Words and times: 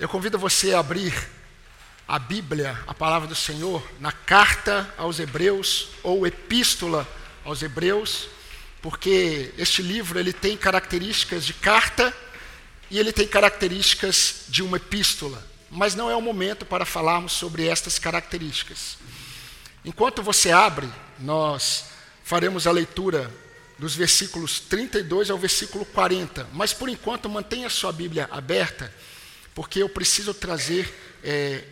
Eu 0.00 0.08
convido 0.08 0.38
você 0.38 0.72
a 0.72 0.78
abrir 0.78 1.12
a 2.08 2.18
Bíblia, 2.18 2.74
a 2.86 2.94
palavra 2.94 3.28
do 3.28 3.34
Senhor, 3.34 3.86
na 4.00 4.10
carta 4.10 4.90
aos 4.96 5.18
Hebreus 5.18 5.88
ou 6.02 6.26
epístola 6.26 7.06
aos 7.44 7.60
Hebreus, 7.60 8.26
porque 8.80 9.52
este 9.58 9.82
livro 9.82 10.18
ele 10.18 10.32
tem 10.32 10.56
características 10.56 11.44
de 11.44 11.52
carta 11.52 12.16
e 12.90 12.98
ele 12.98 13.12
tem 13.12 13.28
características 13.28 14.44
de 14.48 14.62
uma 14.62 14.78
epístola, 14.78 15.46
mas 15.70 15.94
não 15.94 16.10
é 16.10 16.16
o 16.16 16.22
momento 16.22 16.64
para 16.64 16.86
falarmos 16.86 17.32
sobre 17.32 17.66
estas 17.66 17.98
características. 17.98 18.96
Enquanto 19.84 20.22
você 20.22 20.50
abre, 20.50 20.88
nós 21.18 21.84
faremos 22.24 22.66
a 22.66 22.72
leitura 22.72 23.30
dos 23.78 23.94
versículos 23.94 24.60
32 24.60 25.28
ao 25.28 25.36
versículo 25.36 25.84
40, 25.84 26.48
mas 26.54 26.72
por 26.72 26.88
enquanto 26.88 27.28
mantenha 27.28 27.68
sua 27.68 27.92
Bíblia 27.92 28.30
aberta 28.32 28.90
porque 29.54 29.82
eu 29.82 29.88
preciso 29.88 30.32
trazer, 30.32 30.92
é, 31.22 31.64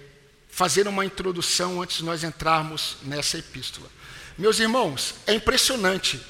fazer 0.49 0.87
uma 0.89 1.05
introdução 1.05 1.81
antes 1.81 1.99
de 1.99 2.05
nós 2.05 2.25
entrarmos 2.25 2.97
nessa 3.03 3.39
epístola. 3.39 3.89
Meus 4.37 4.59
irmãos, 4.59 5.15
é 5.27 5.35
impressionante, 5.35 6.21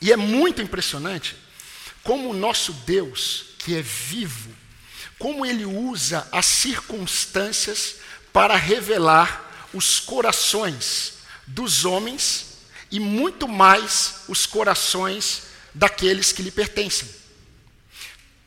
e 0.00 0.12
é 0.12 0.16
muito 0.16 0.62
impressionante, 0.62 1.36
como 2.02 2.30
o 2.30 2.34
nosso 2.34 2.72
Deus, 2.72 3.46
que 3.58 3.74
é 3.74 3.82
vivo, 3.82 4.50
como 5.18 5.46
ele 5.46 5.64
usa 5.64 6.28
as 6.30 6.46
circunstâncias 6.46 7.96
para 8.32 8.56
revelar 8.56 9.68
os 9.72 10.00
corações 10.00 11.14
dos 11.46 11.84
homens 11.84 12.54
e 12.90 13.00
muito 13.00 13.48
mais 13.48 14.22
os 14.28 14.46
corações 14.46 15.44
daqueles 15.72 16.32
que 16.32 16.42
lhe 16.42 16.50
pertencem. 16.50 17.08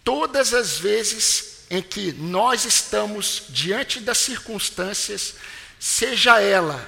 Todas 0.04 0.54
as 0.54 0.78
vezes 0.78 1.57
em 1.70 1.82
que 1.82 2.14
nós 2.14 2.66
estamos 2.66 3.44
diante 3.50 4.00
das 4.00 4.18
circunstâncias, 4.18 5.36
seja 5.80 6.40
ela 6.42 6.88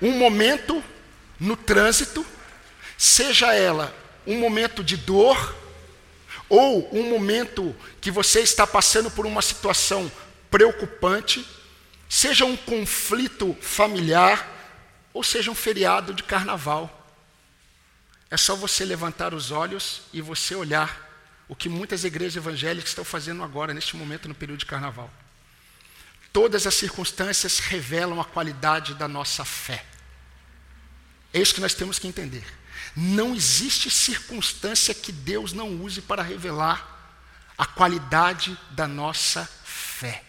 um 0.00 0.12
momento 0.12 0.82
no 1.38 1.56
trânsito, 1.56 2.24
seja 2.96 3.54
ela 3.54 3.94
um 4.26 4.38
momento 4.38 4.84
de 4.84 4.96
dor, 4.96 5.56
ou 6.48 6.88
um 6.92 7.08
momento 7.08 7.74
que 8.00 8.10
você 8.10 8.40
está 8.40 8.66
passando 8.66 9.10
por 9.10 9.24
uma 9.24 9.40
situação 9.40 10.10
preocupante, 10.50 11.46
seja 12.08 12.44
um 12.44 12.56
conflito 12.56 13.56
familiar, 13.60 14.48
ou 15.14 15.22
seja 15.22 15.50
um 15.50 15.54
feriado 15.54 16.12
de 16.12 16.22
carnaval. 16.22 16.96
É 18.30 18.36
só 18.36 18.54
você 18.54 18.84
levantar 18.84 19.32
os 19.32 19.50
olhos 19.50 20.02
e 20.12 20.20
você 20.20 20.54
olhar 20.54 21.09
o 21.50 21.56
que 21.56 21.68
muitas 21.68 22.04
igrejas 22.04 22.36
evangélicas 22.36 22.90
estão 22.90 23.04
fazendo 23.04 23.42
agora, 23.42 23.74
neste 23.74 23.96
momento, 23.96 24.28
no 24.28 24.34
período 24.36 24.60
de 24.60 24.66
carnaval. 24.66 25.12
Todas 26.32 26.64
as 26.64 26.76
circunstâncias 26.76 27.58
revelam 27.58 28.20
a 28.20 28.24
qualidade 28.24 28.94
da 28.94 29.08
nossa 29.08 29.44
fé. 29.44 29.84
É 31.34 31.40
isso 31.40 31.52
que 31.52 31.60
nós 31.60 31.74
temos 31.74 31.98
que 31.98 32.06
entender. 32.06 32.44
Não 32.94 33.34
existe 33.34 33.90
circunstância 33.90 34.94
que 34.94 35.10
Deus 35.10 35.52
não 35.52 35.82
use 35.82 36.00
para 36.00 36.22
revelar 36.22 37.18
a 37.58 37.66
qualidade 37.66 38.56
da 38.70 38.86
nossa 38.86 39.44
fé. 39.64 40.22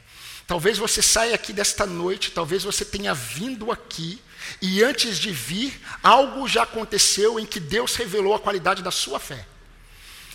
Talvez 0.48 0.80
você 0.80 1.04
saia 1.04 1.36
aqui 1.36 1.54
desta 1.54 1.86
noite, 1.86 2.32
talvez 2.32 2.64
você 2.64 2.84
tenha 2.84 3.14
vindo 3.14 3.72
aqui 3.72 4.20
e 4.60 4.84
antes 4.84 5.20
de 5.20 5.32
vir, 5.32 5.80
algo 6.02 6.48
já 6.48 6.64
aconteceu 6.64 7.40
em 7.40 7.46
que 7.46 7.60
Deus 7.60 7.96
revelou 7.96 8.34
a 8.34 8.40
qualidade 8.40 8.82
da 8.82 8.90
sua 8.90 9.20
fé. 9.20 9.46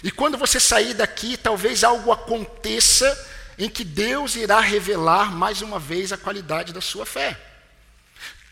E 0.03 0.11
quando 0.11 0.37
você 0.37 0.61
sair 0.61 0.95
daqui, 0.95 1.37
talvez 1.37 1.83
algo 1.83 2.13
aconteça 2.13 3.29
em 3.59 3.69
que 3.69 3.85
Deus 3.85 4.37
irá 4.37 4.61
revelar 4.61 5.33
mais 5.33 5.63
uma 5.63 5.79
vez 5.79 6.13
a 6.13 6.19
qualidade 6.19 6.73
da 6.73 6.81
sua 6.81 7.07
fé. 7.07 7.41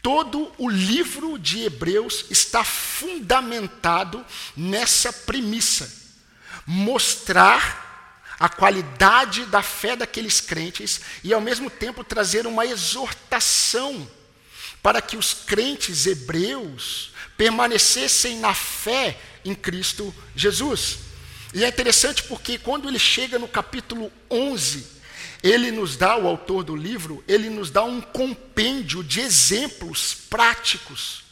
Todo 0.02 0.52
o 0.58 0.68
livro 0.68 1.38
de 1.38 1.62
Hebreus 1.62 2.26
está 2.30 2.62
fundamentado 2.64 4.24
nessa 4.56 5.12
premissa: 5.12 5.90
mostrar 6.66 7.84
a 8.38 8.48
qualidade 8.48 9.46
da 9.46 9.62
fé 9.62 9.96
daqueles 9.96 10.40
crentes 10.40 11.00
e, 11.22 11.32
ao 11.32 11.40
mesmo 11.40 11.70
tempo, 11.70 12.04
trazer 12.04 12.46
uma 12.46 12.66
exortação 12.66 14.08
para 14.82 15.00
que 15.00 15.16
os 15.16 15.32
crentes 15.32 16.06
hebreus 16.06 17.12
permanecessem 17.38 18.38
na 18.38 18.52
fé 18.52 19.18
em 19.44 19.54
Cristo 19.54 20.14
Jesus. 20.36 20.98
E 21.54 21.64
é 21.64 21.68
interessante 21.68 22.24
porque 22.24 22.58
quando 22.58 22.88
ele 22.88 22.98
chega 22.98 23.38
no 23.38 23.46
capítulo 23.46 24.12
11, 24.28 24.84
ele 25.40 25.70
nos 25.70 25.96
dá, 25.96 26.16
o 26.16 26.26
autor 26.26 26.64
do 26.64 26.74
livro, 26.74 27.22
ele 27.28 27.48
nos 27.48 27.70
dá 27.70 27.84
um 27.84 28.00
compêndio 28.00 29.04
de 29.04 29.20
exemplos 29.20 30.12
práticos 30.28 31.22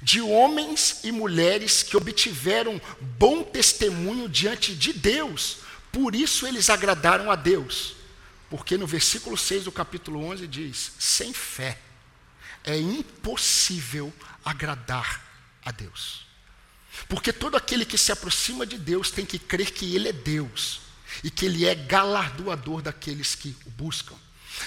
de 0.00 0.20
homens 0.20 1.00
e 1.02 1.10
mulheres 1.10 1.82
que 1.82 1.96
obtiveram 1.96 2.80
bom 3.00 3.42
testemunho 3.42 4.28
diante 4.28 4.74
de 4.74 4.92
Deus. 4.92 5.58
Por 5.90 6.14
isso 6.14 6.46
eles 6.46 6.70
agradaram 6.70 7.30
a 7.30 7.34
Deus. 7.34 7.94
Porque 8.48 8.76
no 8.76 8.86
versículo 8.86 9.36
6 9.36 9.64
do 9.64 9.72
capítulo 9.72 10.22
11 10.24 10.46
diz: 10.46 10.92
sem 10.98 11.32
fé 11.32 11.78
é 12.64 12.78
impossível 12.78 14.12
agradar 14.44 15.24
a 15.64 15.70
Deus. 15.72 16.31
Porque 17.08 17.32
todo 17.32 17.56
aquele 17.56 17.84
que 17.84 17.98
se 17.98 18.12
aproxima 18.12 18.66
de 18.66 18.78
Deus 18.78 19.10
tem 19.10 19.24
que 19.24 19.38
crer 19.38 19.70
que 19.70 19.94
Ele 19.94 20.08
é 20.08 20.12
Deus 20.12 20.80
e 21.22 21.30
que 21.30 21.46
Ele 21.46 21.66
é 21.66 21.74
galardoador 21.74 22.82
daqueles 22.82 23.34
que 23.34 23.56
o 23.66 23.70
buscam. 23.70 24.14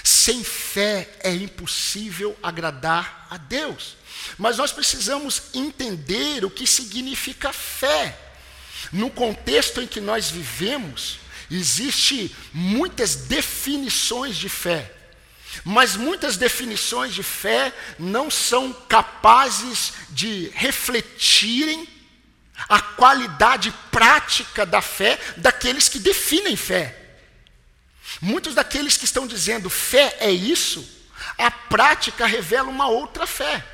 Sem 0.02 0.42
fé 0.42 1.08
é 1.22 1.32
impossível 1.32 2.36
agradar 2.42 3.26
a 3.30 3.36
Deus. 3.36 3.96
Mas 4.36 4.56
nós 4.56 4.72
precisamos 4.72 5.42
entender 5.54 6.44
o 6.44 6.50
que 6.50 6.66
significa 6.66 7.52
fé. 7.52 8.18
No 8.92 9.10
contexto 9.10 9.80
em 9.80 9.86
que 9.86 10.00
nós 10.00 10.30
vivemos, 10.30 11.18
existe 11.50 12.34
muitas 12.52 13.14
definições 13.14 14.36
de 14.36 14.48
fé. 14.48 14.92
Mas 15.64 15.96
muitas 15.96 16.36
definições 16.36 17.14
de 17.14 17.22
fé 17.22 17.72
não 17.98 18.30
são 18.30 18.72
capazes 18.72 19.92
de 20.10 20.50
refletirem 20.54 21.88
a 22.68 22.80
qualidade 22.80 23.72
prática 23.90 24.64
da 24.64 24.80
fé 24.80 25.18
daqueles 25.36 25.88
que 25.88 25.98
definem 25.98 26.56
fé. 26.56 26.96
Muitos 28.20 28.54
daqueles 28.54 28.96
que 28.96 29.04
estão 29.04 29.26
dizendo 29.26 29.68
fé 29.68 30.16
é 30.20 30.30
isso, 30.30 30.86
a 31.38 31.50
prática 31.50 32.26
revela 32.26 32.68
uma 32.68 32.88
outra 32.88 33.26
fé. 33.26 33.64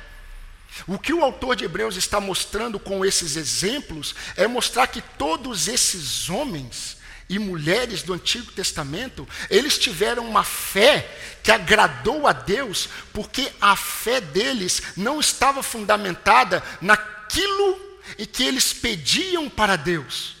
O 0.87 0.97
que 0.97 1.13
o 1.13 1.23
autor 1.23 1.55
de 1.55 1.65
Hebreus 1.65 1.95
está 1.95 2.19
mostrando 2.19 2.79
com 2.79 3.05
esses 3.05 3.35
exemplos 3.35 4.15
é 4.35 4.47
mostrar 4.47 4.87
que 4.87 5.01
todos 5.01 5.67
esses 5.67 6.29
homens 6.29 6.97
e 7.29 7.39
mulheres 7.39 8.03
do 8.03 8.13
Antigo 8.13 8.51
Testamento, 8.51 9.27
eles 9.49 9.77
tiveram 9.77 10.27
uma 10.27 10.43
fé 10.43 11.09
que 11.41 11.51
agradou 11.51 12.27
a 12.27 12.33
Deus, 12.33 12.89
porque 13.13 13.51
a 13.61 13.75
fé 13.75 14.19
deles 14.19 14.81
não 14.97 15.19
estava 15.19 15.63
fundamentada 15.63 16.61
naquilo 16.81 17.92
e 18.17 18.25
que 18.25 18.43
eles 18.43 18.73
pediam 18.73 19.49
para 19.49 19.75
Deus. 19.75 20.35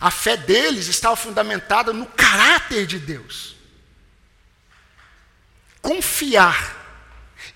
A 0.00 0.10
fé 0.10 0.36
deles 0.36 0.88
estava 0.88 1.16
fundamentada 1.16 1.92
no 1.92 2.06
caráter 2.06 2.86
de 2.86 2.98
Deus. 2.98 3.54
Confiar 5.80 6.82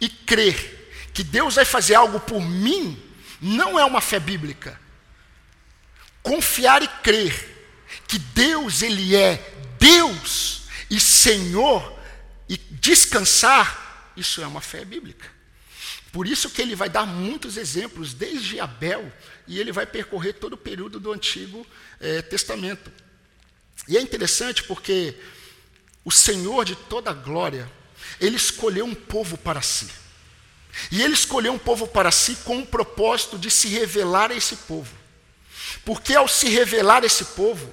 e 0.01 0.09
crer 0.09 1.11
que 1.13 1.25
Deus 1.25 1.57
vai 1.57 1.65
fazer 1.65 1.95
algo 1.95 2.21
por 2.21 2.41
mim 2.41 3.03
não 3.41 3.79
é 3.79 3.85
uma 3.85 4.01
fé 4.01 4.21
bíblica. 4.21 4.79
Confiar 6.23 6.83
e 6.83 6.89
crer 6.89 7.57
que 8.07 8.19
Deus 8.19 8.83
ele 8.83 9.17
é 9.17 9.37
Deus 9.79 10.63
e 10.91 11.01
Senhor 11.01 11.99
e 12.49 12.57
descansar, 12.57 14.13
isso 14.17 14.43
é 14.43 14.47
uma 14.47 14.61
fé 14.61 14.85
bíblica. 14.85 15.38
Por 16.13 16.27
isso 16.27 16.51
que 16.51 16.63
ele 16.63 16.75
vai 16.75 16.89
dar 16.89 17.07
muitos 17.07 17.57
exemplos, 17.57 18.15
desde 18.15 18.59
Abel, 18.59 19.13
e 19.47 19.59
ele 19.59 19.73
vai 19.73 19.87
percorrer 19.87 20.35
todo 20.35 20.55
o 20.55 20.59
período 20.59 20.99
do 20.99 21.13
Antigo 21.13 21.67
eh, 22.01 22.23
Testamento. 22.23 22.91
E 23.87 23.97
é 23.97 24.01
interessante 24.01 24.65
porque 24.65 25.15
o 26.05 26.11
Senhor 26.11 26.65
de 26.65 26.75
toda 26.75 27.11
a 27.11 27.15
glória, 27.15 27.71
ele 28.21 28.37
escolheu 28.37 28.85
um 28.85 28.95
povo 28.95 29.37
para 29.37 29.61
si. 29.61 29.89
E 30.91 31.03
ele 31.03 31.15
escolheu 31.15 31.53
um 31.53 31.59
povo 31.59 31.87
para 31.87 32.11
si 32.11 32.37
com 32.37 32.61
o 32.61 32.67
propósito 32.67 33.39
de 33.39 33.51
se 33.51 33.69
revelar 33.69 34.31
a 34.31 34.35
esse 34.35 34.57
povo. 34.57 34.95
Porque 35.85 36.15
ao 36.15 36.29
se 36.29 36.49
revelar 36.49 37.03
a 37.03 37.07
esse 37.07 37.25
povo, 37.27 37.73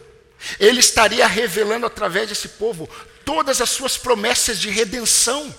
ele 0.59 0.79
estaria 0.79 1.25
revelando 1.27 1.85
através 1.85 2.29
desse 2.29 2.49
povo 2.49 2.89
todas 3.23 3.61
as 3.61 3.69
suas 3.69 3.97
promessas 3.97 4.59
de 4.59 4.69
redenção. 4.69 5.53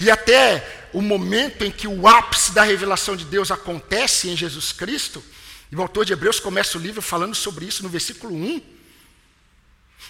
E 0.00 0.10
até 0.10 0.88
o 0.92 1.00
momento 1.00 1.64
em 1.64 1.70
que 1.70 1.86
o 1.86 2.06
ápice 2.06 2.52
da 2.52 2.62
revelação 2.62 3.16
de 3.16 3.24
Deus 3.24 3.50
acontece 3.50 4.28
em 4.28 4.36
Jesus 4.36 4.72
Cristo, 4.72 5.22
e 5.70 5.76
o 5.76 5.82
autor 5.82 6.04
de 6.04 6.12
Hebreus 6.12 6.40
começa 6.40 6.78
o 6.78 6.80
livro 6.80 7.02
falando 7.02 7.34
sobre 7.34 7.64
isso 7.64 7.82
no 7.82 7.88
versículo 7.88 8.34
1. 8.34 8.62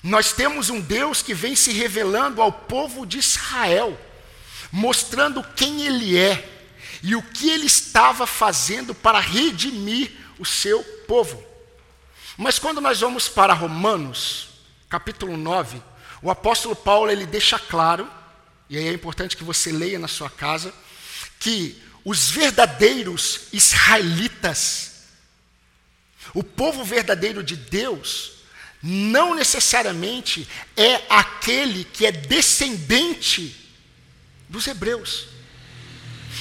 Nós 0.02 0.32
temos 0.32 0.70
um 0.70 0.81
Deus 0.81 1.23
que 1.23 1.34
vem 1.34 1.56
se 1.56 1.73
revelando 1.73 2.43
ao 2.43 2.52
povo 2.52 3.06
de 3.06 3.19
Israel, 3.19 3.99
mostrando 4.70 5.43
quem 5.55 5.87
Ele 5.87 6.17
é 6.17 6.52
e 7.02 7.17
o 7.17 7.23
que 7.23 7.50
Ele 7.50 7.67
estava 7.67 8.26
fazendo 8.26 8.94
para 8.94 9.19
redimir 9.19 10.12
o 10.38 10.44
seu 10.44 10.82
povo. 11.06 11.43
Mas 12.37 12.58
quando 12.58 12.81
nós 12.81 13.00
vamos 13.00 13.28
para 13.28 13.55
Romanos, 13.55 14.49
capítulo 14.88 15.37
9, 15.37 15.82
o 16.20 16.31
apóstolo 16.31 16.76
Paulo 16.76 17.11
ele 17.11 17.25
deixa 17.25 17.58
claro, 17.58 18.08
e 18.68 18.76
aí 18.76 18.88
é 18.88 18.92
importante 18.92 19.36
que 19.36 19.44
você 19.44 19.70
leia 19.70 19.98
na 19.98 20.08
sua 20.08 20.28
casa, 20.28 20.74
que 21.38 21.80
os 22.04 22.30
verdadeiros 22.30 23.42
israelitas, 23.52 24.92
o 26.34 26.42
povo 26.42 26.84
verdadeiro 26.84 27.42
de 27.42 27.56
Deus, 27.56 28.32
não 28.82 29.34
necessariamente 29.34 30.48
é 30.76 31.02
aquele 31.08 31.84
que 31.84 32.06
é 32.06 32.12
descendente 32.12 33.54
dos 34.48 34.66
hebreus, 34.66 35.26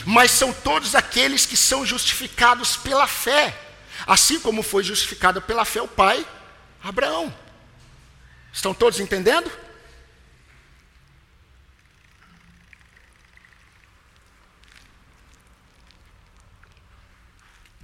mas 0.05 0.31
são 0.31 0.53
todos 0.53 0.93
aqueles 0.93 1.45
que 1.45 1.57
são 1.57 1.85
justificados 1.85 2.77
pela 2.77 3.07
fé, 3.07 3.59
assim 4.05 4.39
como 4.39 4.61
foi 4.61 4.83
justificado 4.83 5.41
pela 5.41 5.65
fé 5.65 5.81
o 5.81 5.87
pai 5.87 6.25
Abraão. 6.83 7.33
Estão 8.53 8.73
todos 8.73 8.99
entendendo? 8.99 9.51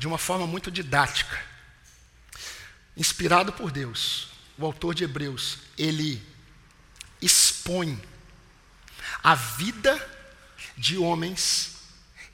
De 0.01 0.07
uma 0.07 0.17
forma 0.17 0.47
muito 0.47 0.71
didática, 0.71 1.39
inspirado 2.97 3.53
por 3.53 3.69
Deus, 3.69 4.29
o 4.57 4.65
autor 4.65 4.95
de 4.95 5.03
Hebreus, 5.03 5.59
ele 5.77 6.19
expõe 7.21 8.01
a 9.21 9.35
vida 9.35 9.95
de 10.75 10.97
homens 10.97 11.83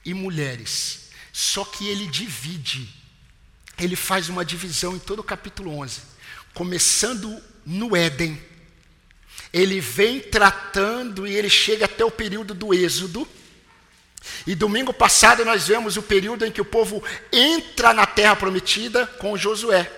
e 0.06 0.14
mulheres, 0.14 1.10
só 1.34 1.66
que 1.66 1.86
ele 1.86 2.08
divide, 2.08 2.88
ele 3.78 3.98
faz 3.98 4.30
uma 4.30 4.46
divisão 4.46 4.96
em 4.96 5.00
todo 5.00 5.20
o 5.20 5.24
capítulo 5.24 5.78
11, 5.78 6.04
começando 6.54 7.38
no 7.66 7.98
Éden. 7.98 8.42
Ele 9.52 9.82
vem 9.82 10.22
tratando 10.22 11.28
e 11.28 11.36
ele 11.36 11.50
chega 11.50 11.84
até 11.84 12.06
o 12.06 12.12
período 12.12 12.54
do 12.54 12.74
Êxodo. 12.74 13.28
E 14.46 14.56
domingo 14.56 14.94
passado 14.94 15.46
nós 15.46 15.68
vemos 15.68 15.98
o 15.98 16.04
período 16.04 16.46
em 16.46 16.52
que 16.52 16.62
o 16.62 16.66
povo 16.66 17.04
entra 17.32 17.94
na 17.94 18.06
terra 18.06 18.36
prometida 18.36 19.06
com 19.06 19.38
Josué. 19.38 19.92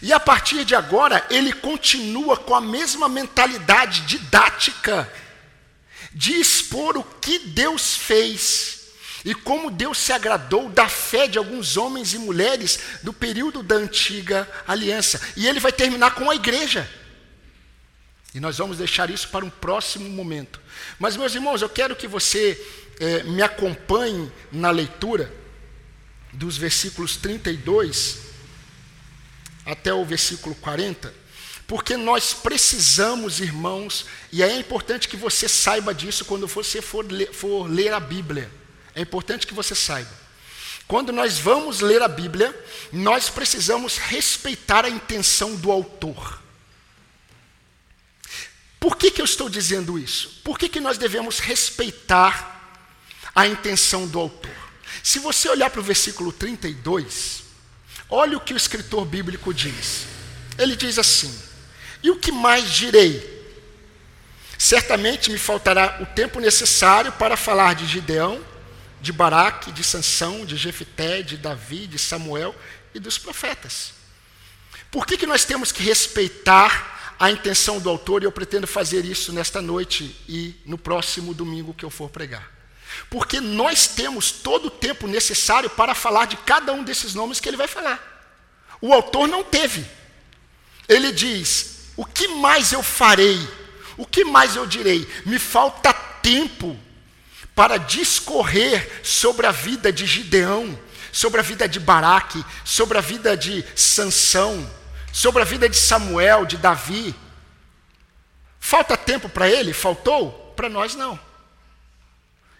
E 0.00 0.12
a 0.12 0.20
partir 0.20 0.64
de 0.64 0.74
agora, 0.74 1.24
ele 1.30 1.52
continua 1.52 2.36
com 2.36 2.54
a 2.54 2.60
mesma 2.60 3.08
mentalidade 3.08 4.02
didática 4.02 5.12
de 6.12 6.34
expor 6.34 6.96
o 6.96 7.02
que 7.02 7.38
Deus 7.38 7.96
fez 7.96 8.82
e 9.24 9.34
como 9.34 9.70
Deus 9.70 9.98
se 9.98 10.12
agradou 10.12 10.68
da 10.68 10.88
fé 10.88 11.28
de 11.28 11.38
alguns 11.38 11.76
homens 11.76 12.12
e 12.12 12.18
mulheres 12.18 12.78
do 13.02 13.12
período 13.12 13.62
da 13.62 13.76
antiga 13.76 14.48
aliança. 14.66 15.20
E 15.36 15.46
ele 15.46 15.60
vai 15.60 15.72
terminar 15.72 16.14
com 16.14 16.30
a 16.30 16.34
igreja. 16.34 16.88
E 18.34 18.40
nós 18.40 18.58
vamos 18.58 18.78
deixar 18.78 19.10
isso 19.10 19.28
para 19.28 19.44
um 19.44 19.50
próximo 19.50 20.08
momento. 20.08 20.60
Mas, 20.98 21.16
meus 21.16 21.34
irmãos, 21.34 21.62
eu 21.62 21.68
quero 21.68 21.94
que 21.94 22.08
você 22.08 22.54
eh, 23.00 23.22
me 23.24 23.42
acompanhe 23.42 24.30
na 24.50 24.70
leitura 24.70 25.32
dos 26.32 26.56
versículos 26.56 27.16
32 27.16 28.18
até 29.64 29.92
o 29.92 30.04
versículo 30.04 30.54
40, 30.56 31.14
porque 31.66 31.96
nós 31.96 32.34
precisamos, 32.34 33.40
irmãos, 33.40 34.06
e 34.32 34.42
é 34.42 34.56
importante 34.56 35.08
que 35.08 35.16
você 35.16 35.48
saiba 35.48 35.94
disso 35.94 36.24
quando 36.24 36.46
você 36.46 36.82
for 36.82 37.10
ler, 37.10 37.32
for 37.32 37.70
ler 37.70 37.92
a 37.92 38.00
Bíblia. 38.00 38.50
É 38.94 39.00
importante 39.00 39.46
que 39.46 39.54
você 39.54 39.74
saiba. 39.74 40.10
Quando 40.86 41.12
nós 41.12 41.38
vamos 41.38 41.80
ler 41.80 42.02
a 42.02 42.08
Bíblia, 42.08 42.54
nós 42.92 43.30
precisamos 43.30 43.96
respeitar 43.96 44.84
a 44.84 44.90
intenção 44.90 45.54
do 45.56 45.70
autor. 45.70 46.42
Por 48.78 48.96
que, 48.96 49.10
que 49.12 49.20
eu 49.20 49.24
estou 49.24 49.48
dizendo 49.48 49.98
isso? 49.98 50.40
Por 50.42 50.58
que, 50.58 50.68
que 50.68 50.80
nós 50.80 50.98
devemos 50.98 51.38
respeitar 51.38 52.51
a 53.34 53.46
intenção 53.46 54.06
do 54.06 54.18
autor? 54.18 54.50
Se 55.02 55.18
você 55.18 55.48
olhar 55.48 55.70
para 55.70 55.80
o 55.80 55.84
versículo 55.84 56.32
32, 56.32 57.42
Olha 58.14 58.36
o 58.36 58.40
que 58.40 58.52
o 58.52 58.56
escritor 58.58 59.06
bíblico 59.06 59.54
diz. 59.54 60.06
Ele 60.58 60.76
diz 60.76 60.98
assim: 60.98 61.34
E 62.02 62.10
o 62.10 62.16
que 62.16 62.30
mais 62.30 62.70
direi? 62.70 63.32
Certamente 64.58 65.30
me 65.30 65.38
faltará 65.38 65.98
o 66.02 66.06
tempo 66.14 66.38
necessário 66.38 67.10
para 67.12 67.38
falar 67.38 67.74
de 67.74 67.86
Gideão, 67.86 68.44
de 69.00 69.14
Baraque, 69.14 69.72
de 69.72 69.82
Sansão, 69.82 70.44
de 70.44 70.58
Jefité, 70.58 71.22
de 71.22 71.38
Davi, 71.38 71.86
de 71.86 71.98
Samuel 71.98 72.54
e 72.94 73.00
dos 73.00 73.16
profetas. 73.16 73.94
Por 74.90 75.06
que, 75.06 75.16
que 75.16 75.26
nós 75.26 75.46
temos 75.46 75.72
que 75.72 75.82
respeitar 75.82 77.16
a 77.18 77.30
intenção 77.30 77.80
do 77.80 77.88
autor 77.88 78.22
e 78.22 78.26
eu 78.26 78.32
pretendo 78.32 78.66
fazer 78.66 79.06
isso 79.06 79.32
nesta 79.32 79.62
noite 79.62 80.14
e 80.28 80.54
no 80.66 80.76
próximo 80.76 81.32
domingo 81.32 81.72
que 81.72 81.84
eu 81.84 81.90
for 81.90 82.10
pregar? 82.10 82.61
Porque 83.10 83.40
nós 83.40 83.86
temos 83.86 84.30
todo 84.30 84.66
o 84.66 84.70
tempo 84.70 85.06
necessário 85.06 85.70
para 85.70 85.94
falar 85.94 86.26
de 86.26 86.36
cada 86.36 86.72
um 86.72 86.82
desses 86.82 87.14
nomes 87.14 87.40
que 87.40 87.48
ele 87.48 87.56
vai 87.56 87.68
falar. 87.68 88.12
O 88.80 88.92
autor 88.92 89.28
não 89.28 89.44
teve. 89.44 89.86
Ele 90.88 91.12
diz: 91.12 91.90
O 91.96 92.04
que 92.04 92.28
mais 92.28 92.72
eu 92.72 92.82
farei? 92.82 93.38
O 93.96 94.06
que 94.06 94.24
mais 94.24 94.56
eu 94.56 94.66
direi? 94.66 95.08
Me 95.24 95.38
falta 95.38 95.92
tempo 95.92 96.78
para 97.54 97.76
discorrer 97.76 99.00
sobre 99.02 99.46
a 99.46 99.52
vida 99.52 99.92
de 99.92 100.06
Gideão, 100.06 100.78
sobre 101.12 101.40
a 101.40 101.42
vida 101.42 101.68
de 101.68 101.78
Baraque, 101.78 102.44
sobre 102.64 102.96
a 102.98 103.00
vida 103.00 103.36
de 103.36 103.64
Sansão, 103.76 104.68
sobre 105.12 105.42
a 105.42 105.44
vida 105.44 105.68
de 105.68 105.76
Samuel, 105.76 106.46
de 106.46 106.56
Davi. 106.56 107.14
Falta 108.58 108.96
tempo 108.96 109.28
para 109.28 109.48
ele? 109.48 109.72
Faltou? 109.72 110.52
Para 110.56 110.68
nós 110.68 110.94
não. 110.94 111.18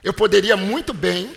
Eu 0.03 0.13
poderia 0.13 0.57
muito 0.57 0.93
bem 0.93 1.35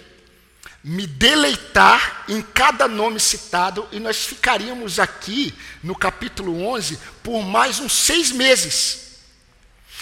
me 0.84 1.08
deleitar 1.08 2.26
em 2.28 2.42
cada 2.42 2.88
nome 2.88 3.20
citado 3.20 3.88
e 3.92 4.00
nós 4.00 4.26
ficaríamos 4.26 5.00
aqui 5.00 5.54
no 5.82 5.96
capítulo 5.96 6.64
11 6.64 7.00
por 7.24 7.42
mais 7.42 7.80
uns 7.80 7.92
seis 7.92 8.32
meses. 8.32 9.06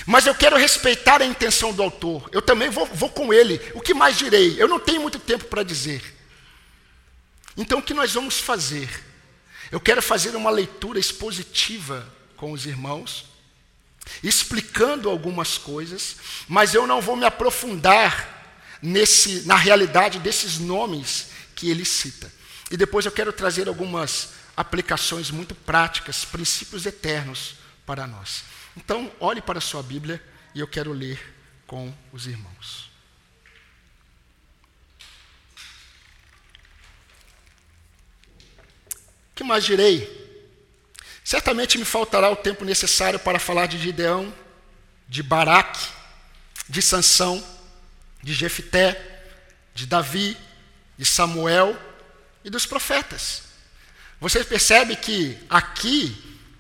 Mas 0.06 0.26
eu 0.26 0.36
quero 0.36 0.58
respeitar 0.58 1.22
a 1.22 1.26
intenção 1.26 1.72
do 1.72 1.82
autor. 1.82 2.30
Eu 2.32 2.42
também 2.42 2.70
vou, 2.70 2.86
vou 2.88 3.10
com 3.10 3.34
ele. 3.34 3.62
O 3.74 3.82
que 3.82 3.94
mais 3.94 4.18
direi? 4.18 4.62
Eu 4.62 4.68
não 4.68 4.80
tenho 4.80 5.02
muito 5.02 5.20
tempo 5.20 5.46
para 5.46 5.64
dizer. 5.64 6.02
Então, 7.56 7.80
o 7.80 7.84
que 7.84 7.94
nós 7.94 8.12
vamos 8.12 8.40
fazer? 8.40 8.90
Eu 9.72 9.80
quero 9.80 10.02
fazer 10.02 10.36
uma 10.36 10.50
leitura 10.50 11.00
expositiva 11.00 12.08
com 12.36 12.52
os 12.52 12.66
irmãos, 12.66 13.26
explicando 14.22 15.10
algumas 15.10 15.58
coisas, 15.58 16.18
mas 16.48 16.74
eu 16.74 16.86
não 16.86 17.00
vou 17.00 17.16
me 17.16 17.26
aprofundar 17.26 18.33
nesse, 18.84 19.48
na 19.48 19.56
realidade 19.56 20.20
desses 20.20 20.60
nomes 20.60 21.30
que 21.56 21.72
ele 21.72 21.86
cita. 21.86 22.32
E 22.70 22.78
depois 22.78 23.06
eu 23.06 23.12
quero 23.12 23.32
trazer 23.32 23.68
algumas 23.68 24.30
aplicações 24.56 25.32
muito 25.32 25.56
práticas, 25.56 26.26
princípios 26.26 26.86
eternos 26.86 27.56
para 27.86 28.06
nós. 28.06 28.44
Então, 28.76 29.12
olhe 29.20 29.42
para 29.42 29.58
a 29.58 29.62
sua 29.62 29.82
Bíblia 29.82 30.22
e 30.54 30.60
eu 30.60 30.68
quero 30.68 30.92
ler 30.92 31.20
com 31.66 31.94
os 32.12 32.28
irmãos. 32.28 32.94
que 39.44 39.44
mais 39.44 39.64
direi? 39.64 40.22
Certamente 41.24 41.78
me 41.78 41.86
faltará 41.86 42.30
o 42.30 42.36
tempo 42.36 42.64
necessário 42.64 43.20
para 43.20 43.40
falar 43.40 43.68
de 43.68 43.78
Gideão, 43.78 44.34
de 45.08 45.22
Baraque, 45.22 45.86
de 46.68 46.82
Sansão, 46.82 47.44
de 48.24 48.34
Jefité, 48.34 49.00
de 49.76 49.86
Davi, 49.86 50.38
de 50.98 51.06
Samuel 51.06 51.78
e 52.44 52.50
dos 52.50 52.66
profetas. 52.66 53.44
Você 54.20 54.44
percebe 54.44 54.96
que 54.96 55.38
aqui 55.50 56.16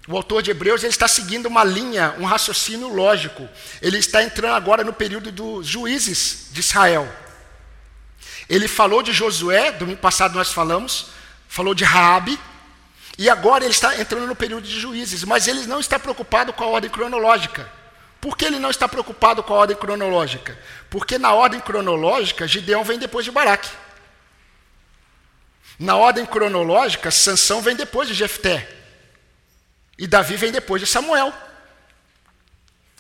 o 0.07 0.17
autor 0.17 0.43
de 0.43 0.51
Hebreus 0.51 0.83
ele 0.83 0.91
está 0.91 1.07
seguindo 1.07 1.45
uma 1.45 1.63
linha, 1.63 2.13
um 2.19 2.25
raciocínio 2.25 2.89
lógico. 2.89 3.47
Ele 3.81 3.97
está 3.97 4.21
entrando 4.21 4.55
agora 4.55 4.83
no 4.83 4.91
período 4.91 5.31
dos 5.31 5.65
juízes 5.65 6.49
de 6.51 6.59
Israel. 6.59 7.09
Ele 8.49 8.67
falou 8.67 9.01
de 9.01 9.13
Josué, 9.13 9.71
domingo 9.71 10.01
passado 10.01 10.35
nós 10.35 10.51
falamos, 10.51 11.07
falou 11.47 11.73
de 11.73 11.85
Raabe, 11.85 12.37
e 13.17 13.29
agora 13.29 13.63
ele 13.63 13.71
está 13.71 13.97
entrando 13.97 14.27
no 14.27 14.35
período 14.35 14.67
de 14.67 14.77
juízes, 14.77 15.23
mas 15.23 15.47
ele 15.47 15.65
não 15.65 15.79
está 15.79 15.97
preocupado 15.97 16.51
com 16.51 16.63
a 16.63 16.67
ordem 16.67 16.89
cronológica. 16.89 17.71
Por 18.23 18.37
que 18.37 18.45
ele 18.45 18.57
não 18.57 18.69
está 18.69 18.87
preocupado 18.87 19.43
com 19.43 19.53
a 19.53 19.57
ordem 19.57 19.75
cronológica? 19.75 20.57
Porque 20.89 21.17
na 21.17 21.33
ordem 21.33 21.59
cronológica, 21.59 22.47
Gideão 22.47 22.81
vem 22.81 22.97
depois 22.97 23.25
de 23.25 23.31
Baraque. 23.31 23.69
Na 25.77 25.97
ordem 25.97 26.25
cronológica, 26.25 27.11
Sansão 27.11 27.61
vem 27.61 27.75
depois 27.75 28.07
de 28.07 28.13
Jefté. 28.13 28.73
E 29.97 30.07
Davi 30.07 30.37
vem 30.37 30.53
depois 30.53 30.81
de 30.81 30.87
Samuel. 30.87 31.33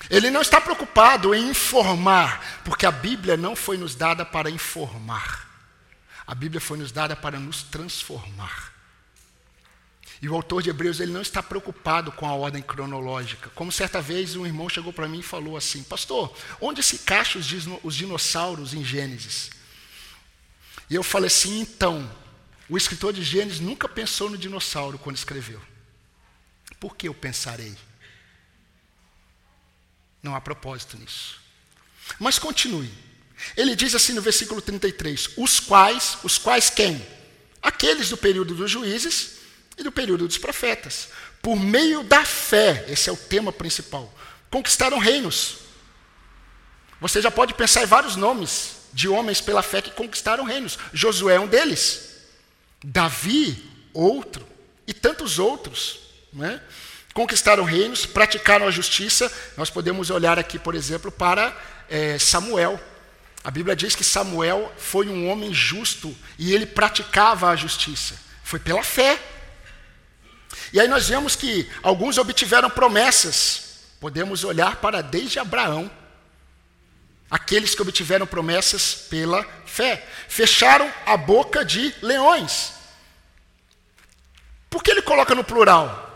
Ele 0.09 0.29
não 0.29 0.41
está 0.41 0.59
preocupado 0.59 1.33
em 1.33 1.51
informar, 1.51 2.59
porque 2.65 2.85
a 2.85 2.91
Bíblia 2.91 3.37
não 3.37 3.55
foi 3.55 3.77
nos 3.77 3.95
dada 3.95 4.25
para 4.25 4.49
informar. 4.49 5.47
A 6.27 6.35
Bíblia 6.35 6.59
foi 6.59 6.77
nos 6.77 6.91
dada 6.91 7.15
para 7.15 7.39
nos 7.39 7.63
transformar. 7.63 8.72
E 10.23 10.29
o 10.29 10.35
autor 10.35 10.63
de 10.63 10.69
Hebreus 10.69 11.01
ele 11.01 11.11
não 11.11 11.21
está 11.21 11.43
preocupado 11.43 12.09
com 12.09 12.25
a 12.25 12.33
ordem 12.33 12.61
cronológica. 12.61 13.49
Como 13.49 13.73
certa 13.73 14.01
vez 14.01 14.37
um 14.37 14.45
irmão 14.45 14.69
chegou 14.69 14.93
para 14.93 15.05
mim 15.05 15.19
e 15.19 15.21
falou 15.21 15.57
assim: 15.57 15.83
Pastor, 15.83 16.33
onde 16.61 16.81
se 16.81 16.95
encaixam 16.95 17.41
os 17.83 17.93
dinossauros 17.93 18.73
em 18.73 18.85
Gênesis? 18.85 19.49
E 20.89 20.95
eu 20.95 21.03
falei 21.03 21.27
assim: 21.27 21.59
então, 21.59 22.09
o 22.69 22.77
escritor 22.77 23.11
de 23.11 23.21
Gênesis 23.21 23.59
nunca 23.59 23.89
pensou 23.89 24.29
no 24.29 24.37
dinossauro 24.37 24.97
quando 24.97 25.17
escreveu. 25.17 25.61
Por 26.79 26.95
que 26.95 27.09
eu 27.09 27.13
pensarei? 27.13 27.75
Não 30.21 30.33
há 30.33 30.39
propósito 30.39 30.97
nisso. 30.97 31.41
Mas 32.17 32.39
continue. 32.39 32.89
Ele 33.57 33.75
diz 33.75 33.93
assim 33.93 34.13
no 34.13 34.21
versículo 34.21 34.61
33: 34.61 35.31
Os 35.35 35.59
quais, 35.59 36.17
os 36.23 36.37
quais 36.37 36.69
quem? 36.69 37.05
Aqueles 37.61 38.07
do 38.07 38.15
período 38.15 38.55
dos 38.55 38.71
juízes 38.71 39.42
e 39.77 39.83
do 39.83 39.91
período 39.91 40.27
dos 40.27 40.37
profetas. 40.37 41.09
Por 41.41 41.55
meio 41.55 42.03
da 42.03 42.23
fé, 42.23 42.85
esse 42.87 43.09
é 43.09 43.11
o 43.11 43.17
tema 43.17 43.51
principal, 43.51 44.13
conquistaram 44.49 44.97
reinos. 44.97 45.57
Você 47.01 47.21
já 47.21 47.29
pode 47.29 47.53
pensar 47.53 47.83
em 47.83 47.85
vários 47.85 48.15
nomes 48.15 48.77
de 48.93 49.09
homens 49.09 49.41
pela 49.41 49.61
fé 49.61 49.81
que 49.81 49.91
conquistaram 49.91 50.45
reinos. 50.45 50.77
Josué 50.93 51.35
é 51.35 51.39
um 51.39 51.47
deles. 51.47 52.11
Davi, 52.81 53.61
outro. 53.93 54.47
E 54.87 54.93
tantos 54.93 55.37
outros. 55.39 55.99
Né? 56.31 56.61
Conquistaram 57.13 57.65
reinos, 57.65 58.05
praticaram 58.05 58.67
a 58.67 58.71
justiça. 58.71 59.29
Nós 59.57 59.69
podemos 59.69 60.09
olhar 60.09 60.39
aqui, 60.39 60.57
por 60.57 60.75
exemplo, 60.75 61.11
para 61.11 61.53
é, 61.89 62.17
Samuel. 62.17 62.79
A 63.43 63.51
Bíblia 63.51 63.75
diz 63.75 63.95
que 63.95 64.03
Samuel 64.03 64.71
foi 64.77 65.09
um 65.09 65.27
homem 65.29 65.53
justo 65.53 66.15
e 66.39 66.53
ele 66.53 66.65
praticava 66.65 67.49
a 67.49 67.55
justiça. 67.55 68.15
Foi 68.43 68.59
pela 68.59 68.83
fé. 68.83 69.19
E 70.73 70.79
aí 70.79 70.87
nós 70.87 71.07
vemos 71.07 71.35
que 71.35 71.69
alguns 71.83 72.17
obtiveram 72.17 72.67
promessas. 72.67 73.75
Podemos 73.99 74.43
olhar 74.43 74.77
para 74.77 75.03
desde 75.03 75.37
Abraão. 75.37 75.89
Aqueles 77.29 77.75
que 77.75 77.81
obtiveram 77.83 78.25
promessas 78.25 78.95
pela 79.07 79.45
fé. 79.67 80.03
Fecharam 80.27 80.91
a 81.05 81.15
boca 81.15 81.63
de 81.63 81.93
leões. 82.01 82.73
Por 84.67 84.81
que 84.81 84.89
ele 84.89 85.03
coloca 85.03 85.35
no 85.35 85.43
plural? 85.43 86.09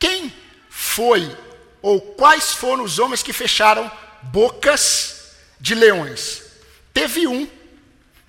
Quem 0.00 0.34
foi 0.68 1.36
ou 1.80 2.00
quais 2.00 2.52
foram 2.52 2.82
os 2.82 2.98
homens 2.98 3.22
que 3.22 3.32
fecharam 3.32 3.90
bocas 4.22 5.36
de 5.60 5.76
leões? 5.76 6.42
Teve 6.92 7.28
um 7.28 7.48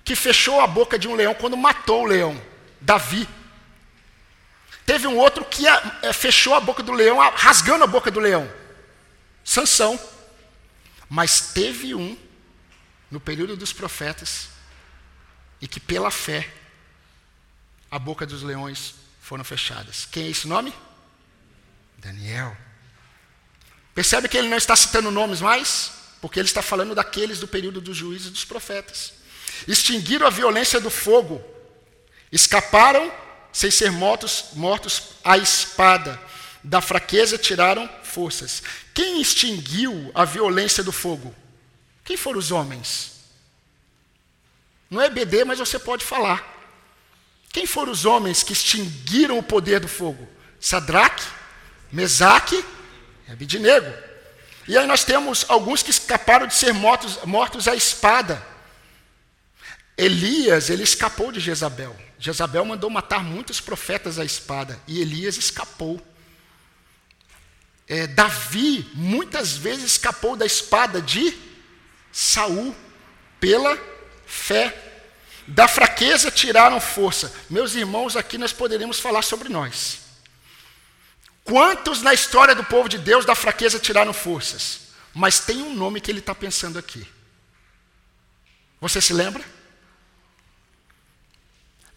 que 0.04 0.14
fechou 0.14 0.60
a 0.60 0.68
boca 0.68 0.96
de 0.96 1.08
um 1.08 1.16
leão 1.16 1.34
quando 1.34 1.56
matou 1.56 2.02
o 2.02 2.06
leão, 2.06 2.40
Davi. 2.80 3.28
Teve 4.84 5.06
um 5.06 5.16
outro 5.16 5.44
que 5.44 5.66
é, 5.66 6.12
fechou 6.12 6.54
a 6.54 6.60
boca 6.60 6.82
do 6.82 6.92
leão, 6.92 7.18
rasgando 7.34 7.84
a 7.84 7.86
boca 7.86 8.10
do 8.10 8.20
leão. 8.20 8.50
Sansão. 9.44 9.98
Mas 11.08 11.52
teve 11.52 11.94
um, 11.94 12.16
no 13.10 13.20
período 13.20 13.56
dos 13.56 13.72
profetas, 13.72 14.48
e 15.60 15.68
que 15.68 15.78
pela 15.78 16.10
fé, 16.10 16.50
a 17.90 17.98
boca 17.98 18.26
dos 18.26 18.42
leões 18.42 18.94
foram 19.20 19.44
fechadas. 19.44 20.08
Quem 20.10 20.24
é 20.24 20.30
esse 20.30 20.48
nome? 20.48 20.74
Daniel. 21.98 22.56
Percebe 23.94 24.28
que 24.28 24.36
ele 24.36 24.48
não 24.48 24.56
está 24.56 24.74
citando 24.74 25.10
nomes 25.10 25.40
mais? 25.40 25.92
Porque 26.20 26.40
ele 26.40 26.48
está 26.48 26.62
falando 26.62 26.94
daqueles 26.94 27.38
do 27.38 27.46
período 27.46 27.80
dos 27.80 27.96
juízes 27.96 28.28
e 28.28 28.30
dos 28.30 28.44
profetas. 28.44 29.12
Extinguiram 29.68 30.26
a 30.26 30.30
violência 30.30 30.80
do 30.80 30.90
fogo, 30.90 31.44
escaparam 32.32 33.12
sem 33.52 33.70
ser 33.70 33.90
mortos, 33.92 34.46
mortos 34.54 35.02
à 35.24 35.36
espada. 35.36 36.18
Da 36.64 36.80
fraqueza 36.80 37.36
tiraram 37.36 37.90
forças. 38.04 38.62
Quem 38.94 39.20
extinguiu 39.20 40.10
a 40.14 40.24
violência 40.24 40.82
do 40.82 40.92
fogo? 40.92 41.34
Quem 42.04 42.16
foram 42.16 42.38
os 42.38 42.50
homens? 42.50 43.12
Não 44.88 45.00
é 45.00 45.10
BD, 45.10 45.44
mas 45.44 45.58
você 45.58 45.78
pode 45.78 46.04
falar. 46.04 46.52
Quem 47.52 47.66
foram 47.66 47.92
os 47.92 48.04
homens 48.04 48.42
que 48.42 48.52
extinguiram 48.52 49.38
o 49.38 49.42
poder 49.42 49.80
do 49.80 49.88
fogo? 49.88 50.28
Sadraque, 50.60 51.24
Mesaque 51.90 52.64
e 53.28 53.32
Abidinego. 53.32 53.92
E 54.68 54.78
aí 54.78 54.86
nós 54.86 55.04
temos 55.04 55.44
alguns 55.48 55.82
que 55.82 55.90
escaparam 55.90 56.46
de 56.46 56.54
ser 56.54 56.72
mortos, 56.72 57.18
mortos 57.24 57.66
à 57.66 57.74
espada. 57.74 58.46
Elias, 59.96 60.70
ele 60.70 60.82
escapou 60.82 61.32
de 61.32 61.40
Jezabel. 61.40 61.94
Jezabel 62.22 62.64
mandou 62.64 62.88
matar 62.88 63.24
muitos 63.24 63.60
profetas 63.60 64.16
à 64.16 64.24
espada 64.24 64.80
e 64.86 65.00
Elias 65.00 65.36
escapou. 65.36 66.00
É, 67.88 68.06
Davi 68.06 68.88
muitas 68.94 69.56
vezes 69.56 69.82
escapou 69.82 70.36
da 70.36 70.46
espada 70.46 71.02
de 71.02 71.36
Saul 72.12 72.76
pela 73.40 73.76
fé. 74.24 74.72
Da 75.48 75.66
fraqueza 75.66 76.30
tiraram 76.30 76.80
força. 76.80 77.34
Meus 77.50 77.74
irmãos, 77.74 78.16
aqui 78.16 78.38
nós 78.38 78.52
poderíamos 78.52 79.00
falar 79.00 79.22
sobre 79.22 79.48
nós. 79.48 79.98
Quantos 81.42 82.02
na 82.02 82.14
história 82.14 82.54
do 82.54 82.62
povo 82.62 82.88
de 82.88 82.98
Deus 82.98 83.24
da 83.24 83.34
fraqueza 83.34 83.80
tiraram 83.80 84.12
forças? 84.12 84.92
Mas 85.12 85.40
tem 85.40 85.60
um 85.60 85.74
nome 85.74 86.00
que 86.00 86.08
ele 86.08 86.20
está 86.20 86.36
pensando 86.36 86.78
aqui. 86.78 87.04
Você 88.80 89.00
se 89.00 89.12
lembra? 89.12 89.44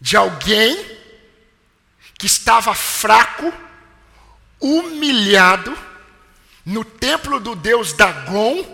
De 0.00 0.16
alguém 0.16 0.96
que 2.18 2.26
estava 2.26 2.74
fraco, 2.74 3.52
humilhado, 4.60 5.76
no 6.64 6.84
templo 6.84 7.38
do 7.38 7.54
deus 7.54 7.92
Dagon, 7.92 8.64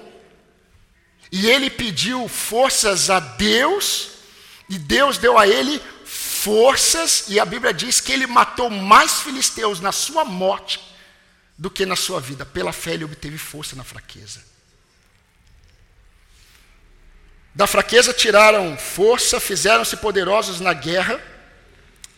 e 1.31 1.49
ele 1.49 1.71
pediu 1.71 2.29
forças 2.29 3.11
a 3.11 3.21
Deus, 3.21 4.11
e 4.69 4.79
Deus 4.79 5.19
deu 5.19 5.39
a 5.39 5.47
ele 5.47 5.81
forças, 6.05 7.25
e 7.29 7.39
a 7.39 7.45
Bíblia 7.45 7.73
diz 7.73 8.01
que 8.01 8.13
ele 8.13 8.27
matou 8.27 8.71
mais 8.71 9.21
filisteus 9.21 9.81
na 9.81 9.93
sua 9.93 10.25
morte 10.25 10.81
do 11.57 11.71
que 11.71 11.87
na 11.87 11.97
sua 11.97 12.21
vida. 12.21 12.45
Pela 12.45 12.73
fé 12.73 12.95
ele 12.95 13.05
obteve 13.05 13.39
força 13.39 13.77
na 13.77 13.85
fraqueza. 13.85 14.52
Da 17.55 17.67
fraqueza 17.67 18.13
tiraram 18.13 18.77
força, 18.79 19.39
fizeram-se 19.39 19.97
poderosos 19.99 20.61
na 20.61 20.73
guerra. 20.73 21.21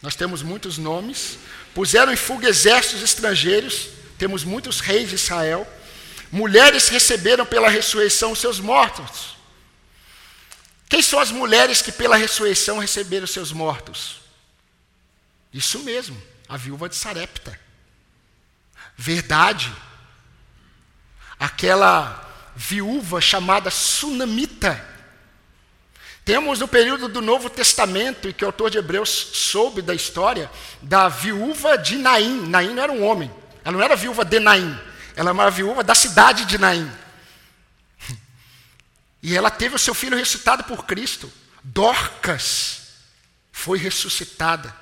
Nós 0.00 0.14
temos 0.14 0.42
muitos 0.42 0.78
nomes. 0.78 1.38
Puseram 1.74 2.12
em 2.12 2.16
fuga 2.16 2.48
exércitos 2.48 3.02
estrangeiros. 3.02 3.88
Temos 4.16 4.44
muitos 4.44 4.78
reis 4.78 5.08
de 5.08 5.16
Israel. 5.16 5.66
Mulheres 6.30 6.88
receberam 6.88 7.44
pela 7.44 7.68
ressurreição 7.68 8.32
os 8.32 8.38
seus 8.38 8.60
mortos. 8.60 9.36
Quem 10.88 11.02
são 11.02 11.18
as 11.18 11.32
mulheres 11.32 11.82
que 11.82 11.90
pela 11.90 12.16
ressurreição 12.16 12.78
receberam 12.78 13.24
os 13.24 13.30
seus 13.32 13.50
mortos? 13.50 14.20
Isso 15.52 15.80
mesmo, 15.80 16.20
a 16.48 16.56
viúva 16.56 16.88
de 16.88 16.94
Sarepta. 16.94 17.58
Verdade. 18.96 19.72
Aquela 21.38 22.52
viúva 22.54 23.20
chamada 23.20 23.70
Sunamita 23.70 24.93
temos 26.24 26.58
no 26.58 26.66
período 26.66 27.06
do 27.08 27.20
Novo 27.20 27.50
Testamento, 27.50 28.28
e 28.28 28.32
que 28.32 28.44
o 28.44 28.48
autor 28.48 28.70
de 28.70 28.78
Hebreus 28.78 29.10
soube 29.10 29.82
da 29.82 29.94
história, 29.94 30.50
da 30.80 31.08
viúva 31.08 31.76
de 31.76 31.96
Naim. 31.96 32.48
Naim 32.48 32.72
não 32.72 32.82
era 32.82 32.92
um 32.92 33.04
homem, 33.04 33.30
ela 33.62 33.76
não 33.76 33.82
era 33.82 33.94
viúva 33.94 34.24
de 34.24 34.40
Naim, 34.40 34.78
ela 35.14 35.30
era 35.30 35.32
uma 35.32 35.50
viúva 35.50 35.84
da 35.84 35.94
cidade 35.94 36.46
de 36.46 36.56
Naim. 36.56 36.90
E 39.22 39.36
ela 39.36 39.50
teve 39.50 39.74
o 39.74 39.78
seu 39.78 39.94
filho 39.94 40.16
ressuscitado 40.16 40.64
por 40.64 40.84
Cristo. 40.84 41.32
Dorcas 41.62 42.82
foi 43.50 43.78
ressuscitada, 43.78 44.74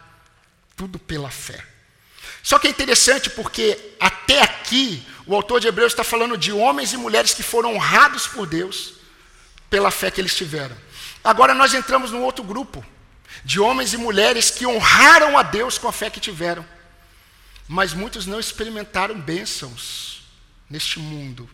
tudo 0.77 0.99
pela 0.99 1.31
fé. 1.31 1.65
Só 2.43 2.59
que 2.59 2.67
é 2.67 2.71
interessante 2.71 3.31
porque 3.31 3.95
até 4.01 4.43
aqui 4.43 5.07
o 5.27 5.35
autor 5.35 5.61
de 5.61 5.69
Hebreus 5.69 5.93
está 5.93 6.03
falando 6.03 6.37
de 6.37 6.53
homens 6.53 6.93
e 6.93 6.97
mulheres 6.97 7.35
que 7.35 7.43
foram 7.43 7.75
honrados 7.75 8.27
por 8.27 8.47
Deus 8.47 8.95
pela 9.71 9.91
fé 9.91 10.11
que 10.11 10.21
eles 10.21 10.35
tiveram. 10.35 10.77
Agora 11.23 11.55
nós 11.55 11.73
entramos 11.75 12.11
num 12.11 12.23
outro 12.23 12.43
grupo 12.43 12.85
de 13.45 13.61
homens 13.61 13.93
e 13.93 13.97
mulheres 13.97 14.51
que 14.51 14.67
honraram 14.67 15.39
a 15.39 15.43
Deus 15.43 15.79
com 15.79 15.89
a 15.89 15.93
fé 15.93 16.11
que 16.11 16.21
tiveram, 16.21 16.65
mas 17.69 17.93
muitos 17.93 18.27
não 18.27 18.41
experimentaram 18.41 19.21
bênçãos 19.21 20.23
neste 20.69 20.99
mundo, 20.99 21.49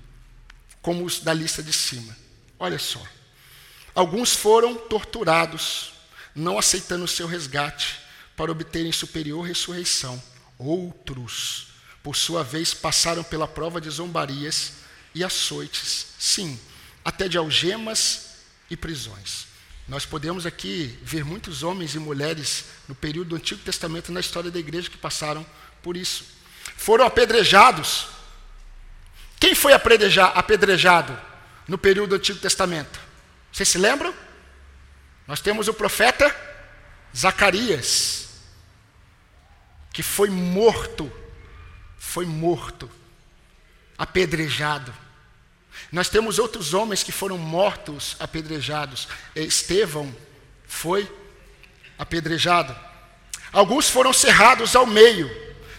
como 0.81 1.05
os 1.05 1.21
da 1.21 1.33
lista 1.35 1.63
de 1.63 1.73
cima. 1.73 2.17
Olha 2.59 2.79
só. 2.79 3.03
Alguns 3.95 4.33
foram 4.33 4.75
torturados, 4.75 5.93
não 6.35 6.59
aceitando 6.59 7.05
o 7.05 7.09
seu 7.09 7.27
resgate, 7.27 8.01
para 8.37 8.53
obterem 8.53 8.93
superior 8.93 9.43
ressurreição. 9.43 10.23
Outros, 10.57 11.69
por 12.03 12.15
sua 12.15 12.45
vez, 12.45 12.73
passaram 12.73 13.25
pela 13.25 13.49
prova 13.49 13.81
de 13.81 13.91
zombarias 13.91 14.75
e 15.15 15.25
açoites, 15.25 16.07
sim, 16.19 16.59
até 17.05 17.29
de 17.29 17.37
algemas 17.37 18.29
e 18.71 18.77
prisões. 18.77 19.48
Nós 19.89 20.05
podemos 20.05 20.45
aqui 20.45 20.99
ver 21.03 21.25
muitos 21.25 21.63
homens 21.63 21.95
e 21.95 21.99
mulheres 21.99 22.67
no 22.87 22.95
período 22.95 23.31
do 23.31 23.37
Antigo 23.37 23.63
Testamento 23.63 24.13
na 24.13 24.21
história 24.21 24.51
da 24.51 24.59
igreja 24.59 24.91
que 24.91 24.99
passaram 24.99 25.47
por 25.83 25.97
isso. 25.97 26.27
Foram 26.77 27.07
apedrejados. 27.07 28.09
Quem 29.41 29.55
foi 29.55 29.73
apedrejado 29.73 31.19
no 31.67 31.79
período 31.79 32.11
do 32.11 32.17
Antigo 32.17 32.39
Testamento? 32.39 33.01
Vocês 33.51 33.69
se 33.69 33.79
lembram? 33.79 34.15
Nós 35.27 35.41
temos 35.41 35.69
o 35.69 35.75
profeta 35.75 36.35
Zacarias, 37.17 38.29
que 39.91 40.03
foi 40.03 40.29
morto, 40.29 41.11
foi 41.99 42.27
morto, 42.27 42.91
apedrejado. 43.97 44.93
Nós 45.91 46.09
temos 46.09 46.39
outros 46.39 46.75
homens 46.75 47.03
que 47.03 47.13
foram 47.13 47.39
mortos, 47.39 48.17
apedrejados. 48.21 49.09
Estevão 49.35 50.15
foi 50.67 51.11
apedrejado. 51.99 52.77
Alguns 53.53 53.89
foram 53.89 54.13
cerrados 54.13 54.77
ao 54.77 54.87
meio. 54.87 55.31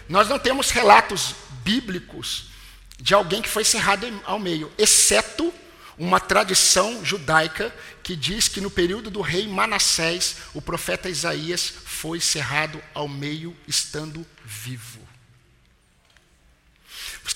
Nós 0.08 0.28
não 0.28 0.38
temos 0.38 0.70
relatos 0.70 1.34
bíblicos 1.62 2.50
de 2.98 3.14
alguém 3.14 3.40
que 3.40 3.48
foi 3.48 3.64
cerrado 3.64 4.06
ao 4.24 4.38
meio, 4.38 4.70
exceto 4.76 5.52
uma 5.96 6.18
tradição 6.18 7.04
judaica 7.04 7.74
que 8.02 8.16
diz 8.16 8.48
que 8.48 8.60
no 8.60 8.70
período 8.70 9.10
do 9.10 9.20
rei 9.20 9.46
Manassés, 9.46 10.36
o 10.54 10.62
profeta 10.62 11.08
Isaías 11.08 11.72
foi 11.84 12.20
cerrado 12.20 12.82
ao 12.94 13.06
meio, 13.06 13.56
estando 13.68 14.26
vivo. 14.44 14.99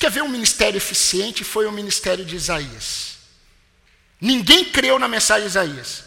Quer 0.05 0.11
ver 0.11 0.23
um 0.23 0.29
ministério 0.29 0.77
eficiente? 0.77 1.43
Foi 1.43 1.65
o 1.65 1.73
ministério 1.73 2.27
de 2.27 2.37
Isaías. 2.37 3.17
Ninguém 4.21 4.67
creu 4.67 4.99
na 4.99 5.09
mensagem 5.09 5.45
de 5.45 5.49
Isaías. 5.49 6.05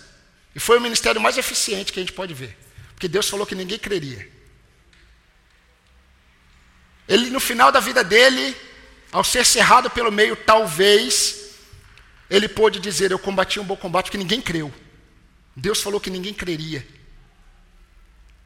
E 0.53 0.59
foi 0.59 0.77
o 0.77 0.81
ministério 0.81 1.19
mais 1.19 1.35
eficiente 1.35 1.91
que 1.91 1.99
a 1.99 2.03
gente 2.03 2.13
pode 2.13 2.31
ver. 2.31 2.55
Porque 2.93 3.07
Deus 3.07 3.27
falou 3.27 3.43
que 3.43 3.55
ninguém 3.55 3.79
creria. 3.79 4.29
Ele, 7.07 7.31
no 7.31 7.39
final 7.39 7.71
da 7.71 7.79
vida 7.79 8.03
dele, 8.03 8.55
ao 9.11 9.23
ser 9.23 9.43
cerrado 9.43 9.89
pelo 9.89 10.11
meio, 10.11 10.35
talvez, 10.35 11.55
ele 12.29 12.47
pôde 12.47 12.79
dizer: 12.79 13.09
Eu 13.09 13.17
combati 13.17 13.59
um 13.59 13.65
bom 13.65 13.75
combate, 13.75 14.05
porque 14.05 14.17
ninguém 14.19 14.39
creu. 14.39 14.71
Deus 15.55 15.81
falou 15.81 15.99
que 15.99 16.11
ninguém 16.11 16.35
creria. 16.35 16.87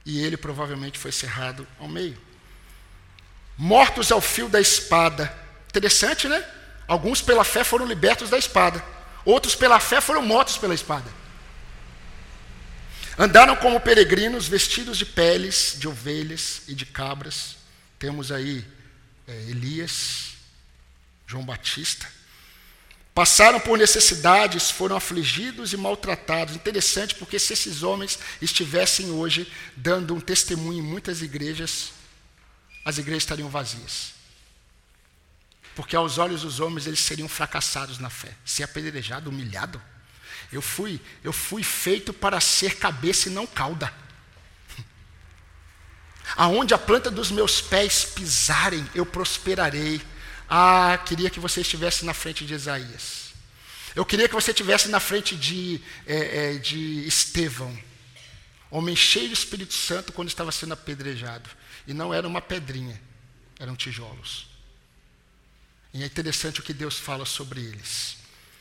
E 0.06 0.24
ele 0.24 0.38
provavelmente 0.38 0.98
foi 0.98 1.12
cerrado 1.12 1.68
ao 1.78 1.90
meio 1.90 2.31
mortos 3.62 4.12
ao 4.12 4.20
fio 4.20 4.50
da 4.50 4.60
espada. 4.60 5.32
Interessante, 5.70 6.28
né? 6.28 6.44
Alguns 6.88 7.22
pela 7.22 7.44
fé 7.44 7.64
foram 7.64 7.86
libertos 7.86 8.28
da 8.28 8.38
espada, 8.40 8.84
outros 9.24 9.54
pela 9.54 9.80
fé 9.80 10.02
foram 10.02 10.24
mortos 10.24 10.58
pela 10.58 10.74
espada. 10.74 11.08
Andaram 13.20 13.56
como 13.56 13.80
peregrinos, 13.80 14.48
vestidos 14.48 14.98
de 14.98 15.06
peles 15.06 15.76
de 15.78 15.88
ovelhas 15.88 16.64
e 16.68 16.74
de 16.74 16.88
cabras. 16.88 17.58
Temos 18.00 18.32
aí 18.32 18.66
é, 19.28 19.34
Elias, 19.48 20.32
João 21.28 21.46
Batista. 21.46 22.08
Passaram 23.14 23.60
por 23.60 23.78
necessidades, 23.78 24.72
foram 24.72 24.96
afligidos 24.96 25.72
e 25.72 25.78
maltratados. 25.78 26.56
Interessante, 26.56 27.14
porque 27.14 27.38
se 27.38 27.54
esses 27.54 27.84
homens 27.84 28.18
estivessem 28.42 29.12
hoje 29.12 29.52
dando 29.78 30.16
um 30.16 30.20
testemunho 30.20 30.80
em 30.80 30.82
muitas 30.82 31.22
igrejas, 31.22 32.01
as 32.84 32.98
igrejas 32.98 33.24
estariam 33.24 33.50
vazias. 33.50 34.14
Porque 35.76 35.96
aos 35.96 36.18
olhos 36.18 36.42
dos 36.42 36.60
homens 36.60 36.86
eles 36.88 37.00
seriam 37.00 37.30
fracassados 37.30 37.98
na 37.98 38.10
fé, 38.10 38.34
ser 38.46 38.64
apedrejado, 38.64 39.30
humilhado. 39.30 39.82
Eu 40.52 40.62
fui, 40.62 41.00
eu 41.24 41.32
fui 41.32 41.64
feito 41.64 42.12
para 42.12 42.42
ser 42.42 42.76
cabeça 42.78 43.30
e 43.30 43.32
não 43.32 43.48
cauda. 43.48 43.94
Aonde 46.36 46.74
a 46.74 46.78
planta 46.78 47.10
dos 47.10 47.32
meus 47.32 47.62
pés 47.62 48.04
pisarem, 48.04 48.86
eu 48.94 49.06
prosperarei. 49.06 50.02
Ah, 50.50 51.00
queria 51.06 51.30
que 51.30 51.40
você 51.40 51.62
estivesse 51.62 52.04
na 52.04 52.14
frente 52.14 52.46
de 52.46 52.54
Isaías. 52.54 53.32
Eu 53.96 54.06
queria 54.06 54.28
que 54.28 54.36
você 54.36 54.52
estivesse 54.52 54.90
na 54.90 55.00
frente 55.00 55.36
de, 55.36 55.82
é, 56.06 56.56
é, 56.56 56.58
de 56.58 57.06
Estevão, 57.06 57.78
homem 58.70 58.96
cheio 58.96 59.28
do 59.28 59.34
Espírito 59.34 59.74
Santo 59.74 60.14
quando 60.14 60.30
estava 60.30 60.52
sendo 60.52 60.74
apedrejado. 60.74 61.50
E 61.88 61.94
não 61.94 62.14
era 62.14 62.28
uma 62.28 62.42
pedrinha, 62.42 63.00
eram 63.60 63.76
tijolos. 63.76 64.48
E 65.94 66.04
é 66.04 66.06
interessante 66.06 66.60
o 66.60 66.64
que 66.64 66.74
Deus 66.74 66.98
fala 66.98 67.26
sobre 67.26 67.62
eles. 67.62 68.18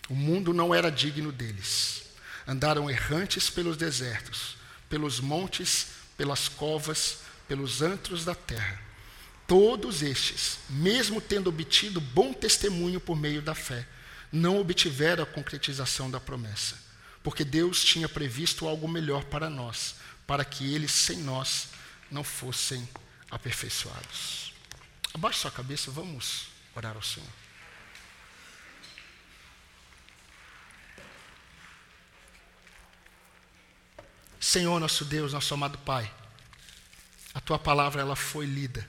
O 0.09 0.15
mundo 0.15 0.53
não 0.53 0.75
era 0.75 0.91
digno 0.91 1.31
deles. 1.31 2.03
Andaram 2.47 2.91
errantes 2.91 3.49
pelos 3.49 3.77
desertos, 3.77 4.57
pelos 4.89 5.21
montes, 5.21 5.89
pelas 6.17 6.49
covas, 6.49 7.19
pelos 7.47 7.83
antros 7.83 8.25
da 8.25 8.35
terra. 8.35 8.81
Todos 9.47 10.03
estes, 10.03 10.59
mesmo 10.69 11.21
tendo 11.21 11.49
obtido 11.49 12.01
bom 12.01 12.33
testemunho 12.33 13.01
por 13.01 13.17
meio 13.17 13.43
da 13.43 13.55
fé, 13.55 13.87
não 14.33 14.61
obtiveram 14.61 15.25
a 15.25 15.27
concretização 15.27 16.11
da 16.11 16.21
promessa, 16.21 16.79
porque 17.23 17.45
Deus 17.45 17.85
tinha 17.85 18.09
previsto 18.09 18.69
algo 18.69 18.87
melhor 18.87 19.25
para 19.25 19.51
nós, 19.51 19.97
para 20.27 20.45
que 20.45 20.73
eles 20.73 20.93
sem 20.93 21.19
nós 21.19 21.69
não 22.11 22.23
fossem 22.23 22.89
aperfeiçoados. 23.31 24.53
Abaixe 25.15 25.41
sua 25.41 25.51
cabeça, 25.51 25.91
vamos 25.91 26.49
orar 26.75 26.97
ao 26.97 27.03
Senhor. 27.03 27.29
Senhor, 34.41 34.81
nosso 34.81 35.05
Deus, 35.05 35.33
nosso 35.33 35.53
amado 35.53 35.79
Pai, 35.79 36.11
a 37.35 37.41
tua 37.41 37.59
palavra 37.59 38.01
ela 38.01 38.17
foi 38.17 38.47
lida. 38.47 38.89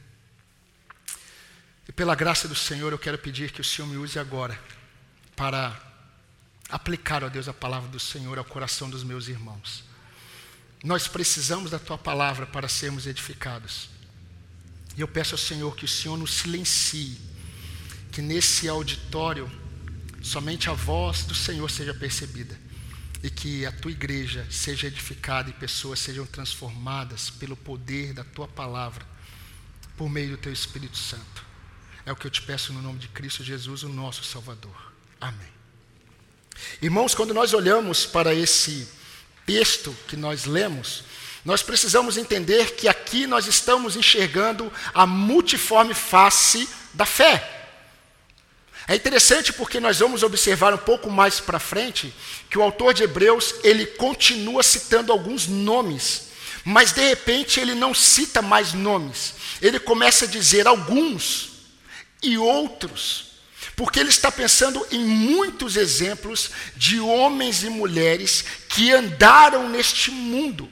E 1.88 1.92
pela 1.92 2.16
graça 2.16 2.48
do 2.48 2.56
Senhor, 2.56 2.92
eu 2.92 2.98
quero 2.98 3.18
pedir 3.18 3.52
que 3.52 3.62
o 3.62 3.64
Senhor 3.64 3.88
me 3.88 3.98
use 3.98 4.18
agora 4.18 4.60
para 5.36 5.80
aplicar, 6.70 7.24
ó 7.24 7.30
Deus, 7.30 7.48
a 7.48 7.54
palavra 7.54 7.90
do 7.90 8.00
Senhor 8.00 8.38
ao 8.38 8.46
coração 8.46 8.90
dos 8.90 9.04
meus 9.04 9.28
irmãos. 9.28 9.84
Nós 10.84 11.08
precisamos 11.08 11.70
da 11.70 11.78
tua 11.78 11.98
palavra 11.98 12.46
para 12.48 12.70
sermos 12.70 13.06
edificados. 13.06 13.90
E 14.98 15.02
eu 15.02 15.08
peço 15.08 15.36
ao 15.36 15.40
Senhor 15.40 15.76
que 15.76 15.86
o 15.86 15.88
Senhor 15.88 16.18
nos 16.18 16.34
silencie, 16.34 17.18
que 18.12 18.22
nesse 18.22 18.68
auditório 18.68 19.50
somente 20.22 20.70
a 20.70 20.74
voz 20.74 21.24
do 21.24 21.34
Senhor 21.34 21.70
seja 21.70 21.94
percebida 21.94 22.58
e 23.24 23.30
que 23.30 23.66
a 23.66 23.72
tua 23.72 23.92
igreja 23.92 24.46
seja 24.50 24.88
edificada 24.88 25.50
e 25.50 25.54
pessoas 25.54 26.00
sejam 26.00 26.26
transformadas 26.26 27.30
pelo 27.30 27.56
poder 27.56 28.14
da 28.14 28.24
tua 28.24 28.48
palavra, 28.48 29.06
por 29.96 30.10
meio 30.10 30.32
do 30.32 30.38
teu 30.38 30.52
Espírito 30.52 30.98
Santo. 30.98 31.46
É 32.06 32.12
o 32.12 32.16
que 32.16 32.26
eu 32.26 32.32
te 32.32 32.42
peço 32.42 32.74
no 32.74 32.82
nome 32.82 32.98
de 32.98 33.08
Cristo 33.08 33.44
Jesus, 33.44 33.84
o 33.84 33.90
nosso 33.90 34.24
Salvador. 34.24 34.92
Amém. 35.20 35.50
Irmãos, 36.82 37.14
quando 37.14 37.34
nós 37.34 37.54
olhamos 37.54 38.06
para 38.06 38.34
esse 38.34 38.88
texto 39.46 39.96
que 40.08 40.16
nós 40.16 40.46
lemos, 40.46 41.04
nós 41.44 41.64
precisamos 41.64 42.18
entender 42.18 42.76
que 42.76 42.88
aqui 42.88 43.26
nós 43.26 43.48
estamos 43.48 43.96
enxergando 43.96 44.72
a 44.94 45.08
multiforme 45.08 45.94
face 45.94 46.70
da 46.94 47.06
fé. 47.06 47.60
É 48.88 48.96
interessante 48.96 49.52
porque 49.54 49.80
nós 49.80 50.00
vamos 50.00 50.22
observar 50.22 50.74
um 50.74 50.78
pouco 50.78 51.10
mais 51.10 51.40
para 51.40 51.60
frente 51.60 52.14
que 52.50 52.58
o 52.58 52.62
autor 52.62 52.94
de 52.94 53.04
Hebreus 53.04 53.56
ele 53.64 53.86
continua 53.86 54.62
citando 54.62 55.12
alguns 55.12 55.48
nomes, 55.48 56.30
mas 56.64 56.92
de 56.92 57.02
repente 57.02 57.60
ele 57.60 57.74
não 57.74 57.94
cita 57.94 58.42
mais 58.42 58.74
nomes. 58.74 59.34
Ele 59.62 59.80
começa 59.80 60.26
a 60.26 60.28
dizer 60.28 60.68
alguns 60.68 61.52
e 62.22 62.38
outros, 62.38 63.32
porque 63.76 64.00
ele 64.00 64.10
está 64.10 64.32
pensando 64.32 64.86
em 64.92 65.00
muitos 65.00 65.76
exemplos 65.76 66.52
de 66.76 67.00
homens 67.00 67.64
e 67.64 67.70
mulheres 67.70 68.44
que 68.70 68.92
andaram 68.92 69.70
neste 69.70 70.12
mundo 70.12 70.70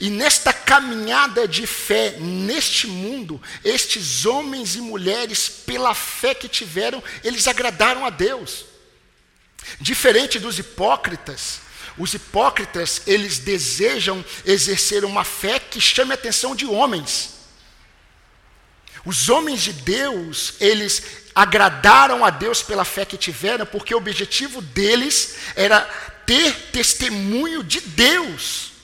e 0.00 0.10
nesta 0.10 0.52
caminhada 0.52 1.48
de 1.48 1.66
fé, 1.66 2.16
neste 2.20 2.86
mundo, 2.86 3.40
estes 3.64 4.26
homens 4.26 4.76
e 4.76 4.80
mulheres, 4.80 5.48
pela 5.48 5.94
fé 5.94 6.34
que 6.34 6.48
tiveram, 6.48 7.02
eles 7.24 7.48
agradaram 7.48 8.04
a 8.04 8.10
Deus. 8.10 8.64
Diferente 9.80 10.38
dos 10.38 10.58
hipócritas, 10.58 11.60
os 11.96 12.14
hipócritas, 12.14 13.02
eles 13.06 13.38
desejam 13.38 14.24
exercer 14.44 15.04
uma 15.04 15.24
fé 15.24 15.58
que 15.58 15.80
chame 15.80 16.12
a 16.12 16.14
atenção 16.14 16.54
de 16.54 16.64
homens. 16.64 17.38
Os 19.04 19.28
homens 19.28 19.62
de 19.62 19.72
Deus, 19.72 20.54
eles 20.60 21.02
agradaram 21.34 22.24
a 22.24 22.30
Deus 22.30 22.62
pela 22.62 22.84
fé 22.84 23.04
que 23.04 23.16
tiveram, 23.16 23.66
porque 23.66 23.94
o 23.94 23.98
objetivo 23.98 24.60
deles 24.60 25.36
era 25.56 25.80
ter 26.24 26.52
testemunho 26.70 27.64
de 27.64 27.80
Deus 27.80 28.77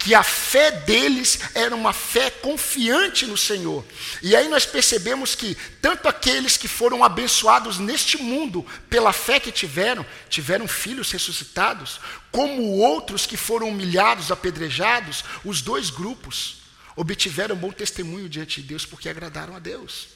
que 0.00 0.14
a 0.14 0.22
fé 0.22 0.70
deles 0.70 1.38
era 1.54 1.76
uma 1.76 1.92
fé 1.92 2.30
confiante 2.30 3.26
no 3.26 3.36
Senhor. 3.36 3.84
E 4.22 4.34
aí 4.34 4.48
nós 4.48 4.64
percebemos 4.64 5.34
que 5.34 5.54
tanto 5.82 6.08
aqueles 6.08 6.56
que 6.56 6.66
foram 6.66 7.04
abençoados 7.04 7.78
neste 7.78 8.16
mundo 8.16 8.66
pela 8.88 9.12
fé 9.12 9.38
que 9.38 9.52
tiveram, 9.52 10.04
tiveram 10.30 10.66
filhos 10.66 11.10
ressuscitados, 11.12 12.00
como 12.32 12.78
outros 12.78 13.26
que 13.26 13.36
foram 13.36 13.68
humilhados, 13.68 14.32
apedrejados, 14.32 15.22
os 15.44 15.60
dois 15.60 15.90
grupos 15.90 16.62
obtiveram 16.96 17.54
bom 17.54 17.70
testemunho 17.70 18.26
diante 18.26 18.62
de 18.62 18.68
Deus 18.68 18.86
porque 18.86 19.06
agradaram 19.06 19.54
a 19.54 19.58
Deus. 19.58 20.08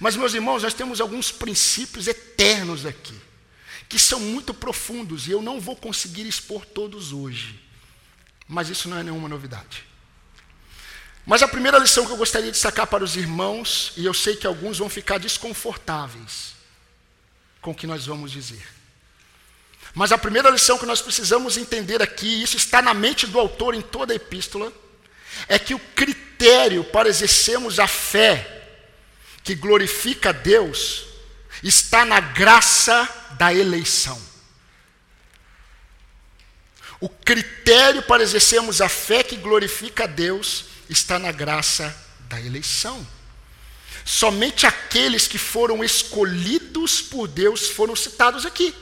Mas, 0.00 0.16
meus 0.16 0.32
irmãos, 0.32 0.62
nós 0.62 0.72
temos 0.72 1.02
alguns 1.02 1.30
princípios 1.30 2.06
eternos 2.08 2.86
aqui, 2.86 3.14
que 3.90 3.98
são 3.98 4.20
muito 4.20 4.54
profundos 4.54 5.28
e 5.28 5.32
eu 5.32 5.42
não 5.42 5.60
vou 5.60 5.76
conseguir 5.76 6.26
expor 6.26 6.64
todos 6.64 7.12
hoje. 7.12 7.67
Mas 8.48 8.70
isso 8.70 8.88
não 8.88 8.98
é 8.98 9.02
nenhuma 9.02 9.28
novidade. 9.28 9.84
Mas 11.26 11.42
a 11.42 11.48
primeira 11.48 11.78
lição 11.78 12.06
que 12.06 12.12
eu 12.12 12.16
gostaria 12.16 12.46
de 12.46 12.52
destacar 12.52 12.86
para 12.86 13.04
os 13.04 13.14
irmãos, 13.14 13.92
e 13.98 14.06
eu 14.06 14.14
sei 14.14 14.34
que 14.34 14.46
alguns 14.46 14.78
vão 14.78 14.88
ficar 14.88 15.18
desconfortáveis 15.18 16.54
com 17.60 17.72
o 17.72 17.74
que 17.74 17.86
nós 17.86 18.06
vamos 18.06 18.32
dizer. 18.32 18.66
Mas 19.94 20.10
a 20.10 20.16
primeira 20.16 20.48
lição 20.48 20.78
que 20.78 20.86
nós 20.86 21.02
precisamos 21.02 21.58
entender 21.58 22.00
aqui, 22.00 22.42
isso 22.42 22.56
está 22.56 22.80
na 22.80 22.94
mente 22.94 23.26
do 23.26 23.38
autor 23.38 23.74
em 23.74 23.82
toda 23.82 24.14
a 24.14 24.16
epístola, 24.16 24.72
é 25.46 25.58
que 25.58 25.74
o 25.74 25.78
critério 25.78 26.84
para 26.84 27.08
exercermos 27.08 27.78
a 27.78 27.86
fé 27.86 28.54
que 29.44 29.54
glorifica 29.54 30.30
a 30.30 30.32
Deus 30.32 31.04
está 31.62 32.04
na 32.04 32.20
graça 32.20 33.08
da 33.38 33.52
eleição. 33.52 34.20
O 37.00 37.08
critério 37.08 38.02
para 38.02 38.22
exercermos 38.22 38.80
a 38.80 38.88
fé 38.88 39.22
que 39.22 39.36
glorifica 39.36 40.04
a 40.04 40.06
Deus 40.06 40.64
está 40.88 41.18
na 41.18 41.30
graça 41.30 41.94
da 42.28 42.40
eleição. 42.40 43.06
Somente 44.04 44.66
aqueles 44.66 45.26
que 45.26 45.38
foram 45.38 45.84
escolhidos 45.84 47.00
por 47.00 47.28
Deus 47.28 47.68
foram 47.68 47.94
citados 47.94 48.46
aqui. 48.46 48.74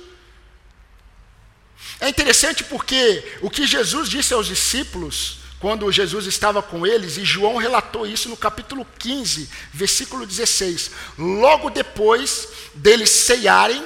É 2.01 2.09
interessante 2.09 2.65
porque 2.65 3.39
o 3.41 3.51
que 3.51 3.67
Jesus 3.67 4.09
disse 4.09 4.33
aos 4.33 4.47
discípulos 4.47 5.39
quando 5.59 5.91
Jesus 5.91 6.27
estava 6.27 6.63
com 6.63 6.87
eles, 6.87 7.17
e 7.17 7.25
João 7.25 7.57
relatou 7.57 8.07
isso 8.07 8.29
no 8.29 8.37
capítulo 8.37 8.87
15, 8.99 9.49
versículo 9.73 10.27
16. 10.27 10.91
Logo 11.19 11.71
depois 11.71 12.49
deles 12.75 13.09
ceiarem, 13.11 13.83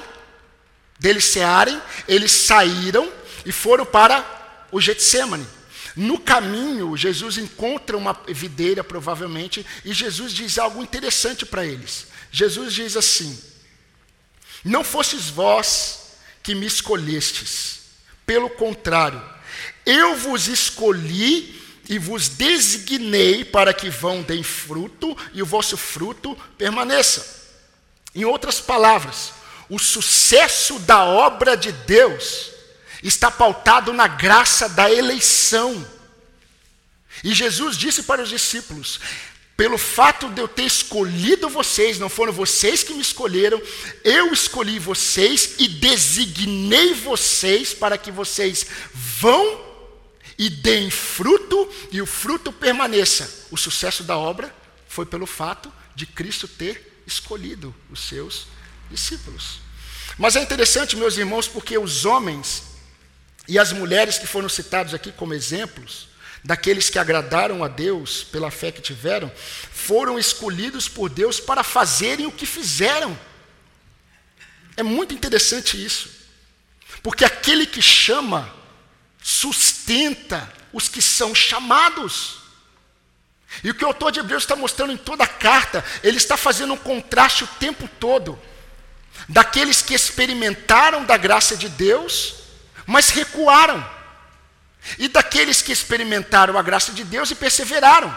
deles 0.99 1.25
cearem, 1.25 1.81
eles 2.09 2.33
saíram 2.33 3.11
e 3.45 3.53
foram 3.53 3.85
para 3.85 4.67
o 4.71 4.81
Getsemane. 4.81 5.47
No 5.97 6.19
caminho, 6.19 6.97
Jesus 6.97 7.37
encontra 7.37 7.97
uma 7.97 8.17
videira, 8.29 8.85
provavelmente, 8.85 9.67
e 9.85 9.93
Jesus 9.93 10.33
diz 10.33 10.59
algo 10.59 10.83
interessante 10.83 11.45
para 11.45 11.67
eles. 11.67 12.07
Jesus 12.31 12.73
diz 12.73 12.97
assim: 12.97 13.39
Não 14.65 14.85
fostes 14.85 15.29
vós 15.29 16.13
que 16.43 16.55
me 16.55 16.67
escolhestes, 16.67 17.81
pelo 18.25 18.49
contrário, 18.49 19.23
eu 19.85 20.17
vos 20.17 20.47
escolhi 20.47 21.61
e 21.89 21.99
vos 21.99 22.29
designei 22.29 23.45
para 23.45 23.75
que 23.75 23.91
vão 23.91 24.23
deem 24.23 24.45
fruto 24.45 25.17
e 25.33 25.43
o 25.43 25.47
vosso 25.47 25.77
fruto 25.77 26.39
permaneça. 26.57 27.41
Em 28.15 28.25
outras 28.25 28.61
palavras, 28.61 29.33
o 29.69 29.79
sucesso 29.79 30.79
da 30.79 31.05
obra 31.05 31.57
de 31.57 31.73
Deus 31.73 32.51
está 33.03 33.31
pautado 33.31 33.93
na 33.93 34.07
graça 34.07 34.69
da 34.69 34.91
eleição. 34.91 35.87
E 37.25 37.35
Jesus 37.35 37.77
disse 37.77 38.03
para 38.03 38.23
os 38.23 38.29
discípulos: 38.29 39.01
pelo 39.61 39.77
fato 39.77 40.31
de 40.31 40.41
eu 40.41 40.49
ter 40.49 40.65
escolhido 40.65 41.47
vocês, 41.49 41.99
não 41.99 42.09
foram 42.09 42.33
vocês 42.33 42.83
que 42.83 42.95
me 42.95 43.03
escolheram, 43.03 43.61
eu 44.03 44.33
escolhi 44.33 44.79
vocês 44.79 45.57
e 45.59 45.69
designei 45.69 46.95
vocês 46.95 47.75
para 47.75 47.99
que 47.99 48.11
vocês 48.11 48.65
vão 48.95 49.61
e 50.39 50.49
deem 50.49 50.91
fruto 50.91 51.69
e 51.93 52.01
o 52.01 52.07
fruto 52.07 52.51
permaneça. 52.51 53.47
O 53.51 53.57
sucesso 53.59 54.03
da 54.03 54.17
obra 54.17 54.51
foi 54.89 55.05
pelo 55.05 55.27
fato 55.27 55.71
de 55.95 56.07
Cristo 56.07 56.49
ter 56.49 57.03
escolhido 57.07 57.75
os 57.91 58.01
seus 58.01 58.47
discípulos. 58.91 59.59
Mas 60.17 60.37
é 60.37 60.43
interessante, 60.43 60.97
meus 60.97 61.19
irmãos, 61.19 61.47
porque 61.47 61.77
os 61.77 62.07
homens 62.07 62.70
e 63.49 63.59
as 63.59 63.73
mulheres 63.73 64.19
que 64.19 64.27
foram 64.27 64.49
citados 64.49 64.95
aqui 64.95 65.11
como 65.13 65.35
exemplos, 65.35 66.09
daqueles 66.43 66.89
que 66.89 66.99
agradaram 66.99 67.63
a 67.63 67.69
Deus 67.69 68.25
pela 68.25 68.51
fé 68.51 68.71
que 68.71 68.81
tiveram, 68.81 69.31
foram 69.73 70.19
escolhidos 70.19 70.89
por 70.89 71.11
Deus 71.11 71.41
para 71.41 71.63
fazerem 71.63 72.27
o 72.27 72.33
que 72.33 72.47
fizeram. 72.47 73.19
É 74.77 74.83
muito 74.83 75.15
interessante 75.15 75.83
isso, 75.83 76.11
porque 77.03 77.25
aquele 77.25 77.67
que 77.67 77.83
chama 77.83 78.55
sustenta 79.23 80.51
os 80.73 80.89
que 80.89 81.03
são 81.03 81.35
chamados. 81.35 82.39
E 83.65 83.71
o 83.71 83.75
que 83.75 83.85
o 83.85 83.89
autor 83.89 84.13
de 84.13 84.21
Hebreus 84.21 84.45
está 84.45 84.55
mostrando 84.55 84.93
em 84.93 84.97
toda 84.97 85.25
a 85.25 85.29
carta, 85.29 85.85
ele 86.03 86.17
está 86.17 86.37
fazendo 86.37 86.73
um 86.73 86.79
contraste 86.79 87.45
o 87.45 87.49
tempo 87.49 87.89
todo 87.99 88.41
daqueles 89.29 89.83
que 89.83 89.95
experimentaram 89.95 91.05
da 91.05 91.17
graça 91.17 91.57
de 91.57 91.69
Deus, 91.69 92.35
mas 92.87 93.11
recuaram, 93.11 93.85
e 94.99 95.09
daqueles 95.09 95.63
que 95.63 95.73
experimentaram 95.73 96.59
a 96.59 96.63
graça 96.63 96.93
de 96.93 97.05
Deus 97.05 97.31
e 97.31 97.35
perseveraram. 97.35 98.17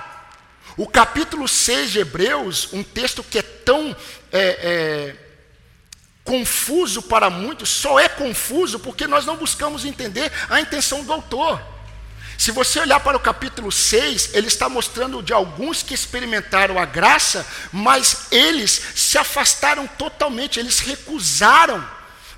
O 0.75 0.87
capítulo 0.87 1.47
6 1.47 1.91
de 1.91 1.99
Hebreus, 1.99 2.69
um 2.73 2.83
texto 2.83 3.23
que 3.23 3.39
é 3.39 3.41
tão 3.41 3.95
é, 4.31 4.39
é, 4.41 5.15
confuso 6.23 7.01
para 7.03 7.29
muitos, 7.29 7.69
só 7.69 7.99
é 7.99 8.09
confuso 8.09 8.79
porque 8.79 9.05
nós 9.05 9.25
não 9.25 9.35
buscamos 9.35 9.85
entender 9.85 10.31
a 10.49 10.59
intenção 10.59 11.03
do 11.03 11.13
autor. 11.13 11.61
Se 12.37 12.51
você 12.51 12.79
olhar 12.79 12.99
para 12.99 13.15
o 13.15 13.19
capítulo 13.19 13.71
6, 13.71 14.31
ele 14.33 14.47
está 14.47 14.67
mostrando 14.67 15.21
de 15.21 15.31
alguns 15.31 15.83
que 15.83 15.93
experimentaram 15.93 16.79
a 16.79 16.85
graça, 16.85 17.45
mas 17.71 18.27
eles 18.31 18.71
se 18.95 19.17
afastaram 19.17 19.85
totalmente, 19.85 20.59
eles 20.59 20.79
recusaram. 20.79 21.87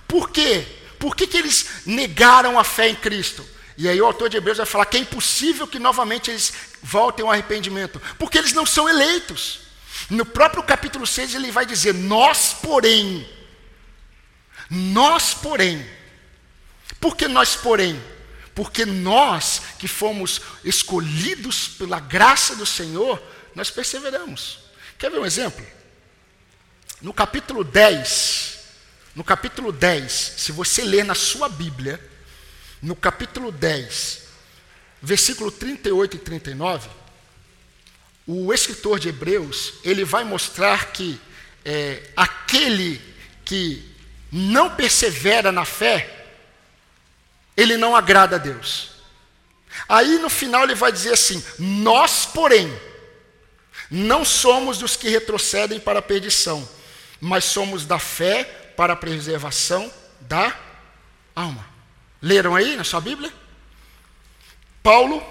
Por 0.07 0.29
quê? 0.29 0.67
Por 1.05 1.15
que, 1.15 1.27
que 1.27 1.37
eles 1.37 1.67
negaram 1.85 2.57
a 2.57 2.63
fé 2.63 2.89
em 2.89 2.95
Cristo? 2.95 3.47
E 3.77 3.87
aí 3.87 4.01
o 4.01 4.07
autor 4.07 4.27
de 4.27 4.37
Hebreus 4.37 4.57
vai 4.57 4.65
falar 4.65 4.87
que 4.87 4.97
é 4.97 5.01
impossível 5.01 5.67
que 5.67 5.77
novamente 5.77 6.31
eles 6.31 6.51
voltem 6.81 7.23
ao 7.23 7.31
arrependimento, 7.31 8.01
porque 8.17 8.39
eles 8.39 8.53
não 8.53 8.65
são 8.65 8.89
eleitos. 8.89 9.59
No 10.09 10.25
próprio 10.25 10.63
capítulo 10.63 11.05
6 11.05 11.35
ele 11.35 11.51
vai 11.51 11.63
dizer: 11.63 11.93
Nós, 11.93 12.55
porém, 12.59 13.23
nós, 14.67 15.35
porém, 15.35 15.87
por 16.99 17.15
que 17.15 17.27
nós, 17.27 17.55
porém? 17.55 18.03
Porque 18.55 18.83
nós 18.83 19.61
que 19.77 19.87
fomos 19.87 20.41
escolhidos 20.63 21.67
pela 21.67 21.99
graça 21.99 22.55
do 22.55 22.65
Senhor, 22.65 23.21
nós 23.53 23.69
perseveramos. 23.69 24.57
Quer 24.97 25.11
ver 25.11 25.19
um 25.19 25.25
exemplo? 25.25 25.63
No 26.99 27.13
capítulo 27.13 27.63
10, 27.63 28.54
no 29.15 29.23
capítulo 29.23 29.71
10, 29.71 30.12
se 30.12 30.51
você 30.51 30.84
ler 30.84 31.06
na 31.06 31.15
sua 31.15 31.47
Bíblia, 31.47 31.99
no 32.82 32.95
capítulo 32.97 33.49
10, 33.49 34.23
versículo 35.01 35.49
38 35.49 36.17
e 36.17 36.19
39, 36.19 36.89
o 38.28 38.54
escritor 38.54 38.99
de 38.99 39.08
Hebreus, 39.08 39.75
ele 39.86 40.04
vai 40.04 40.25
mostrar 40.25 40.91
que 40.91 41.19
é, 41.63 42.04
aquele 42.17 43.01
que 43.45 43.89
não 44.30 44.75
persevera 44.75 45.49
na 45.49 45.63
fé, 45.63 46.28
ele 47.56 47.78
não 47.78 47.95
agrada 47.95 48.36
a 48.36 48.39
Deus. 48.39 48.91
Aí 49.88 50.17
no 50.19 50.30
final 50.30 50.63
ele 50.63 50.75
vai 50.75 50.91
dizer 50.91 51.13
assim: 51.13 51.41
Nós, 51.58 52.25
porém, 52.25 52.78
não 53.89 54.25
somos 54.25 54.78
dos 54.78 54.97
que 54.97 55.08
retrocedem 55.08 55.80
para 55.80 55.99
a 55.99 56.01
perdição, 56.01 56.67
mas 57.21 57.45
somos 57.45 57.86
da 57.86 57.99
fé 57.99 58.64
para 58.75 58.93
a 58.93 58.95
preservação 58.95 59.91
da 60.21 60.55
alma. 61.35 61.65
Leram 62.21 62.55
aí 62.55 62.75
na 62.75 62.83
sua 62.83 63.01
Bíblia? 63.01 63.31
Paulo, 64.81 65.23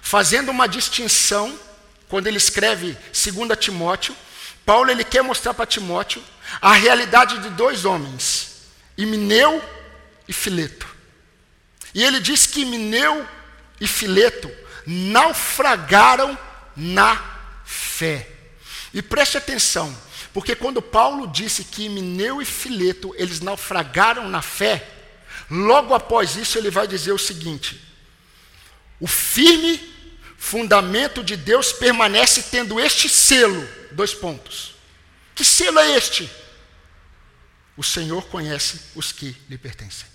fazendo 0.00 0.50
uma 0.50 0.66
distinção, 0.66 1.58
quando 2.08 2.26
ele 2.26 2.36
escreve 2.36 2.96
2 3.12 3.58
Timóteo, 3.58 4.14
Paulo 4.64 4.90
ele 4.90 5.04
quer 5.04 5.22
mostrar 5.22 5.54
para 5.54 5.66
Timóteo 5.66 6.22
a 6.60 6.72
realidade 6.72 7.38
de 7.38 7.50
dois 7.50 7.84
homens, 7.84 8.62
Imineu 8.96 9.62
e 10.28 10.32
Fileto. 10.32 10.86
E 11.94 12.02
ele 12.02 12.20
diz 12.20 12.46
que 12.46 12.62
Imineu 12.62 13.26
e 13.80 13.86
Fileto 13.86 14.50
naufragaram 14.86 16.38
na 16.76 17.22
fé. 17.64 18.28
E 18.92 19.02
preste 19.02 19.36
atenção, 19.36 19.96
porque 20.34 20.56
quando 20.56 20.82
Paulo 20.82 21.28
disse 21.28 21.62
que 21.62 21.84
Imineu 21.84 22.42
e 22.42 22.44
Fileto 22.44 23.14
eles 23.16 23.38
naufragaram 23.38 24.28
na 24.28 24.42
fé, 24.42 24.84
logo 25.48 25.94
após 25.94 26.34
isso 26.34 26.58
ele 26.58 26.72
vai 26.72 26.88
dizer 26.88 27.12
o 27.12 27.18
seguinte: 27.18 27.80
O 28.98 29.06
firme 29.06 29.94
fundamento 30.36 31.22
de 31.22 31.36
Deus 31.36 31.72
permanece 31.72 32.42
tendo 32.50 32.80
este 32.80 33.08
selo. 33.08 33.66
Dois 33.92 34.12
pontos. 34.12 34.74
Que 35.36 35.44
selo 35.44 35.78
é 35.78 35.96
este? 35.96 36.28
O 37.76 37.84
Senhor 37.84 38.24
conhece 38.26 38.80
os 38.96 39.12
que 39.12 39.36
lhe 39.48 39.56
pertencem. 39.56 40.06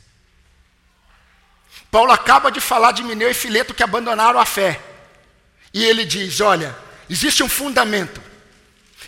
Paulo 1.90 2.12
acaba 2.12 2.52
de 2.52 2.60
falar 2.60 2.92
de 2.92 3.04
Mineu 3.04 3.32
e 3.32 3.34
Fileto 3.34 3.74
que 3.74 3.84
abandonaram 3.84 4.38
a 4.38 4.46
fé. 4.46 4.82
E 5.74 5.82
ele 5.82 6.04
diz: 6.04 6.42
olha, 6.42 6.78
existe 7.10 7.42
um 7.42 7.48
fundamento. 7.48 8.29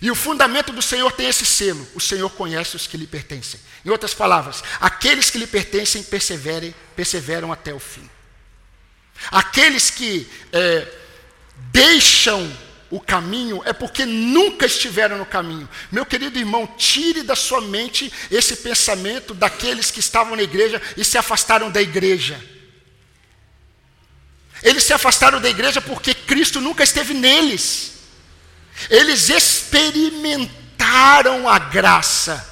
E 0.01 0.09
o 0.09 0.15
fundamento 0.15 0.73
do 0.73 0.81
Senhor 0.81 1.11
tem 1.11 1.27
esse 1.27 1.45
selo: 1.45 1.87
o 1.93 1.99
Senhor 2.01 2.29
conhece 2.31 2.75
os 2.75 2.87
que 2.87 2.97
lhe 2.97 3.05
pertencem. 3.05 3.59
Em 3.85 3.89
outras 3.89 4.13
palavras, 4.13 4.63
aqueles 4.79 5.29
que 5.29 5.37
lhe 5.37 5.47
pertencem 5.47 6.01
perseverem, 6.03 6.73
perseveram 6.95 7.51
até 7.51 7.73
o 7.73 7.79
fim. 7.79 8.09
Aqueles 9.29 9.91
que 9.91 10.27
é, 10.51 10.87
deixam 11.71 12.51
o 12.89 12.99
caminho 12.99 13.61
é 13.63 13.71
porque 13.71 14.05
nunca 14.05 14.65
estiveram 14.65 15.17
no 15.17 15.25
caminho. 15.25 15.69
Meu 15.91 16.05
querido 16.05 16.37
irmão, 16.39 16.67
tire 16.77 17.21
da 17.21 17.35
sua 17.35 17.61
mente 17.61 18.11
esse 18.31 18.57
pensamento 18.57 19.33
daqueles 19.33 19.91
que 19.91 19.99
estavam 19.99 20.35
na 20.35 20.43
igreja 20.43 20.81
e 20.97 21.05
se 21.05 21.17
afastaram 21.17 21.69
da 21.69 21.81
igreja. 21.81 22.43
Eles 24.63 24.83
se 24.83 24.93
afastaram 24.93 25.39
da 25.39 25.49
igreja 25.49 25.79
porque 25.79 26.13
Cristo 26.13 26.59
nunca 26.59 26.83
esteve 26.83 27.13
neles. 27.13 28.00
Eles 28.89 29.29
experimentaram 29.29 31.47
a 31.47 31.59
graça, 31.59 32.49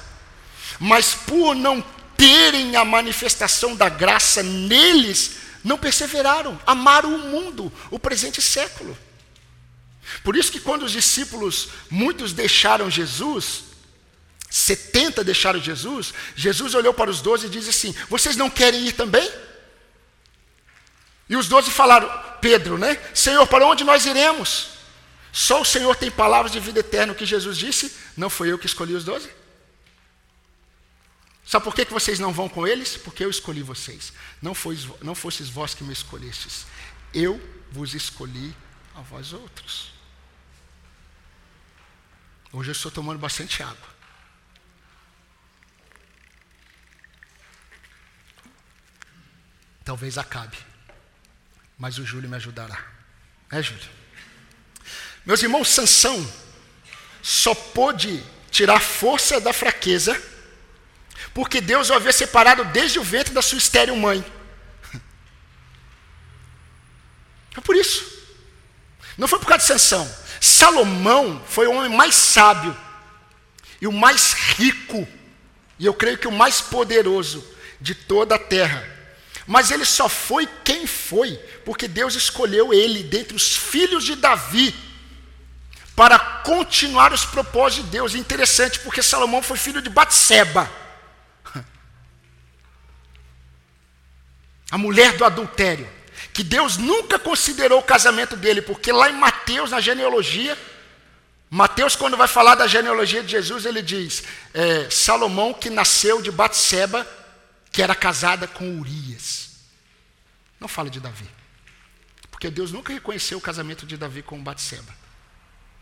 mas 0.78 1.14
por 1.14 1.54
não 1.54 1.84
terem 2.16 2.76
a 2.76 2.84
manifestação 2.84 3.74
da 3.74 3.88
graça 3.88 4.42
neles, 4.42 5.36
não 5.64 5.78
perseveraram, 5.78 6.60
amaram 6.66 7.14
o 7.14 7.18
mundo, 7.18 7.72
o 7.90 7.98
presente 7.98 8.42
século. 8.42 8.96
Por 10.22 10.36
isso 10.36 10.52
que 10.52 10.60
quando 10.60 10.84
os 10.84 10.92
discípulos, 10.92 11.68
muitos 11.88 12.32
deixaram 12.32 12.90
Jesus, 12.90 13.70
70 14.50 15.22
deixaram 15.22 15.60
Jesus, 15.60 16.12
Jesus 16.34 16.74
olhou 16.74 16.92
para 16.92 17.10
os 17.10 17.20
doze 17.20 17.46
e 17.46 17.50
disse 17.50 17.70
assim: 17.70 17.94
Vocês 18.08 18.36
não 18.36 18.50
querem 18.50 18.86
ir 18.86 18.92
também? 18.92 19.30
E 21.28 21.36
os 21.36 21.46
doze 21.46 21.70
falaram, 21.70 22.10
Pedro, 22.40 22.76
né? 22.76 22.98
Senhor, 23.14 23.46
para 23.46 23.64
onde 23.64 23.84
nós 23.84 24.04
iremos? 24.04 24.69
Só 25.32 25.60
o 25.60 25.64
Senhor 25.64 25.94
tem 25.96 26.10
palavras 26.10 26.52
de 26.52 26.60
vida 26.60 26.80
eterna, 26.80 27.14
que 27.14 27.24
Jesus 27.24 27.56
disse, 27.56 27.94
não 28.16 28.28
foi 28.28 28.50
eu 28.50 28.58
que 28.58 28.66
escolhi 28.66 28.94
os 28.94 29.04
doze. 29.04 29.30
Sabe 31.44 31.64
por 31.64 31.74
que, 31.74 31.84
que 31.84 31.92
vocês 31.92 32.18
não 32.18 32.32
vão 32.32 32.48
com 32.48 32.66
eles? 32.66 32.96
Porque 32.96 33.24
eu 33.24 33.30
escolhi 33.30 33.62
vocês. 33.62 34.12
Não, 34.40 34.54
foi, 34.54 34.78
não 35.02 35.14
fosses 35.14 35.48
vós 35.48 35.74
que 35.74 35.82
me 35.82 35.92
escolhestes. 35.92 36.64
Eu 37.12 37.40
vos 37.72 37.94
escolhi 37.94 38.54
a 38.94 39.00
vós 39.00 39.32
outros. 39.32 39.92
Hoje 42.52 42.70
eu 42.70 42.72
estou 42.72 42.90
tomando 42.90 43.18
bastante 43.18 43.62
água. 43.62 43.88
Talvez 49.84 50.18
acabe. 50.18 50.56
Mas 51.76 51.98
o 51.98 52.04
Júlio 52.04 52.28
me 52.28 52.36
ajudará. 52.36 52.80
É, 53.50 53.60
Júlio? 53.60 53.99
Meus 55.24 55.42
irmãos, 55.42 55.68
Sansão 55.68 56.26
só 57.22 57.54
pôde 57.54 58.22
tirar 58.50 58.80
força 58.80 59.40
da 59.40 59.52
fraqueza 59.52 60.20
porque 61.32 61.60
Deus 61.60 61.90
o 61.90 61.94
havia 61.94 62.12
separado 62.12 62.64
desde 62.66 62.98
o 62.98 63.04
ventre 63.04 63.32
da 63.32 63.42
sua 63.42 63.58
estéril 63.58 63.96
mãe. 63.96 64.24
É 67.56 67.60
por 67.60 67.74
isso. 67.74 68.20
Não 69.18 69.26
foi 69.26 69.40
por 69.40 69.48
causa 69.48 69.62
de 69.62 69.66
Sansão. 69.66 70.08
Salomão 70.40 71.44
foi 71.48 71.66
o 71.66 71.72
homem 71.72 71.90
mais 71.90 72.14
sábio 72.14 72.74
e 73.80 73.88
o 73.88 73.92
mais 73.92 74.32
rico, 74.32 75.06
e 75.76 75.84
eu 75.84 75.92
creio 75.92 76.16
que 76.16 76.28
o 76.28 76.32
mais 76.32 76.60
poderoso 76.60 77.44
de 77.80 77.92
toda 77.92 78.36
a 78.36 78.38
terra. 78.38 78.88
Mas 79.48 79.72
ele 79.72 79.84
só 79.84 80.08
foi 80.08 80.48
quem 80.64 80.86
foi, 80.86 81.36
porque 81.64 81.88
Deus 81.88 82.14
escolheu 82.14 82.72
ele 82.72 83.02
dentre 83.02 83.34
os 83.34 83.56
filhos 83.56 84.04
de 84.04 84.14
Davi 84.14 84.72
para 86.00 86.18
continuar 86.18 87.12
os 87.12 87.26
propósitos 87.26 87.84
de 87.84 87.90
Deus. 87.90 88.14
Interessante, 88.14 88.80
porque 88.80 89.02
Salomão 89.02 89.42
foi 89.42 89.58
filho 89.58 89.82
de 89.82 89.90
Batseba, 89.90 90.66
a 94.70 94.78
mulher 94.78 95.18
do 95.18 95.26
adultério, 95.26 95.86
que 96.32 96.42
Deus 96.42 96.78
nunca 96.78 97.18
considerou 97.18 97.80
o 97.80 97.82
casamento 97.82 98.34
dele, 98.34 98.62
porque 98.62 98.90
lá 98.90 99.10
em 99.10 99.12
Mateus, 99.12 99.72
na 99.72 99.78
genealogia, 99.78 100.56
Mateus, 101.50 101.94
quando 101.94 102.16
vai 102.16 102.26
falar 102.26 102.54
da 102.54 102.66
genealogia 102.66 103.22
de 103.22 103.32
Jesus, 103.32 103.66
ele 103.66 103.82
diz: 103.82 104.24
é, 104.54 104.88
Salomão 104.88 105.52
que 105.52 105.68
nasceu 105.68 106.22
de 106.22 106.32
Batseba, 106.32 107.06
que 107.70 107.82
era 107.82 107.94
casada 107.94 108.48
com 108.48 108.78
Urias. 108.78 109.50
Não 110.58 110.66
fala 110.66 110.88
de 110.88 110.98
Davi. 110.98 111.28
Porque 112.30 112.48
Deus 112.48 112.72
nunca 112.72 112.90
reconheceu 112.90 113.36
o 113.36 113.42
casamento 113.42 113.84
de 113.84 113.98
Davi 113.98 114.22
com 114.22 114.42
Batseba. 114.42 114.98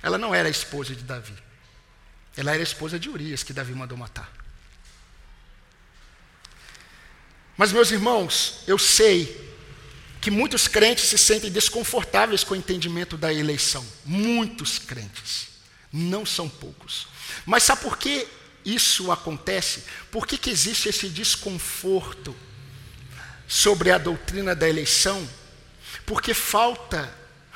Ela 0.03 0.19
não 0.19 0.35
era 0.35 0.49
a 0.49 0.51
esposa 0.51 0.95
de 0.95 1.03
Davi. 1.03 1.35
Ela 2.37 2.53
era 2.53 2.61
a 2.61 2.63
esposa 2.63 2.99
de 2.99 3.09
Urias, 3.09 3.43
que 3.43 3.53
Davi 3.53 3.75
mandou 3.75 3.99
matar. 3.99 4.33
Mas, 7.57 7.73
meus 7.73 7.91
irmãos, 7.91 8.61
eu 8.69 8.79
sei 8.79 9.49
que 10.21 10.31
muitos 10.31 10.69
crentes 10.69 11.07
se 11.07 11.19
sentem 11.19 11.51
desconfortáveis 11.51 12.45
com 12.45 12.55
o 12.55 12.57
entendimento 12.57 13.17
da 13.17 13.33
eleição. 13.33 13.85
Muitos 14.05 14.79
crentes. 14.79 15.49
Não 15.93 16.25
são 16.25 16.49
poucos. 16.49 17.09
Mas 17.45 17.65
sabe 17.65 17.83
por 17.83 17.97
que 17.99 18.29
isso 18.65 19.11
acontece? 19.11 19.83
Por 20.11 20.27
que, 20.27 20.39
que 20.39 20.51
existe 20.51 20.89
esse 20.89 21.09
desconforto 21.09 22.37
sobre 23.49 23.91
a 23.91 23.99
doutrina 23.99 24.55
da 24.55 24.69
eleição? 24.69 25.29
Porque 26.07 26.35
falta 26.35 27.13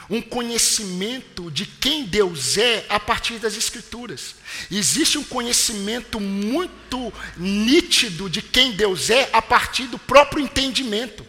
um 0.08 0.20
conhecimento 0.20 1.50
de 1.50 1.66
quem 1.66 2.04
Deus 2.04 2.56
é 2.58 2.84
a 2.88 3.00
partir 3.00 3.38
das 3.38 3.56
Escrituras. 3.56 4.34
Existe 4.70 5.18
um 5.18 5.24
conhecimento 5.24 6.20
muito 6.20 7.12
nítido 7.36 8.28
de 8.28 8.42
quem 8.42 8.72
Deus 8.72 9.10
é 9.10 9.30
a 9.32 9.40
partir 9.40 9.84
do 9.84 9.98
próprio 9.98 10.42
entendimento. 10.42 11.26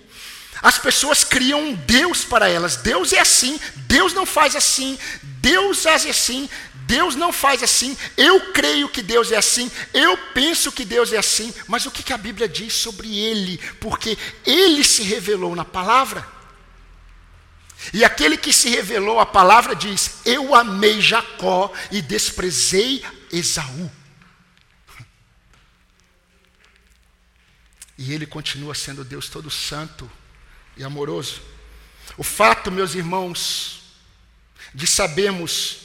As 0.61 0.77
pessoas 0.77 1.23
criam 1.23 1.61
um 1.61 1.73
Deus 1.73 2.23
para 2.23 2.47
elas. 2.47 2.77
Deus 2.77 3.11
é 3.11 3.19
assim, 3.19 3.59
Deus 3.75 4.13
não 4.13 4.25
faz 4.25 4.55
assim, 4.55 4.97
Deus 5.21 5.85
age 5.85 6.09
assim, 6.09 6.49
Deus 6.85 7.15
não 7.15 7.33
faz 7.33 7.61
assim. 7.61 7.97
Eu 8.15 8.53
creio 8.53 8.87
que 8.87 9.01
Deus 9.01 9.31
é 9.31 9.37
assim, 9.37 9.69
eu 9.93 10.17
penso 10.33 10.71
que 10.71 10.85
Deus 10.85 11.11
é 11.11 11.17
assim, 11.17 11.53
mas 11.67 11.85
o 11.85 11.91
que 11.91 12.13
a 12.13 12.17
Bíblia 12.17 12.47
diz 12.47 12.73
sobre 12.73 13.13
Ele? 13.13 13.59
Porque 13.79 14.17
Ele 14.45 14.83
se 14.85 15.03
revelou 15.03 15.53
na 15.55 15.65
palavra. 15.65 16.25
E 17.91 18.05
aquele 18.05 18.37
que 18.37 18.53
se 18.53 18.69
revelou 18.69 19.19
a 19.19 19.25
palavra 19.25 19.75
diz: 19.75 20.21
Eu 20.25 20.55
amei 20.55 21.01
Jacó 21.01 21.73
e 21.91 22.01
desprezei 22.01 23.03
Esaú. 23.31 23.91
E 27.97 28.13
ele 28.13 28.25
continua 28.25 28.73
sendo 28.73 29.03
Deus 29.03 29.29
todo 29.29 29.49
santo 29.49 30.09
e 30.77 30.83
amoroso. 30.83 31.41
O 32.17 32.23
fato, 32.23 32.71
meus 32.71 32.95
irmãos, 32.95 33.81
de 34.73 34.87
sabermos 34.87 35.79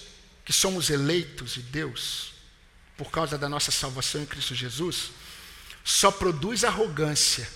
que 0.44 0.52
somos 0.52 0.90
eleitos 0.90 1.54
de 1.54 1.62
Deus 1.62 2.32
por 2.96 3.10
causa 3.10 3.38
da 3.38 3.48
nossa 3.48 3.70
salvação 3.70 4.22
em 4.22 4.26
Cristo 4.26 4.54
Jesus, 4.54 5.10
só 5.84 6.10
produz 6.10 6.64
arrogância 6.64 7.48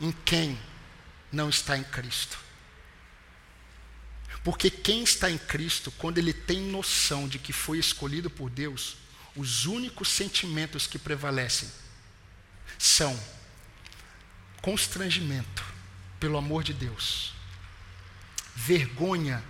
em 0.00 0.10
quem 0.10 0.58
não 1.30 1.48
está 1.48 1.76
em 1.76 1.84
Cristo. 1.84 2.38
Porque 4.42 4.70
quem 4.70 5.02
está 5.02 5.30
em 5.30 5.36
Cristo, 5.36 5.90
quando 5.92 6.18
ele 6.18 6.32
tem 6.32 6.60
noção 6.60 7.28
de 7.28 7.38
que 7.38 7.52
foi 7.52 7.78
escolhido 7.78 8.30
por 8.30 8.48
Deus, 8.48 8.96
os 9.36 9.66
únicos 9.66 10.08
sentimentos 10.08 10.86
que 10.86 10.98
prevalecem 10.98 11.70
são 12.78 13.18
constrangimento 14.62 15.64
pelo 16.18 16.38
amor 16.38 16.62
de 16.62 16.72
Deus, 16.72 17.32
vergonha 18.54 19.42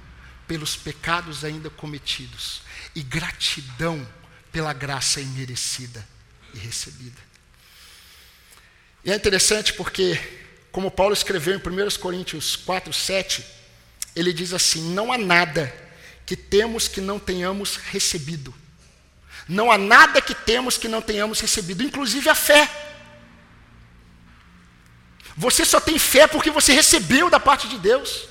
pelos 0.47 0.77
pecados 0.77 1.45
ainda 1.45 1.71
cometidos 1.71 2.63
e 2.95 3.03
gratidão 3.03 4.07
pela 4.51 4.73
graça 4.73 5.21
imerecida 5.21 6.07
e 6.53 6.59
recebida. 6.59 7.21
E 9.05 9.11
é 9.13 9.15
interessante 9.15 9.73
porque, 9.73 10.19
como 10.73 10.91
Paulo 10.91 11.15
escreveu 11.15 11.55
em 11.55 11.59
1 11.59 11.99
Coríntios 12.01 12.57
4, 12.57 12.93
7, 12.93 13.60
ele 14.21 14.33
diz 14.33 14.53
assim: 14.53 14.93
não 14.93 15.13
há 15.13 15.19
nada 15.19 15.73
que 16.25 16.37
temos 16.37 16.87
que 16.87 17.01
não 17.01 17.19
tenhamos 17.19 17.77
recebido. 17.77 18.55
Não 19.49 19.71
há 19.71 19.77
nada 19.77 20.21
que 20.21 20.35
temos 20.35 20.79
que 20.79 20.87
não 20.87 21.03
tenhamos 21.03 21.41
recebido, 21.41 21.83
inclusive 21.83 22.29
a 22.29 22.35
fé. 22.35 22.71
Você 25.37 25.65
só 25.65 25.81
tem 25.81 25.99
fé 25.99 26.27
porque 26.27 26.51
você 26.51 26.73
recebeu 26.73 27.29
da 27.29 27.41
parte 27.41 27.67
de 27.67 27.79
Deus. 27.79 28.29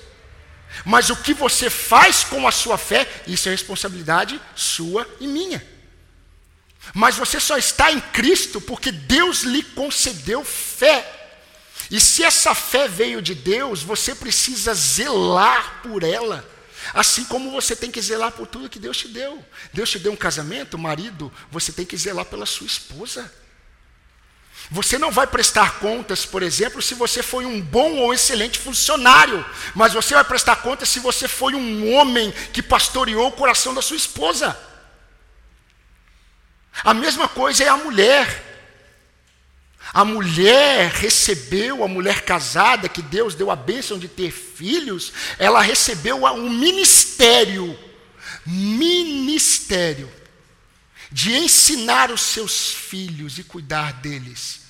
Mas 0.85 1.09
o 1.09 1.15
que 1.17 1.33
você 1.33 1.69
faz 1.69 2.23
com 2.23 2.47
a 2.47 2.51
sua 2.51 2.77
fé, 2.77 3.07
isso 3.27 3.49
é 3.49 3.51
responsabilidade 3.51 4.39
sua 4.55 5.07
e 5.19 5.27
minha. 5.27 5.65
Mas 6.93 7.17
você 7.17 7.39
só 7.39 7.57
está 7.57 7.91
em 7.91 7.99
Cristo 7.99 8.61
porque 8.61 8.91
Deus 8.91 9.41
lhe 9.41 9.63
concedeu 9.63 10.45
fé. 10.45 11.18
E 11.89 11.99
se 11.99 12.23
essa 12.23 12.53
fé 12.53 12.87
veio 12.87 13.21
de 13.21 13.33
Deus, 13.33 13.81
você 13.81 14.13
precisa 14.13 14.73
zelar 14.73 15.81
por 15.81 16.03
ela. 16.03 16.47
Assim 16.93 17.25
como 17.25 17.51
você 17.51 17.75
tem 17.75 17.91
que 17.91 18.01
zelar 18.01 18.31
por 18.31 18.47
tudo 18.47 18.69
que 18.69 18.79
Deus 18.79 18.97
te 18.97 19.07
deu. 19.07 19.43
Deus 19.73 19.89
te 19.89 19.99
deu 19.99 20.11
um 20.11 20.15
casamento, 20.15 20.77
marido, 20.77 21.31
você 21.51 21.71
tem 21.71 21.85
que 21.85 21.97
zelar 21.97 22.25
pela 22.25 22.45
sua 22.45 22.67
esposa. 22.67 23.31
Você 24.71 24.99
não 24.99 25.11
vai 25.11 25.25
prestar 25.25 25.79
contas, 25.79 26.25
por 26.25 26.43
exemplo, 26.43 26.81
se 26.81 26.93
você 26.93 27.23
foi 27.23 27.45
um 27.45 27.59
bom 27.59 27.97
ou 27.97 28.13
excelente 28.13 28.59
funcionário, 28.59 29.43
mas 29.73 29.93
você 29.93 30.13
vai 30.13 30.23
prestar 30.23 30.57
contas 30.57 30.89
se 30.89 30.99
você 30.99 31.27
foi 31.27 31.55
um 31.55 31.91
homem 31.93 32.31
que 32.53 32.61
pastoreou 32.61 33.27
o 33.27 33.31
coração 33.31 33.73
da 33.73 33.81
sua 33.81 33.97
esposa. 33.97 34.57
A 36.83 36.93
mesma 36.93 37.27
coisa 37.27 37.63
é 37.63 37.67
a 37.67 37.77
mulher. 37.77 38.48
A 39.93 40.05
mulher 40.05 40.91
recebeu, 40.91 41.83
a 41.83 41.87
mulher 41.87 42.21
casada, 42.21 42.87
que 42.87 43.01
Deus 43.01 43.33
deu 43.33 43.49
a 43.49 43.55
bênção 43.55 43.97
de 43.97 44.07
ter 44.07 44.31
filhos, 44.31 45.11
ela 45.37 45.61
recebeu 45.61 46.25
um 46.25 46.49
ministério, 46.49 47.77
ministério, 48.45 50.11
de 51.11 51.33
ensinar 51.35 52.11
os 52.11 52.21
seus 52.21 52.71
filhos 52.71 53.39
e 53.39 53.43
cuidar 53.43 53.93
deles. 53.93 54.61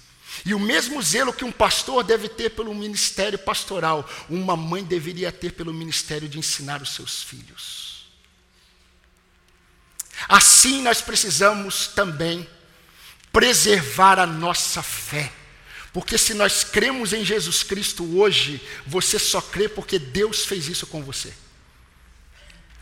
E 0.46 0.54
o 0.54 0.60
mesmo 0.60 1.02
zelo 1.02 1.34
que 1.34 1.44
um 1.44 1.52
pastor 1.52 2.04
deve 2.04 2.30
ter 2.30 2.52
pelo 2.52 2.74
ministério 2.74 3.38
pastoral, 3.38 4.10
uma 4.30 4.56
mãe 4.56 4.84
deveria 4.84 5.32
ter 5.32 5.52
pelo 5.52 5.74
ministério 5.74 6.30
de 6.30 6.40
ensinar 6.40 6.82
os 6.82 6.92
seus 6.92 7.22
filhos. 7.24 8.06
Assim 10.28 10.82
nós 10.82 11.02
precisamos 11.02 11.88
também 11.88 12.48
preservar 13.32 14.20
a 14.20 14.26
nossa 14.26 14.82
fé. 14.82 15.32
Porque 15.92 16.18
se 16.18 16.34
nós 16.34 16.64
cremos 16.64 17.14
em 17.14 17.26
Jesus 17.26 17.64
Cristo 17.64 18.20
hoje, 18.20 18.62
você 18.86 19.18
só 19.18 19.42
crê 19.42 19.68
porque 19.68 19.98
Deus 19.98 20.46
fez 20.46 20.68
isso 20.68 20.86
com 20.86 21.04
você. 21.04 21.34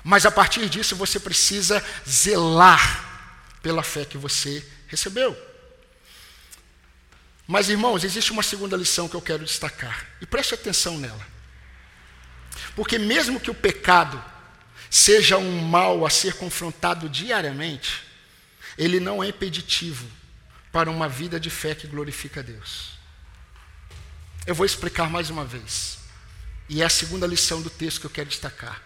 Mas 0.03 0.25
a 0.25 0.31
partir 0.31 0.69
disso 0.69 0.95
você 0.95 1.19
precisa 1.19 1.83
zelar 2.07 3.57
pela 3.61 3.83
fé 3.83 4.05
que 4.05 4.17
você 4.17 4.65
recebeu. 4.87 5.37
Mas 7.47 7.69
irmãos, 7.69 8.03
existe 8.03 8.31
uma 8.31 8.43
segunda 8.43 8.75
lição 8.75 9.07
que 9.07 9.15
eu 9.15 9.21
quero 9.21 9.45
destacar, 9.45 10.05
e 10.21 10.25
preste 10.25 10.53
atenção 10.53 10.97
nela. 10.97 11.25
Porque 12.75 12.97
mesmo 12.99 13.39
que 13.39 13.49
o 13.49 13.55
pecado 13.55 14.23
seja 14.89 15.37
um 15.37 15.61
mal 15.61 16.05
a 16.05 16.09
ser 16.09 16.33
confrontado 16.33 17.07
diariamente, 17.07 18.03
ele 18.77 18.99
não 18.99 19.23
é 19.23 19.29
impeditivo 19.29 20.05
para 20.71 20.89
uma 20.89 21.07
vida 21.07 21.39
de 21.39 21.49
fé 21.49 21.73
que 21.73 21.87
glorifica 21.87 22.39
a 22.39 22.43
Deus. 22.43 22.97
Eu 24.45 24.55
vou 24.55 24.65
explicar 24.65 25.09
mais 25.09 25.29
uma 25.29 25.43
vez. 25.43 25.99
E 26.69 26.81
é 26.81 26.85
a 26.85 26.89
segunda 26.89 27.25
lição 27.25 27.61
do 27.61 27.69
texto 27.69 28.01
que 28.01 28.05
eu 28.05 28.11
quero 28.11 28.29
destacar. 28.29 28.81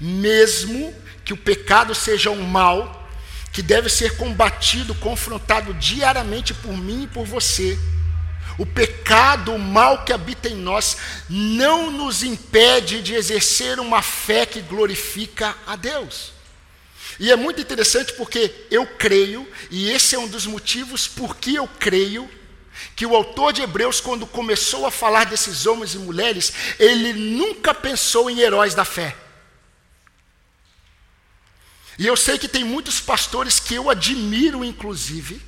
Mesmo 0.00 0.94
que 1.24 1.32
o 1.32 1.36
pecado 1.36 1.94
seja 1.94 2.30
um 2.30 2.42
mal 2.42 3.08
que 3.52 3.62
deve 3.62 3.88
ser 3.88 4.16
combatido, 4.16 4.94
confrontado 4.94 5.72
diariamente 5.74 6.52
por 6.52 6.76
mim 6.76 7.04
e 7.04 7.06
por 7.06 7.24
você, 7.24 7.78
o 8.58 8.66
pecado, 8.66 9.52
o 9.52 9.58
mal 9.58 10.04
que 10.04 10.12
habita 10.12 10.48
em 10.48 10.54
nós, 10.54 10.96
não 11.28 11.90
nos 11.90 12.22
impede 12.22 13.02
de 13.02 13.14
exercer 13.14 13.78
uma 13.78 14.02
fé 14.02 14.46
que 14.46 14.60
glorifica 14.60 15.54
a 15.66 15.76
Deus. 15.76 16.35
E 17.18 17.30
é 17.30 17.36
muito 17.36 17.60
interessante 17.60 18.12
porque 18.12 18.52
eu 18.70 18.86
creio, 18.86 19.46
e 19.70 19.90
esse 19.90 20.14
é 20.14 20.18
um 20.18 20.28
dos 20.28 20.46
motivos 20.46 21.08
por 21.08 21.36
que 21.36 21.54
eu 21.54 21.66
creio, 21.66 22.30
que 22.94 23.06
o 23.06 23.16
autor 23.16 23.52
de 23.52 23.62
Hebreus, 23.62 24.00
quando 24.00 24.26
começou 24.26 24.86
a 24.86 24.90
falar 24.90 25.24
desses 25.24 25.66
homens 25.66 25.94
e 25.94 25.98
mulheres, 25.98 26.52
ele 26.78 27.12
nunca 27.12 27.72
pensou 27.72 28.28
em 28.30 28.40
heróis 28.40 28.74
da 28.74 28.84
fé. 28.84 29.16
E 31.98 32.06
eu 32.06 32.16
sei 32.16 32.38
que 32.38 32.48
tem 32.48 32.64
muitos 32.64 33.00
pastores 33.00 33.58
que 33.58 33.74
eu 33.74 33.88
admiro, 33.88 34.62
inclusive, 34.62 35.40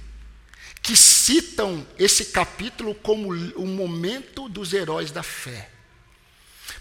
que 0.82 0.96
citam 0.96 1.86
esse 1.98 2.26
capítulo 2.26 2.94
como 2.94 3.28
o 3.56 3.66
momento 3.66 4.48
dos 4.48 4.72
heróis 4.72 5.10
da 5.10 5.22
fé. 5.22 5.70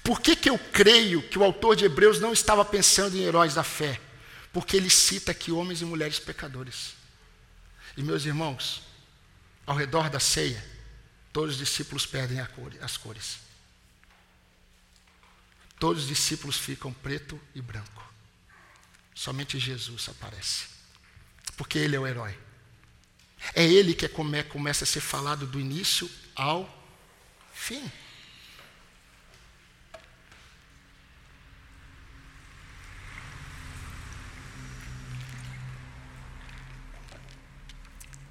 Por 0.02 0.22
que, 0.22 0.36
que 0.36 0.50
eu 0.50 0.58
creio 0.58 1.22
que 1.22 1.38
o 1.38 1.44
autor 1.44 1.76
de 1.76 1.84
Hebreus 1.84 2.20
não 2.20 2.32
estava 2.32 2.64
pensando 2.64 3.18
em 3.18 3.24
heróis 3.24 3.54
da 3.54 3.64
fé? 3.64 4.00
Porque 4.58 4.76
ele 4.76 4.90
cita 4.90 5.32
aqui 5.32 5.52
homens 5.52 5.84
e 5.84 5.86
mulheres 5.86 6.18
pecadores. 6.18 6.96
E 7.96 8.02
meus 8.02 8.26
irmãos, 8.26 8.82
ao 9.68 9.76
redor 9.76 10.10
da 10.10 10.20
ceia, 10.20 10.66
todos 11.32 11.52
os 11.52 11.60
discípulos 11.60 12.08
perdem 12.08 12.40
as 12.82 12.98
cores. 12.98 13.38
Todos 15.78 16.02
os 16.02 16.10
discípulos 16.10 16.58
ficam 16.58 16.92
preto 16.92 17.40
e 17.54 17.62
branco. 17.62 18.12
Somente 19.14 19.60
Jesus 19.60 20.10
aparece. 20.10 20.66
Porque 21.56 21.78
ele 21.78 21.96
é 21.96 22.00
o 22.00 22.08
herói. 22.08 22.36
É 23.54 23.64
ele 23.64 23.94
que 23.94 24.08
é 24.08 24.44
começa 24.44 24.86
a 24.86 24.88
ser 24.88 25.02
falado 25.02 25.46
do 25.46 25.60
início 25.60 26.10
ao 26.36 26.68
fim. 27.54 27.92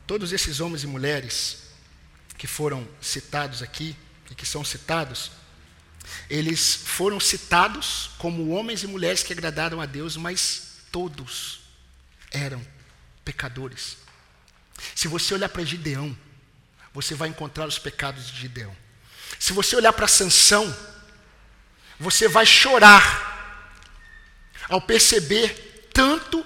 Todos 0.06 0.32
esses 0.32 0.60
homens 0.60 0.84
e 0.84 0.86
mulheres 0.86 1.64
que 2.38 2.46
foram 2.46 2.86
citados 3.00 3.62
aqui 3.62 3.96
e 4.30 4.34
que 4.34 4.46
são 4.46 4.64
citados, 4.64 5.32
eles 6.30 6.74
foram 6.74 7.18
citados 7.18 8.10
como 8.18 8.50
homens 8.50 8.82
e 8.82 8.86
mulheres 8.86 9.22
que 9.22 9.32
agradaram 9.32 9.80
a 9.80 9.86
Deus, 9.86 10.16
mas 10.16 10.78
todos 10.92 11.60
eram 12.30 12.64
pecadores. 13.24 13.96
Se 14.94 15.08
você 15.08 15.34
olhar 15.34 15.48
para 15.48 15.64
Gideão, 15.64 16.16
você 16.94 17.14
vai 17.14 17.28
encontrar 17.28 17.66
os 17.66 17.78
pecados 17.78 18.30
de 18.30 18.40
Gideão. 18.40 18.74
Se 19.38 19.52
você 19.52 19.74
olhar 19.74 19.92
para 19.92 20.06
Sansão, 20.06 20.74
você 21.98 22.28
vai 22.28 22.46
chorar 22.46 23.34
ao 24.68 24.80
perceber 24.80 25.88
tanto 25.92 26.44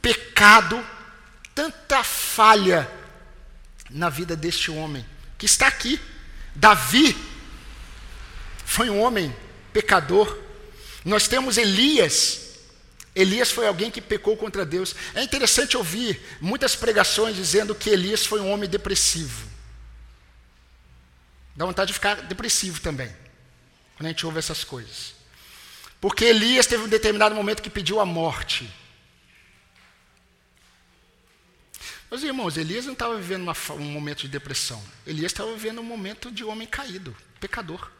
pecado, 0.00 0.84
tanta 1.54 2.02
falha 2.02 3.01
na 3.92 4.08
vida 4.08 4.36
deste 4.36 4.70
homem 4.70 5.04
que 5.38 5.46
está 5.46 5.66
aqui. 5.66 6.00
Davi 6.54 7.16
foi 8.64 8.90
um 8.90 9.00
homem 9.00 9.34
pecador. 9.72 10.38
Nós 11.04 11.26
temos 11.28 11.56
Elias. 11.56 12.40
Elias 13.14 13.50
foi 13.50 13.66
alguém 13.66 13.90
que 13.90 14.00
pecou 14.00 14.36
contra 14.36 14.64
Deus. 14.64 14.94
É 15.14 15.22
interessante 15.22 15.76
ouvir 15.76 16.20
muitas 16.40 16.74
pregações 16.74 17.36
dizendo 17.36 17.74
que 17.74 17.90
Elias 17.90 18.24
foi 18.24 18.40
um 18.40 18.50
homem 18.50 18.68
depressivo. 18.68 19.48
Dá 21.54 21.66
vontade 21.66 21.88
de 21.88 21.94
ficar 21.94 22.22
depressivo 22.22 22.80
também, 22.80 23.14
quando 23.96 24.06
a 24.06 24.08
gente 24.08 24.24
ouve 24.24 24.38
essas 24.38 24.64
coisas. 24.64 25.14
Porque 26.00 26.24
Elias 26.24 26.66
teve 26.66 26.84
um 26.84 26.88
determinado 26.88 27.34
momento 27.34 27.62
que 27.62 27.68
pediu 27.68 28.00
a 28.00 28.06
morte. 28.06 28.68
Meus 32.12 32.24
irmãos, 32.24 32.58
Elias 32.58 32.84
não 32.84 32.92
estava 32.92 33.16
vivendo 33.16 33.40
uma, 33.40 33.54
um 33.70 33.90
momento 33.90 34.18
de 34.18 34.28
depressão. 34.28 34.84
Elias 35.06 35.32
estava 35.32 35.50
vivendo 35.54 35.80
um 35.80 35.82
momento 35.82 36.30
de 36.30 36.44
homem 36.44 36.68
caído, 36.68 37.16
pecador. 37.40 37.90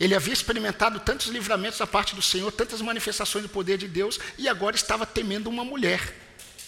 Ele 0.00 0.12
havia 0.12 0.32
experimentado 0.32 0.98
tantos 0.98 1.28
livramentos 1.28 1.78
da 1.78 1.86
parte 1.86 2.16
do 2.16 2.20
Senhor, 2.20 2.50
tantas 2.50 2.80
manifestações 2.80 3.44
do 3.44 3.48
poder 3.48 3.78
de 3.78 3.86
Deus, 3.86 4.18
e 4.36 4.48
agora 4.48 4.74
estava 4.74 5.06
temendo 5.06 5.46
uma 5.46 5.64
mulher. 5.64 6.18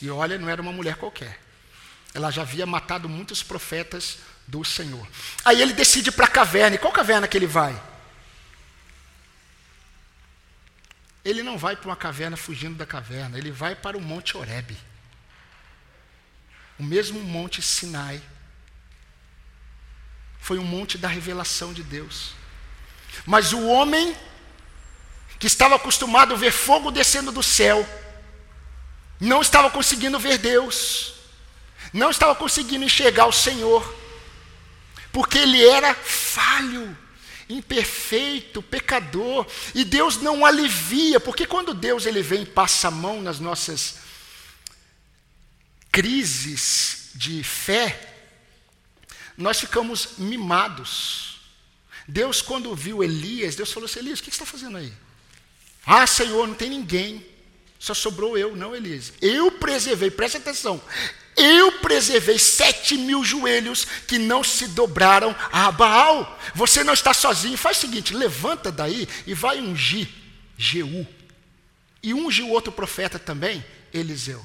E 0.00 0.08
olha, 0.08 0.38
não 0.38 0.48
era 0.48 0.62
uma 0.62 0.70
mulher 0.70 0.94
qualquer. 0.94 1.40
Ela 2.14 2.30
já 2.30 2.42
havia 2.42 2.64
matado 2.64 3.08
muitos 3.08 3.42
profetas 3.42 4.18
do 4.46 4.62
Senhor. 4.62 5.08
Aí 5.44 5.60
ele 5.60 5.72
decide 5.72 6.12
para 6.12 6.26
a 6.26 6.30
caverna. 6.30 6.76
E 6.76 6.78
qual 6.78 6.92
caverna 6.92 7.26
que 7.26 7.36
ele 7.36 7.48
vai? 7.48 7.82
Ele 11.24 11.42
não 11.42 11.58
vai 11.58 11.74
para 11.74 11.88
uma 11.88 11.96
caverna 11.96 12.36
fugindo 12.36 12.76
da 12.76 12.86
caverna, 12.86 13.36
ele 13.36 13.50
vai 13.50 13.74
para 13.74 13.98
o 13.98 14.00
Monte 14.00 14.36
Horebe 14.36 14.78
o 16.78 16.82
mesmo 16.82 17.20
monte 17.20 17.62
Sinai. 17.62 18.20
Foi 20.40 20.58
um 20.58 20.64
monte 20.64 20.96
da 20.98 21.08
revelação 21.08 21.72
de 21.72 21.82
Deus. 21.82 22.34
Mas 23.24 23.52
o 23.52 23.66
homem 23.66 24.14
que 25.38 25.46
estava 25.46 25.76
acostumado 25.76 26.34
a 26.34 26.36
ver 26.36 26.50
fogo 26.50 26.90
descendo 26.90 27.30
do 27.30 27.42
céu, 27.42 27.86
não 29.20 29.40
estava 29.40 29.70
conseguindo 29.70 30.18
ver 30.18 30.38
Deus, 30.38 31.14
não 31.92 32.10
estava 32.10 32.34
conseguindo 32.34 32.84
enxergar 32.84 33.26
o 33.26 33.32
Senhor, 33.32 33.94
porque 35.12 35.38
ele 35.38 35.66
era 35.66 35.94
falho, 35.94 36.96
imperfeito, 37.48 38.62
pecador, 38.62 39.46
e 39.74 39.84
Deus 39.84 40.18
não 40.18 40.44
alivia, 40.44 41.20
porque 41.20 41.46
quando 41.46 41.74
Deus 41.74 42.06
ele 42.06 42.22
vem 42.22 42.42
e 42.42 42.46
passa 42.46 42.88
a 42.88 42.90
mão 42.90 43.20
nas 43.20 43.38
nossas 43.38 44.05
crises 45.96 47.08
de 47.14 47.42
fé, 47.42 47.98
nós 49.34 49.58
ficamos 49.58 50.18
mimados. 50.18 51.40
Deus, 52.06 52.42
quando 52.42 52.74
viu 52.76 53.02
Elias, 53.02 53.56
Deus 53.56 53.72
falou 53.72 53.86
assim: 53.86 54.00
Elias, 54.00 54.20
o 54.20 54.22
que 54.22 54.30
você 54.30 54.34
está 54.34 54.44
fazendo 54.44 54.76
aí? 54.76 54.92
Ah, 55.86 56.06
Senhor, 56.06 56.46
não 56.46 56.54
tem 56.54 56.68
ninguém, 56.68 57.26
só 57.78 57.94
sobrou 57.94 58.36
eu, 58.36 58.54
não, 58.54 58.76
Elias. 58.76 59.14
Eu 59.22 59.50
preservei, 59.52 60.10
preste 60.10 60.36
atenção, 60.36 60.82
eu 61.34 61.72
preservei 61.80 62.38
sete 62.38 62.98
mil 62.98 63.24
joelhos 63.24 63.86
que 64.06 64.18
não 64.18 64.44
se 64.44 64.68
dobraram 64.68 65.34
a 65.50 65.72
Baal. 65.72 66.38
Você 66.54 66.84
não 66.84 66.92
está 66.92 67.14
sozinho. 67.14 67.56
Faz 67.56 67.78
o 67.78 67.80
seguinte: 67.80 68.12
levanta 68.12 68.70
daí 68.70 69.08
e 69.26 69.32
vai 69.32 69.60
ungir 69.60 70.08
Jeú. 70.58 71.06
E 72.02 72.12
unge 72.12 72.42
o 72.42 72.50
outro 72.50 72.70
profeta 72.70 73.18
também, 73.18 73.64
Eliseu. 73.94 74.44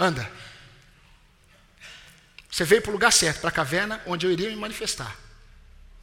Anda. 0.00 0.32
Você 2.50 2.64
veio 2.64 2.80
para 2.80 2.88
o 2.88 2.92
lugar 2.94 3.12
certo, 3.12 3.40
para 3.40 3.50
a 3.50 3.52
caverna 3.52 4.02
onde 4.06 4.24
eu 4.24 4.32
iria 4.32 4.48
me 4.48 4.56
manifestar. 4.56 5.14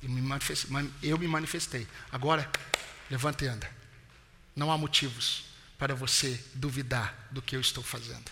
Eu 0.03 0.09
me 0.09 0.21
manifestei, 0.21 0.69
eu 1.01 1.17
me 1.17 1.27
manifestei. 1.27 1.87
Agora, 2.11 2.47
levanta 3.09 3.43
e 3.43 3.47
anda. 3.47 3.67
Não 4.55 4.71
há 4.71 4.77
motivos 4.77 5.45
para 5.79 5.95
você 5.95 6.39
duvidar 6.53 7.27
do 7.31 7.41
que 7.41 7.55
eu 7.55 7.59
estou 7.59 7.83
fazendo. 7.83 8.31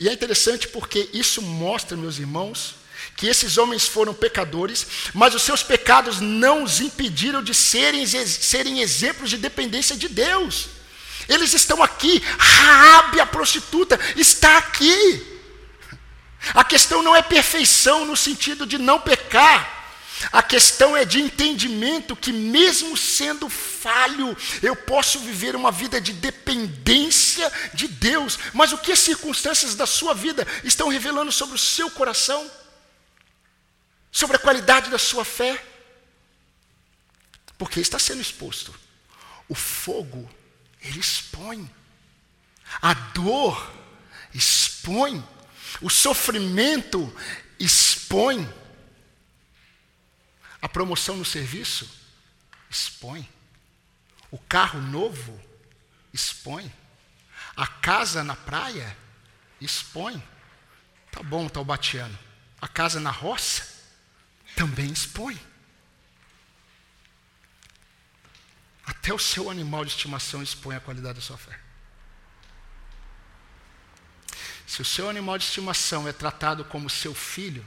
E 0.00 0.08
é 0.08 0.12
interessante 0.12 0.66
porque 0.68 1.10
isso 1.12 1.42
mostra, 1.42 1.94
meus 1.94 2.18
irmãos, 2.18 2.76
que 3.16 3.26
esses 3.26 3.58
homens 3.58 3.86
foram 3.86 4.14
pecadores, 4.14 4.86
mas 5.12 5.34
os 5.34 5.42
seus 5.42 5.62
pecados 5.62 6.20
não 6.20 6.64
os 6.64 6.80
impediram 6.80 7.42
de 7.42 7.52
serem, 7.52 8.06
serem 8.06 8.80
exemplos 8.80 9.28
de 9.28 9.36
dependência 9.36 9.94
de 9.94 10.08
Deus. 10.08 10.68
Eles 11.28 11.52
estão 11.54 11.82
aqui, 11.82 12.22
Raabe, 12.38 13.20
a 13.20 13.26
prostituta, 13.26 13.98
está 14.16 14.58
aqui. 14.58 15.32
A 16.52 16.64
questão 16.64 17.02
não 17.02 17.16
é 17.16 17.22
perfeição 17.22 18.04
no 18.04 18.16
sentido 18.16 18.66
de 18.66 18.76
não 18.76 19.00
pecar, 19.00 19.74
a 20.32 20.42
questão 20.42 20.96
é 20.96 21.04
de 21.04 21.20
entendimento 21.20 22.16
que, 22.16 22.32
mesmo 22.32 22.96
sendo 22.96 23.48
falho, 23.48 24.36
eu 24.62 24.76
posso 24.76 25.18
viver 25.18 25.56
uma 25.56 25.70
vida 25.70 26.00
de 26.00 26.12
dependência 26.12 27.50
de 27.74 27.88
Deus. 27.88 28.38
Mas 28.52 28.72
o 28.72 28.78
que 28.78 28.92
as 28.92 29.00
circunstâncias 29.00 29.74
da 29.74 29.86
sua 29.86 30.14
vida 30.14 30.46
estão 30.62 30.88
revelando 30.88 31.32
sobre 31.32 31.56
o 31.56 31.58
seu 31.58 31.90
coração? 31.90 32.50
Sobre 34.10 34.36
a 34.36 34.40
qualidade 34.40 34.88
da 34.88 34.98
sua 34.98 35.24
fé? 35.24 35.62
Porque 37.58 37.80
está 37.80 37.98
sendo 37.98 38.22
exposto. 38.22 38.74
O 39.48 39.54
fogo, 39.54 40.30
ele 40.84 41.00
expõe. 41.00 41.68
A 42.80 42.94
dor 42.94 43.72
expõe. 44.32 45.26
O 45.80 45.90
sofrimento 45.90 47.14
expõe. 47.58 48.48
A 50.60 50.68
promoção 50.68 51.16
no 51.16 51.24
serviço 51.24 51.90
expõe. 52.70 53.28
O 54.30 54.38
carro 54.38 54.80
novo 54.80 55.40
expõe. 56.12 56.72
A 57.56 57.66
casa 57.66 58.22
na 58.22 58.36
praia 58.36 58.96
expõe. 59.60 60.22
Tá 61.10 61.22
bom, 61.22 61.48
Taubatiano. 61.48 62.18
A 62.60 62.68
casa 62.68 62.98
na 63.00 63.10
roça 63.10 63.66
também 64.56 64.90
expõe. 64.90 65.38
Até 68.86 69.12
o 69.12 69.18
seu 69.18 69.50
animal 69.50 69.84
de 69.84 69.92
estimação 69.92 70.42
expõe 70.42 70.76
a 70.76 70.80
qualidade 70.80 71.16
da 71.16 71.24
sua 71.24 71.38
fé. 71.38 71.58
Se 74.66 74.82
o 74.82 74.84
seu 74.84 75.08
animal 75.08 75.38
de 75.38 75.44
estimação 75.44 76.08
é 76.08 76.12
tratado 76.12 76.64
como 76.64 76.90
seu 76.90 77.14
filho, 77.14 77.64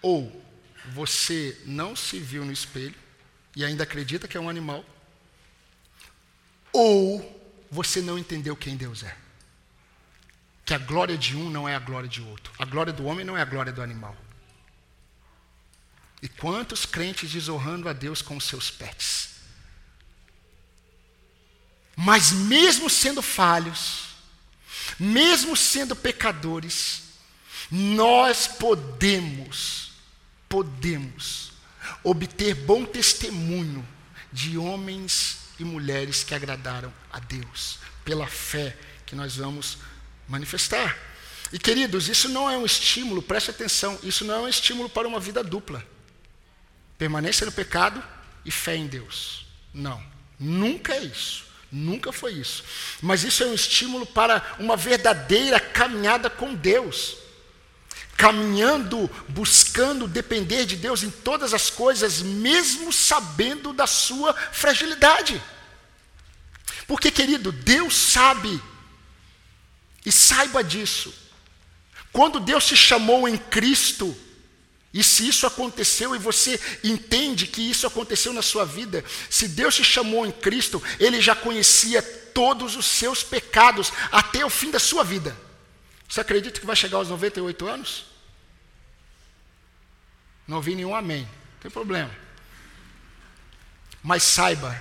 ou 0.00 0.44
você 0.92 1.60
não 1.64 1.94
se 1.94 2.18
viu 2.18 2.44
no 2.44 2.52
espelho 2.52 2.94
e 3.54 3.64
ainda 3.64 3.84
acredita 3.84 4.26
que 4.26 4.36
é 4.36 4.40
um 4.40 4.48
animal, 4.48 4.84
ou 6.72 7.40
você 7.70 8.00
não 8.00 8.18
entendeu 8.18 8.56
quem 8.56 8.76
Deus 8.76 9.02
é. 9.02 9.16
Que 10.64 10.74
a 10.74 10.78
glória 10.78 11.18
de 11.18 11.36
um 11.36 11.50
não 11.50 11.68
é 11.68 11.74
a 11.74 11.78
glória 11.78 12.08
de 12.08 12.22
outro. 12.22 12.52
A 12.58 12.64
glória 12.64 12.92
do 12.92 13.04
homem 13.04 13.24
não 13.24 13.36
é 13.36 13.42
a 13.42 13.46
glória 13.46 13.72
do 13.72 13.82
animal. 13.82 14.16
E 16.22 16.28
quantos 16.28 16.86
crentes 16.86 17.32
desonrando 17.32 17.88
a 17.88 17.92
Deus 17.92 18.22
com 18.22 18.36
os 18.36 18.44
seus 18.44 18.70
pets. 18.70 19.31
Mas 21.96 22.32
mesmo 22.32 22.88
sendo 22.88 23.22
falhos, 23.22 24.04
mesmo 24.98 25.56
sendo 25.56 25.94
pecadores, 25.94 27.02
nós 27.70 28.46
podemos 28.46 29.92
podemos 30.52 31.50
obter 32.04 32.54
bom 32.54 32.84
testemunho 32.84 33.88
de 34.30 34.58
homens 34.58 35.38
e 35.58 35.64
mulheres 35.64 36.22
que 36.22 36.34
agradaram 36.34 36.92
a 37.10 37.18
Deus, 37.18 37.78
pela 38.04 38.26
fé 38.26 38.76
que 39.06 39.14
nós 39.14 39.36
vamos 39.36 39.78
manifestar. 40.28 40.98
E 41.50 41.58
queridos, 41.58 42.06
isso 42.06 42.28
não 42.28 42.50
é 42.50 42.56
um 42.58 42.66
estímulo, 42.66 43.22
preste 43.22 43.50
atenção, 43.50 43.98
isso 44.02 44.26
não 44.26 44.34
é 44.34 44.38
um 44.40 44.48
estímulo 44.48 44.90
para 44.90 45.08
uma 45.08 45.18
vida 45.18 45.42
dupla. 45.42 45.82
Permanência 46.98 47.46
no 47.46 47.52
pecado 47.52 48.02
e 48.44 48.50
fé 48.50 48.76
em 48.76 48.86
Deus. 48.86 49.46
Não, 49.72 50.04
nunca 50.38 50.94
é 50.94 51.04
isso. 51.04 51.46
Nunca 51.72 52.12
foi 52.12 52.34
isso. 52.34 52.62
Mas 53.00 53.24
isso 53.24 53.42
é 53.42 53.46
um 53.46 53.54
estímulo 53.54 54.04
para 54.04 54.54
uma 54.58 54.76
verdadeira 54.76 55.58
caminhada 55.58 56.28
com 56.28 56.54
Deus 56.54 57.22
caminhando, 58.14 59.10
buscando 59.28 60.06
depender 60.06 60.64
de 60.64 60.76
Deus 60.76 61.02
em 61.02 61.10
todas 61.10 61.52
as 61.52 61.68
coisas, 61.70 62.22
mesmo 62.22 62.92
sabendo 62.92 63.72
da 63.72 63.84
sua 63.84 64.32
fragilidade. 64.32 65.42
Porque, 66.86 67.10
querido, 67.10 67.50
Deus 67.50 67.96
sabe, 67.96 68.62
e 70.06 70.12
saiba 70.12 70.62
disso, 70.62 71.12
quando 72.12 72.38
Deus 72.38 72.64
te 72.64 72.76
chamou 72.76 73.28
em 73.28 73.36
Cristo, 73.36 74.16
e 74.92 75.02
se 75.02 75.26
isso 75.26 75.46
aconteceu 75.46 76.14
e 76.14 76.18
você 76.18 76.60
entende 76.84 77.46
que 77.46 77.62
isso 77.62 77.86
aconteceu 77.86 78.32
na 78.32 78.42
sua 78.42 78.64
vida, 78.64 79.02
se 79.30 79.48
Deus 79.48 79.74
te 79.74 79.82
chamou 79.82 80.26
em 80.26 80.32
Cristo, 80.32 80.82
Ele 81.00 81.20
já 81.20 81.34
conhecia 81.34 82.02
todos 82.02 82.76
os 82.76 82.84
seus 82.84 83.22
pecados 83.22 83.90
até 84.10 84.44
o 84.44 84.50
fim 84.50 84.70
da 84.70 84.78
sua 84.78 85.02
vida. 85.02 85.36
Você 86.06 86.20
acredita 86.20 86.60
que 86.60 86.66
vai 86.66 86.76
chegar 86.76 86.98
aos 86.98 87.08
98 87.08 87.66
anos? 87.66 88.04
Não 90.46 90.58
ouvi 90.58 90.74
nenhum 90.74 90.94
amém. 90.94 91.22
Não 91.22 91.60
tem 91.60 91.70
problema. 91.70 92.10
Mas 94.02 94.22
saiba 94.22 94.78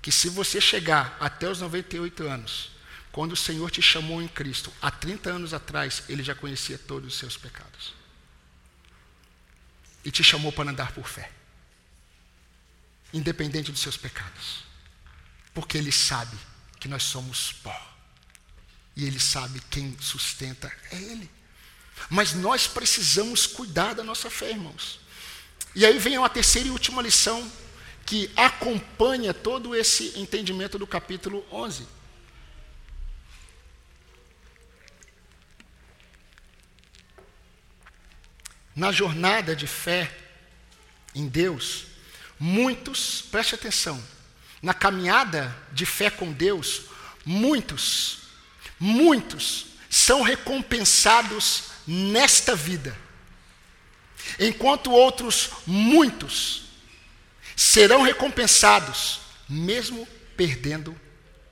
que 0.00 0.10
se 0.10 0.30
você 0.30 0.58
chegar 0.58 1.18
até 1.20 1.46
os 1.46 1.60
98 1.60 2.26
anos, 2.26 2.70
quando 3.12 3.32
o 3.32 3.36
Senhor 3.36 3.70
te 3.70 3.82
chamou 3.82 4.22
em 4.22 4.28
Cristo, 4.28 4.72
há 4.80 4.90
30 4.90 5.28
anos 5.28 5.52
atrás, 5.52 6.04
Ele 6.08 6.22
já 6.22 6.34
conhecia 6.34 6.78
todos 6.78 7.12
os 7.12 7.18
seus 7.18 7.36
pecados. 7.36 7.99
E 10.04 10.10
te 10.10 10.24
chamou 10.24 10.50
para 10.52 10.70
andar 10.70 10.92
por 10.92 11.06
fé. 11.06 11.30
Independente 13.12 13.70
dos 13.70 13.80
seus 13.80 13.96
pecados. 13.96 14.64
Porque 15.52 15.76
Ele 15.76 15.92
sabe 15.92 16.36
que 16.78 16.88
nós 16.88 17.02
somos 17.02 17.52
pó. 17.52 17.90
E 18.96 19.04
Ele 19.04 19.20
sabe 19.20 19.60
quem 19.70 19.96
sustenta 20.00 20.72
é 20.90 20.96
Ele. 20.96 21.30
Mas 22.08 22.32
nós 22.32 22.66
precisamos 22.66 23.46
cuidar 23.46 23.94
da 23.94 24.02
nossa 24.02 24.30
fé, 24.30 24.50
irmãos. 24.50 25.00
E 25.74 25.84
aí 25.84 25.98
vem 25.98 26.18
uma 26.18 26.28
terceira 26.28 26.68
e 26.68 26.72
última 26.72 27.02
lição 27.02 27.50
que 28.06 28.30
acompanha 28.34 29.32
todo 29.32 29.74
esse 29.74 30.18
entendimento 30.18 30.78
do 30.78 30.86
capítulo 30.86 31.44
11. 31.52 31.86
Na 38.80 38.90
jornada 38.90 39.54
de 39.54 39.66
fé 39.66 40.10
em 41.14 41.28
Deus, 41.28 41.84
muitos, 42.38 43.20
preste 43.30 43.54
atenção, 43.54 44.02
na 44.62 44.72
caminhada 44.72 45.54
de 45.70 45.84
fé 45.84 46.08
com 46.08 46.32
Deus, 46.32 46.84
muitos, 47.22 48.20
muitos 48.78 49.66
são 49.90 50.22
recompensados 50.22 51.64
nesta 51.86 52.56
vida, 52.56 52.96
enquanto 54.38 54.90
outros, 54.90 55.50
muitos, 55.66 56.62
serão 57.54 58.00
recompensados, 58.00 59.20
mesmo 59.46 60.08
perdendo 60.38 60.98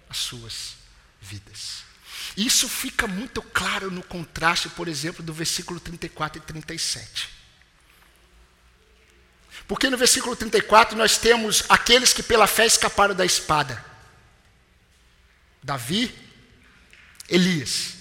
as 0.08 0.16
suas 0.16 0.76
vidas. 1.20 1.87
Isso 2.36 2.68
fica 2.68 3.06
muito 3.06 3.42
claro 3.42 3.90
no 3.90 4.02
contraste, 4.02 4.68
por 4.68 4.88
exemplo, 4.88 5.24
do 5.24 5.32
versículo 5.32 5.80
34 5.80 6.38
e 6.38 6.44
37. 6.44 7.28
Porque 9.66 9.90
no 9.90 9.98
versículo 9.98 10.34
34 10.34 10.96
nós 10.96 11.18
temos 11.18 11.64
aqueles 11.68 12.12
que 12.12 12.22
pela 12.22 12.46
fé 12.46 12.64
escaparam 12.64 13.14
da 13.14 13.24
espada. 13.24 13.84
Davi, 15.62 16.14
Elias. 17.28 17.94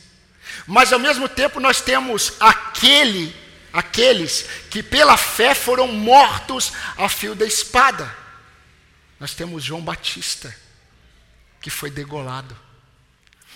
Mas 0.66 0.94
ao 0.94 1.00
mesmo 1.00 1.28
tempo 1.28 1.60
nós 1.60 1.82
temos 1.82 2.34
aquele, 2.40 3.36
aqueles 3.74 4.46
que 4.70 4.82
pela 4.82 5.18
fé 5.18 5.54
foram 5.54 5.88
mortos 5.88 6.72
a 6.98 7.10
fio 7.10 7.36
da 7.36 7.46
espada. 7.46 8.16
Nós 9.20 9.34
temos 9.34 9.64
João 9.64 9.82
Batista, 9.82 10.56
que 11.60 11.70
foi 11.70 11.90
degolado. 11.90 12.67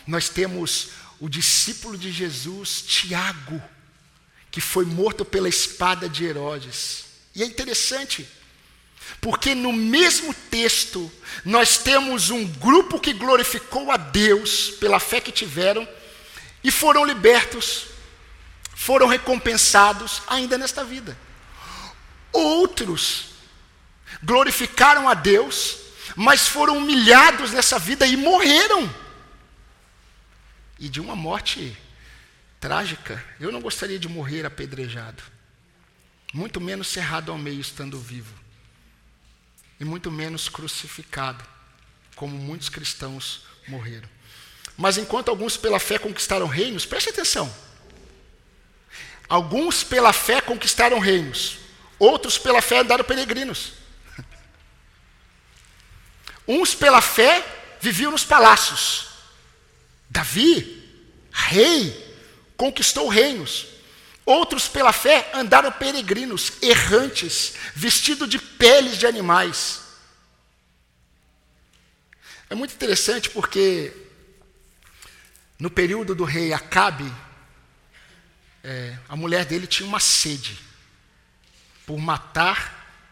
Nós 0.07 0.29
temos 0.29 0.89
o 1.19 1.29
discípulo 1.29 1.97
de 1.97 2.11
Jesus, 2.11 2.81
Tiago, 2.81 3.61
que 4.49 4.59
foi 4.59 4.85
morto 4.85 5.23
pela 5.23 5.47
espada 5.47 6.09
de 6.09 6.25
Herodes. 6.25 7.05
E 7.35 7.43
é 7.43 7.45
interessante, 7.45 8.27
porque 9.21 9.55
no 9.55 9.71
mesmo 9.71 10.33
texto 10.33 11.11
nós 11.45 11.77
temos 11.77 12.29
um 12.29 12.45
grupo 12.45 12.99
que 12.99 13.13
glorificou 13.13 13.91
a 13.91 13.97
Deus 13.97 14.71
pela 14.79 14.99
fé 14.99 15.21
que 15.21 15.31
tiveram 15.31 15.87
e 16.63 16.71
foram 16.71 17.05
libertos, 17.05 17.85
foram 18.75 19.07
recompensados 19.07 20.21
ainda 20.27 20.57
nesta 20.57 20.83
vida. 20.83 21.17
Outros 22.33 23.25
glorificaram 24.23 25.07
a 25.07 25.13
Deus, 25.13 25.77
mas 26.15 26.47
foram 26.47 26.77
humilhados 26.77 27.51
nessa 27.51 27.79
vida 27.79 28.05
e 28.05 28.17
morreram. 28.17 28.93
E 30.82 30.89
de 30.89 30.99
uma 30.99 31.15
morte 31.15 31.77
trágica. 32.59 33.23
Eu 33.39 33.53
não 33.53 33.61
gostaria 33.61 33.97
de 33.97 34.09
morrer 34.09 34.45
apedrejado 34.45 35.23
muito 36.34 36.61
menos 36.61 36.88
cerrado 36.88 37.32
ao 37.32 37.38
meio 37.38 37.59
estando 37.59 37.99
vivo, 37.99 38.34
e 39.79 39.86
muito 39.86 40.09
menos 40.11 40.47
crucificado, 40.47 41.43
como 42.15 42.38
muitos 42.38 42.69
cristãos 42.69 43.41
morreram. 43.67 44.07
Mas 44.77 44.97
enquanto 44.97 45.29
alguns 45.29 45.57
pela 45.57 45.79
fé 45.79 45.99
conquistaram 45.99 46.47
reinos, 46.47 46.86
preste 46.86 47.09
atenção. 47.09 47.53
Alguns 49.27 49.84
pela 49.84 50.13
fé 50.13 50.39
conquistaram 50.41 50.99
reinos, 50.99 51.57
outros 51.99 52.38
pela 52.38 52.61
fé 52.61 52.79
andaram 52.79 53.03
peregrinos. 53.03 53.73
Uns 56.47 56.73
pela 56.73 57.01
fé 57.01 57.45
viviam 57.79 58.11
nos 58.11 58.25
palácios. 58.25 59.11
Davi, 60.12 60.84
rei, 61.32 61.89
conquistou 62.57 63.07
reinos. 63.07 63.66
Outros, 64.26 64.68
pela 64.68 64.91
fé, 64.91 65.32
andaram 65.34 65.72
peregrinos, 65.72 66.51
errantes, 66.62 67.53
vestidos 67.74 68.30
de 68.30 68.38
peles 68.38 68.97
de 68.97 69.07
animais. 69.07 69.80
É 72.49 72.55
muito 72.55 72.74
interessante 72.74 73.30
porque, 73.30 73.93
no 75.57 75.72
período 75.72 76.14
do 76.14 76.26
rei 76.26 76.51
Acabe, 76.51 77.09
é, 78.66 78.97
a 79.07 79.16
mulher 79.16 79.45
dele 79.45 79.66
tinha 79.66 79.88
uma 79.88 80.01
sede 80.01 80.59
por 81.86 81.97
matar 81.97 83.09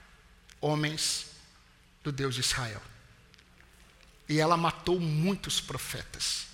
homens 0.60 1.28
do 2.04 2.12
Deus 2.12 2.36
de 2.36 2.42
Israel. 2.42 2.82
E 4.28 4.38
ela 4.38 4.58
matou 4.58 5.00
muitos 5.00 5.62
profetas. 5.62 6.49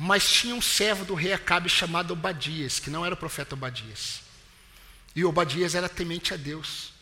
Mas 0.00 0.30
tinha 0.30 0.54
um 0.54 0.62
servo 0.62 1.04
do 1.04 1.14
rei 1.14 1.32
Acabe 1.32 1.68
chamado 1.68 2.12
Obadias, 2.12 2.78
que 2.78 2.88
não 2.88 3.04
era 3.04 3.16
o 3.16 3.18
profeta 3.18 3.56
Obadias. 3.56 4.20
E 5.14 5.24
Obadias 5.24 5.74
era 5.74 5.88
temente 5.88 6.32
a 6.32 6.36
Deus. 6.36 6.92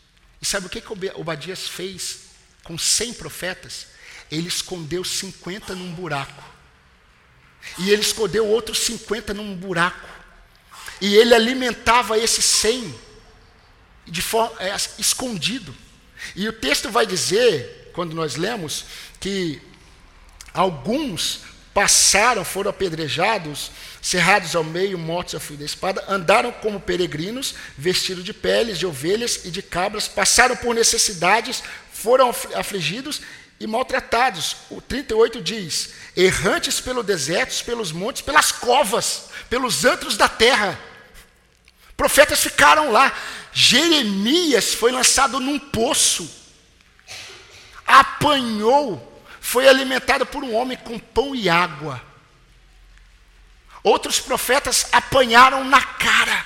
E 0.41 0.45
sabe 0.45 0.65
o 0.65 0.69
que, 0.69 0.81
que 0.81 0.91
Obadias 1.13 1.67
fez 1.67 2.21
com 2.63 2.75
100 2.75 3.13
profetas? 3.13 3.89
Ele 4.31 4.47
escondeu 4.47 5.03
50 5.03 5.75
num 5.75 5.93
buraco. 5.93 6.43
E 7.77 7.91
ele 7.91 8.01
escondeu 8.01 8.47
outros 8.47 8.79
50 8.79 9.31
num 9.31 9.55
buraco. 9.55 10.09
E 10.99 11.15
ele 11.15 11.35
alimentava 11.35 12.17
esses 12.17 12.43
100 12.45 12.95
de 14.07 14.23
forma 14.23 14.59
é, 14.59 14.75
escondido. 14.97 15.75
E 16.35 16.49
o 16.49 16.53
texto 16.53 16.89
vai 16.89 17.05
dizer, 17.05 17.91
quando 17.93 18.15
nós 18.15 18.35
lemos, 18.37 18.85
que 19.19 19.61
alguns 20.51 21.41
passaram, 21.77 22.43
foram 22.43 22.71
apedrejados, 22.71 23.69
cerrados 24.01 24.55
ao 24.55 24.63
meio, 24.63 24.97
mortos 24.97 25.35
a 25.35 25.39
fio 25.39 25.55
da 25.55 25.63
espada, 25.63 26.03
andaram 26.09 26.51
como 26.51 26.79
peregrinos, 26.79 27.53
vestidos 27.77 28.23
de 28.23 28.33
peles 28.33 28.79
de 28.79 28.87
ovelhas 28.87 29.45
e 29.45 29.51
de 29.51 29.61
cabras, 29.61 30.07
passaram 30.07 30.55
por 30.55 30.73
necessidades, 30.73 31.61
foram 31.93 32.33
afligidos 32.55 33.21
e 33.59 33.67
maltratados. 33.67 34.55
O 34.71 34.81
38 34.81 35.39
diz: 35.39 35.91
errantes 36.15 36.81
pelo 36.81 37.03
deserto, 37.03 37.63
pelos 37.63 37.91
montes, 37.91 38.23
pelas 38.23 38.51
covas, 38.51 39.25
pelos 39.47 39.85
antros 39.85 40.17
da 40.17 40.27
terra. 40.27 40.79
Profetas 41.95 42.39
ficaram 42.39 42.91
lá. 42.91 43.15
Jeremias 43.53 44.73
foi 44.73 44.91
lançado 44.91 45.39
num 45.39 45.59
poço, 45.59 46.27
apanhou 47.85 49.16
foi 49.47 49.65
alimentado 49.65 50.25
por 50.25 50.43
um 50.43 50.53
homem 50.53 50.77
com 50.77 50.99
pão 50.99 51.33
e 51.33 51.47
água. 51.47 52.03
Outros 53.81 54.19
profetas 54.19 54.89
apanharam 54.91 55.63
na 55.63 55.81
cara. 55.81 56.45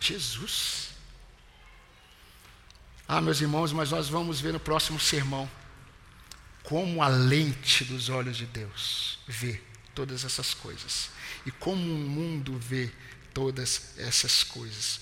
Jesus. 0.00 0.92
Ah, 3.06 3.20
meus 3.20 3.38
irmãos, 3.42 3.70
mas 3.70 3.90
nós 3.90 4.08
vamos 4.08 4.40
ver 4.40 4.54
no 4.54 4.58
próximo 4.58 4.98
sermão 4.98 5.48
como 6.62 7.02
a 7.02 7.08
lente 7.08 7.84
dos 7.84 8.08
olhos 8.08 8.38
de 8.38 8.46
Deus 8.46 9.18
vê 9.26 9.60
todas 9.94 10.24
essas 10.24 10.54
coisas 10.54 11.10
e 11.44 11.50
como 11.50 11.82
o 11.82 11.98
mundo 11.98 12.58
vê 12.58 12.90
todas 13.34 13.92
essas 13.98 14.42
coisas. 14.42 15.00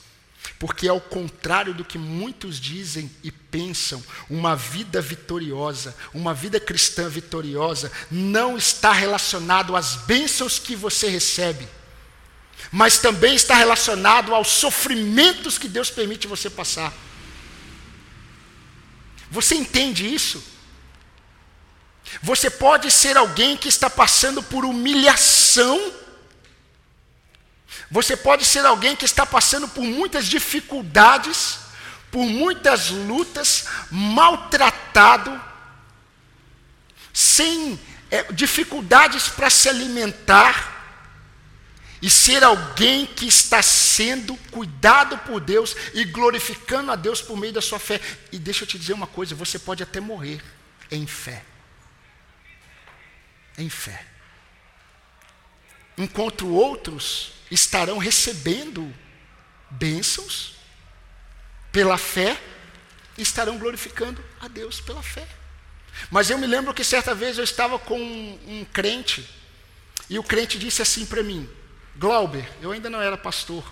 Porque, 0.59 0.89
ao 0.89 1.01
contrário 1.01 1.75
do 1.75 1.85
que 1.85 1.99
muitos 1.99 2.61
dizem 2.61 3.11
e 3.23 3.31
pensam, 3.31 4.03
uma 4.29 4.55
vida 4.55 5.01
vitoriosa, 5.01 5.97
uma 6.15 6.33
vida 6.33 6.61
cristã 6.61 7.09
vitoriosa, 7.09 7.91
não 8.11 8.57
está 8.57 8.93
relacionado 8.93 9.77
às 9.77 9.97
bênçãos 9.97 10.59
que 10.59 10.77
você 10.77 11.09
recebe, 11.09 11.69
mas 12.71 12.99
também 12.99 13.35
está 13.35 13.55
relacionado 13.55 14.35
aos 14.35 14.49
sofrimentos 14.49 15.59
que 15.59 15.69
Deus 15.69 15.91
permite 15.91 16.27
você 16.27 16.49
passar. 16.49 16.93
Você 19.31 19.55
entende 19.55 20.13
isso? 20.13 20.43
Você 22.23 22.49
pode 22.49 22.91
ser 22.91 23.17
alguém 23.17 23.57
que 23.57 23.69
está 23.69 23.91
passando 23.91 24.43
por 24.43 24.65
humilhação 24.65 26.06
você 27.91 28.17
pode 28.17 28.45
ser 28.45 28.65
alguém 28.65 28.97
que 28.97 29.05
está 29.05 29.25
passando 29.25 29.69
por 29.69 29.85
muitas 29.85 30.27
dificuldades, 30.27 31.59
por 32.11 32.25
muitas 32.25 32.91
lutas, 32.91 33.67
maltratado, 33.91 35.41
sem 37.13 37.79
é, 38.11 38.25
dificuldades 38.33 39.29
para 39.29 39.51
se 39.51 39.69
alimentar, 39.69 40.75
e 42.03 42.11
ser 42.11 42.45
alguém 42.45 43.07
que 43.07 43.27
está 43.27 43.63
sendo 43.63 44.37
cuidado 44.51 45.17
por 45.19 45.41
Deus 45.41 45.75
e 45.95 46.05
glorificando 46.05 46.93
a 46.93 46.97
Deus 46.97 47.23
por 47.23 47.37
meio 47.37 47.53
da 47.53 47.63
sua 47.63 47.79
fé. 47.79 48.01
E 48.31 48.39
deixa 48.39 48.65
eu 48.65 48.69
te 48.69 48.79
dizer 48.79 48.93
uma 48.93 49.07
coisa: 49.07 49.35
você 49.35 49.59
pode 49.59 49.83
até 49.83 49.99
morrer 49.99 50.43
em 50.91 51.07
fé. 51.07 51.43
Em 53.57 53.71
fé. 53.71 54.16
Enquanto 55.97 56.49
outros 56.49 57.33
estarão 57.51 57.99
recebendo 57.99 58.93
bênçãos 59.71 60.55
pela 61.73 61.97
fé 61.97 62.41
e 63.17 63.23
estarão 63.23 63.59
glorificando 63.59 64.23
a 64.41 64.49
Deus 64.49 64.81
pela 64.81 65.03
fé. 65.03 65.27
Mas 66.11 66.29
eu 66.29 66.39
me 66.39 66.47
lembro 66.47 66.75
que 66.75 66.85
certa 66.85 67.15
vez 67.15 67.39
eu 67.39 67.45
estava 67.45 67.79
com 67.79 67.99
um, 67.99 68.39
um 68.47 68.65
crente 68.65 69.29
e 70.09 70.19
o 70.19 70.23
crente 70.23 70.59
disse 70.59 70.83
assim 70.83 71.07
para 71.07 71.23
mim: 71.23 71.49
Glauber, 71.97 72.49
eu 72.61 72.73
ainda 72.73 72.91
não 72.91 73.01
era 73.01 73.17
pastor 73.17 73.65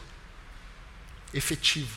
efetivo, 1.32 1.96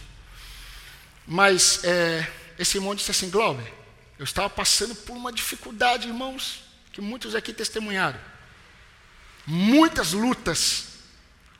mas 1.25 1.84
é, 1.84 2.30
esse 2.59 2.78
irmão 2.78 2.93
disse 2.93 3.11
assim: 3.11 3.30
Glauber, 3.30 3.73
eu 4.19 4.23
estava 4.23 4.49
passando 4.49 4.95
por 4.95 5.15
uma 5.15 5.32
dificuldade, 5.32 6.07
irmãos, 6.07 6.63
que 6.91 7.01
muitos 7.01 7.36
aqui 7.36 7.53
testemunharam. 7.53 8.19
Muitas 9.47 10.11
lutas 10.11 10.87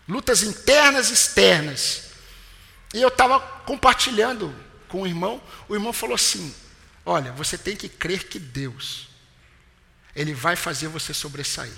lutas 0.08 0.42
internas 0.44 1.10
e 1.10 1.14
externas. 1.14 2.04
E 2.94 3.02
eu 3.02 3.10
estava 3.10 3.40
compartilhando 3.40 4.56
com 4.88 5.02
o 5.02 5.08
irmão, 5.08 5.42
o 5.68 5.76
irmão 5.76 5.92
falou 5.92 6.16
assim: 6.16 6.54
Olha, 7.06 7.32
você 7.34 7.58
tem 7.58 7.76
que 7.76 7.90
crer 7.90 8.24
que 8.28 8.40
Deus, 8.40 9.08
Ele 10.16 10.34
vai 10.34 10.56
fazer 10.56 10.88
você 10.88 11.14
sobressair. 11.14 11.74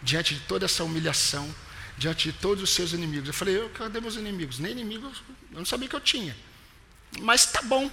Diante 0.00 0.34
de 0.34 0.40
toda 0.42 0.64
essa 0.64 0.82
humilhação, 0.84 1.52
diante 1.96 2.30
de 2.30 2.38
todos 2.38 2.62
os 2.62 2.70
seus 2.70 2.92
inimigos. 2.92 3.28
Eu 3.28 3.34
falei, 3.34 3.56
eu, 3.56 3.70
cadê 3.70 4.00
meus 4.00 4.16
inimigos? 4.16 4.58
Nem 4.58 4.72
inimigos, 4.72 5.22
eu 5.52 5.58
não 5.58 5.64
sabia 5.64 5.88
que 5.88 5.94
eu 5.94 6.00
tinha. 6.00 6.36
Mas 7.20 7.46
tá 7.46 7.62
bom, 7.62 7.90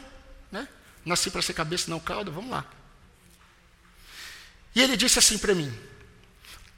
né? 0.51 0.67
Nasci 1.05 1.29
para 1.29 1.41
ser 1.41 1.53
cabeça, 1.53 1.89
não 1.89 1.99
cauda, 1.99 2.31
vamos 2.31 2.49
lá. 2.49 2.65
E 4.73 4.81
ele 4.81 4.97
disse 4.97 5.19
assim 5.19 5.37
para 5.37 5.53
mim: 5.53 5.71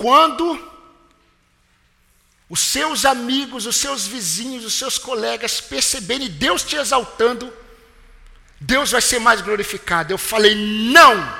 quando 0.01 0.59
os 2.49 2.59
seus 2.59 3.05
amigos, 3.05 3.67
os 3.67 3.75
seus 3.75 4.07
vizinhos, 4.07 4.65
os 4.65 4.73
seus 4.73 4.97
colegas 4.97 5.61
perceberem 5.61 6.27
Deus 6.27 6.63
te 6.63 6.75
exaltando, 6.75 7.53
Deus 8.59 8.89
vai 8.91 9.01
ser 9.01 9.19
mais 9.19 9.41
glorificado. 9.41 10.11
Eu 10.11 10.17
falei: 10.17 10.55
não! 10.55 11.39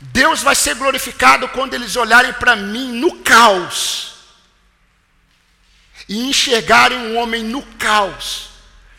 Deus 0.00 0.42
vai 0.42 0.54
ser 0.54 0.74
glorificado 0.74 1.48
quando 1.48 1.72
eles 1.72 1.96
olharem 1.96 2.34
para 2.34 2.56
mim 2.56 2.92
no 2.92 3.20
caos 3.22 4.12
e 6.08 6.28
enxergarem 6.28 6.98
um 6.98 7.16
homem 7.16 7.42
no 7.42 7.62
caos, 7.76 8.50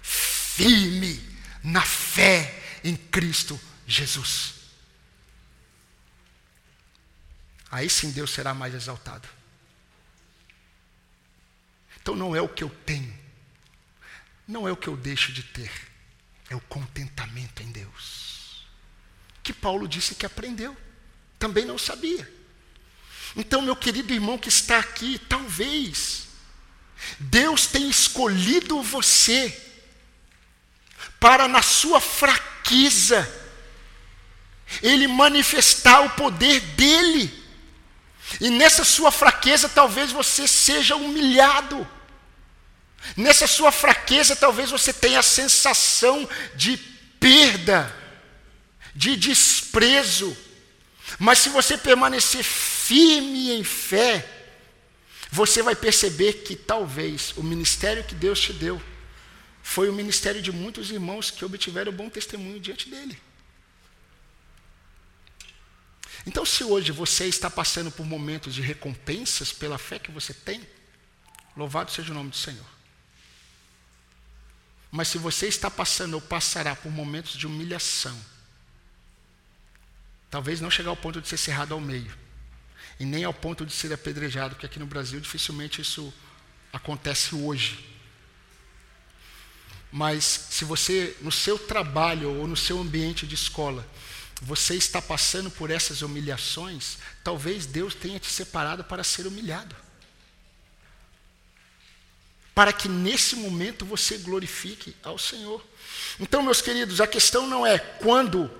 firme 0.01 1.21
na 1.63 1.81
fé 1.81 2.63
em 2.83 2.95
Cristo 2.95 3.59
Jesus. 3.85 4.62
Aí 7.73 7.89
sim 7.89 8.11
Deus 8.11 8.29
será 8.29 8.53
mais 8.53 8.75
exaltado. 8.75 9.27
Então 11.99 12.15
não 12.15 12.35
é 12.35 12.39
o 12.39 12.47
que 12.47 12.63
eu 12.63 12.69
tenho, 12.69 13.11
não 14.47 14.67
é 14.67 14.71
o 14.71 14.77
que 14.77 14.87
eu 14.87 14.95
deixo 14.95 15.33
de 15.33 15.41
ter, 15.41 15.71
é 16.51 16.55
o 16.55 16.61
contentamento 16.61 17.63
em 17.63 17.71
Deus. 17.71 18.67
Que 19.41 19.51
Paulo 19.51 19.87
disse 19.87 20.13
que 20.13 20.23
aprendeu 20.23 20.77
também 21.39 21.65
não 21.65 21.79
sabia. 21.79 22.31
Então, 23.35 23.59
meu 23.59 23.75
querido 23.75 24.13
irmão 24.13 24.37
que 24.37 24.49
está 24.49 24.77
aqui, 24.77 25.17
talvez 25.27 26.27
Deus 27.17 27.65
tenha 27.65 27.89
escolhido 27.89 28.83
você 28.83 29.59
para, 31.19 31.47
na 31.47 31.63
sua 31.63 31.99
fraqueza, 31.99 33.27
Ele 34.83 35.07
manifestar 35.07 36.01
o 36.01 36.11
poder 36.11 36.59
dEle. 36.75 37.42
E 38.39 38.49
nessa 38.49 38.83
sua 38.83 39.11
fraqueza, 39.11 39.69
talvez 39.69 40.11
você 40.11 40.47
seja 40.47 40.95
humilhado. 40.95 41.87
Nessa 43.17 43.47
sua 43.47 43.71
fraqueza, 43.71 44.35
talvez 44.35 44.71
você 44.71 44.93
tenha 44.93 45.19
a 45.19 45.23
sensação 45.23 46.27
de 46.55 46.77
perda, 47.19 47.93
de 48.95 49.15
desprezo. 49.15 50.35
Mas 51.19 51.39
se 51.39 51.49
você 51.49 51.77
permanecer 51.77 52.43
firme 52.43 53.51
em 53.51 53.63
fé, 53.63 54.25
você 55.31 55.61
vai 55.61 55.75
perceber 55.75 56.33
que 56.43 56.55
talvez 56.55 57.33
o 57.35 57.43
ministério 57.43 58.03
que 58.03 58.15
Deus 58.15 58.39
te 58.39 58.53
deu 58.53 58.81
foi 59.61 59.89
o 59.89 59.93
ministério 59.93 60.41
de 60.41 60.51
muitos 60.51 60.91
irmãos 60.91 61.31
que 61.31 61.45
obtiveram 61.45 61.91
bom 61.91 62.09
testemunho 62.09 62.59
diante 62.59 62.89
dele. 62.89 63.17
Então, 66.25 66.45
se 66.45 66.63
hoje 66.63 66.91
você 66.91 67.25
está 67.25 67.49
passando 67.49 67.91
por 67.91 68.05
momentos 68.05 68.53
de 68.55 68.61
recompensas 68.61 69.51
pela 69.51 69.77
fé 69.77 69.99
que 69.99 70.11
você 70.11 70.33
tem, 70.33 70.65
louvado 71.55 71.91
seja 71.91 72.11
o 72.11 72.15
nome 72.15 72.29
do 72.29 72.37
Senhor. 72.37 72.65
Mas 74.91 75.07
se 75.07 75.17
você 75.17 75.47
está 75.47 75.69
passando 75.69 76.13
ou 76.13 76.21
passará 76.21 76.75
por 76.75 76.91
momentos 76.91 77.33
de 77.33 77.47
humilhação, 77.47 78.17
Talvez 80.33 80.59
não 80.59 80.71
chegar 80.71 80.89
ao 80.89 80.97
ponto 80.97 81.21
de 81.21 81.27
ser 81.27 81.37
cerrado 81.37 81.75
ao 81.75 81.79
meio. 81.79 82.11
E 82.99 83.05
nem 83.05 83.23
ao 83.23 83.31
ponto 83.31 83.63
de 83.63 83.71
ser 83.71 83.93
apedrejado, 83.93 84.55
porque 84.55 84.65
aqui 84.65 84.79
no 84.79 84.85
Brasil 84.87 85.19
dificilmente 85.19 85.79
isso 85.79 86.11
acontece 86.73 87.35
hoje. 87.35 87.87
Mas 89.91 90.23
se 90.23 90.65
você, 90.65 91.15
no 91.21 91.31
seu 91.31 91.59
trabalho 91.59 92.33
ou 92.33 92.47
no 92.47 92.57
seu 92.57 92.81
ambiente 92.81 93.27
de 93.27 93.35
escola, 93.35 93.87
você 94.41 94.75
está 94.75 95.01
passando 95.01 95.49
por 95.49 95.71
essas 95.71 96.01
humilhações, 96.01 96.97
talvez 97.23 97.65
Deus 97.65 97.95
tenha 97.95 98.19
te 98.19 98.27
separado 98.27 98.83
para 98.83 99.03
ser 99.03 99.25
humilhado. 99.25 99.75
Para 102.53 102.73
que 102.73 102.87
nesse 102.87 103.35
momento 103.35 103.85
você 103.85 104.17
glorifique 104.17 104.95
ao 105.03 105.17
Senhor. 105.17 105.65
Então, 106.19 106.43
meus 106.43 106.61
queridos, 106.61 107.01
a 107.01 107.07
questão 107.07 107.47
não 107.47 107.65
é 107.65 107.77
quando 107.79 108.51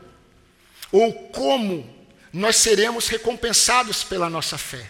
ou 0.91 1.30
como 1.30 2.07
nós 2.32 2.55
seremos 2.55 3.07
recompensados 3.07 4.03
pela 4.03 4.30
nossa 4.30 4.57
fé. 4.57 4.89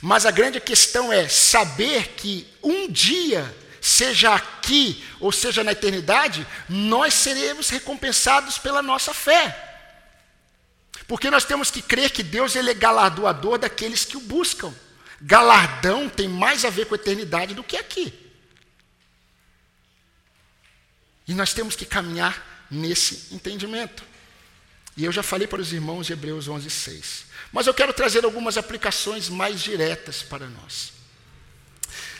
Mas 0.00 0.26
a 0.26 0.30
grande 0.30 0.60
questão 0.60 1.12
é 1.12 1.28
saber 1.28 2.08
que 2.16 2.46
um 2.62 2.88
dia, 2.90 3.54
seja 3.80 4.34
aqui 4.34 5.02
ou 5.18 5.32
seja 5.32 5.64
na 5.64 5.72
eternidade, 5.72 6.46
nós 6.68 7.14
seremos 7.14 7.70
recompensados 7.70 8.58
pela 8.58 8.82
nossa 8.82 9.14
fé. 9.14 9.73
Porque 11.06 11.30
nós 11.30 11.44
temos 11.44 11.70
que 11.70 11.82
crer 11.82 12.10
que 12.10 12.22
Deus 12.22 12.56
ele 12.56 12.70
é 12.70 12.74
galardoador 12.74 13.58
daqueles 13.58 14.04
que 14.04 14.16
o 14.16 14.20
buscam. 14.20 14.74
Galardão 15.20 16.08
tem 16.08 16.28
mais 16.28 16.64
a 16.64 16.70
ver 16.70 16.86
com 16.86 16.94
a 16.94 16.98
eternidade 16.98 17.54
do 17.54 17.62
que 17.62 17.76
aqui. 17.76 18.12
E 21.26 21.34
nós 21.34 21.52
temos 21.52 21.76
que 21.76 21.84
caminhar 21.86 22.66
nesse 22.70 23.34
entendimento. 23.34 24.04
E 24.96 25.04
eu 25.04 25.12
já 25.12 25.22
falei 25.22 25.46
para 25.46 25.60
os 25.60 25.72
irmãos 25.72 26.08
Hebreus 26.08 26.48
11, 26.48 26.70
6. 26.70 27.24
Mas 27.52 27.66
eu 27.66 27.74
quero 27.74 27.92
trazer 27.92 28.24
algumas 28.24 28.56
aplicações 28.56 29.28
mais 29.28 29.60
diretas 29.60 30.22
para 30.22 30.46
nós. 30.46 30.92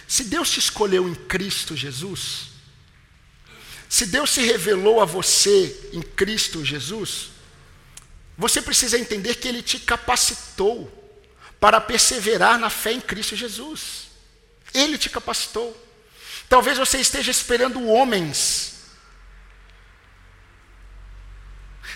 Se 0.06 0.24
Deus 0.24 0.50
te 0.50 0.58
escolheu 0.58 1.08
em 1.08 1.14
Cristo 1.14 1.76
Jesus, 1.76 2.48
se 3.88 4.06
Deus 4.06 4.30
se 4.30 4.42
revelou 4.42 5.00
a 5.00 5.04
você 5.04 5.90
em 5.92 6.02
Cristo 6.02 6.64
Jesus, 6.64 7.30
você 8.36 8.60
precisa 8.60 8.98
entender 8.98 9.36
que 9.36 9.48
Ele 9.48 9.62
te 9.62 9.78
capacitou 9.78 10.90
para 11.60 11.80
perseverar 11.80 12.58
na 12.58 12.70
fé 12.70 12.92
em 12.92 13.00
Cristo 13.00 13.36
Jesus. 13.36 14.08
Ele 14.72 14.98
te 14.98 15.08
capacitou. 15.08 15.76
Talvez 16.48 16.78
você 16.78 16.98
esteja 16.98 17.30
esperando 17.30 17.86
homens 17.86 18.74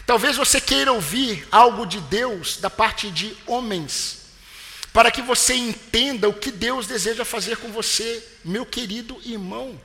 Talvez 0.09 0.39
você 0.39 0.59
queira 0.59 0.91
ouvir 0.91 1.47
algo 1.53 1.85
de 1.85 2.01
Deus 2.01 2.57
da 2.57 2.71
parte 2.71 3.11
de 3.11 3.37
homens, 3.47 4.21
para 4.91 5.11
que 5.11 5.21
você 5.21 5.53
entenda 5.53 6.27
o 6.27 6.33
que 6.33 6.51
Deus 6.51 6.87
deseja 6.87 7.27
fazer 7.27 7.59
com 7.59 7.71
você, 7.71 8.27
meu 8.43 8.65
querido 8.65 9.21
irmão. 9.23 9.79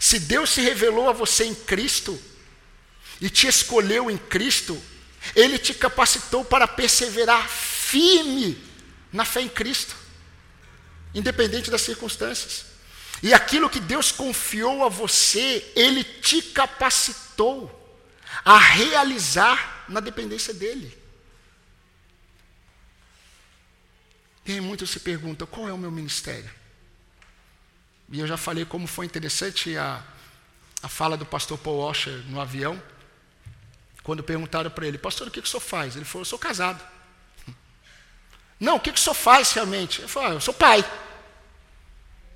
Se 0.00 0.18
Deus 0.18 0.50
se 0.50 0.60
revelou 0.60 1.08
a 1.08 1.12
você 1.12 1.44
em 1.44 1.54
Cristo 1.54 2.20
e 3.20 3.30
te 3.30 3.46
escolheu 3.46 4.10
em 4.10 4.18
Cristo, 4.18 4.76
Ele 5.34 5.58
te 5.58 5.74
capacitou 5.74 6.44
para 6.44 6.66
perseverar 6.66 7.48
firme 7.48 8.62
na 9.12 9.24
fé 9.24 9.40
em 9.40 9.48
Cristo, 9.48 9.96
independente 11.14 11.70
das 11.70 11.82
circunstâncias. 11.82 12.66
E 13.22 13.34
aquilo 13.34 13.68
que 13.68 13.80
Deus 13.80 14.10
confiou 14.10 14.84
a 14.84 14.88
você, 14.88 15.72
Ele 15.76 16.02
te 16.02 16.40
capacitou 16.40 17.76
a 18.44 18.58
realizar 18.58 19.84
na 19.88 20.00
dependência 20.00 20.54
dele. 20.54 20.96
E 24.46 24.60
muitos 24.60 24.90
se 24.90 25.00
perguntam: 25.00 25.46
qual 25.46 25.68
é 25.68 25.72
o 25.72 25.78
meu 25.78 25.90
ministério? 25.90 26.50
E 28.10 28.18
eu 28.18 28.26
já 28.26 28.36
falei 28.36 28.64
como 28.64 28.86
foi 28.86 29.06
interessante 29.06 29.76
a, 29.76 30.02
a 30.82 30.88
fala 30.88 31.16
do 31.16 31.26
pastor 31.26 31.58
Paul 31.58 31.78
Washer 31.78 32.24
no 32.26 32.40
avião, 32.40 32.82
quando 34.10 34.24
perguntaram 34.24 34.68
para 34.72 34.88
ele: 34.88 34.98
Pastor, 34.98 35.28
o 35.28 35.30
que, 35.30 35.40
que 35.40 35.46
o 35.46 35.50
senhor 35.50 35.60
faz? 35.60 35.94
Ele 35.94 36.04
falou: 36.04 36.22
Eu 36.22 36.24
sou 36.24 36.36
casado. 36.36 36.84
Não, 38.58 38.74
o 38.74 38.80
que, 38.80 38.90
que 38.90 38.98
o 38.98 39.00
senhor 39.00 39.14
faz 39.14 39.52
realmente? 39.52 40.00
Ele 40.00 40.08
falou: 40.08 40.30
ah, 40.30 40.34
Eu 40.34 40.40
sou 40.40 40.52
pai. 40.52 40.84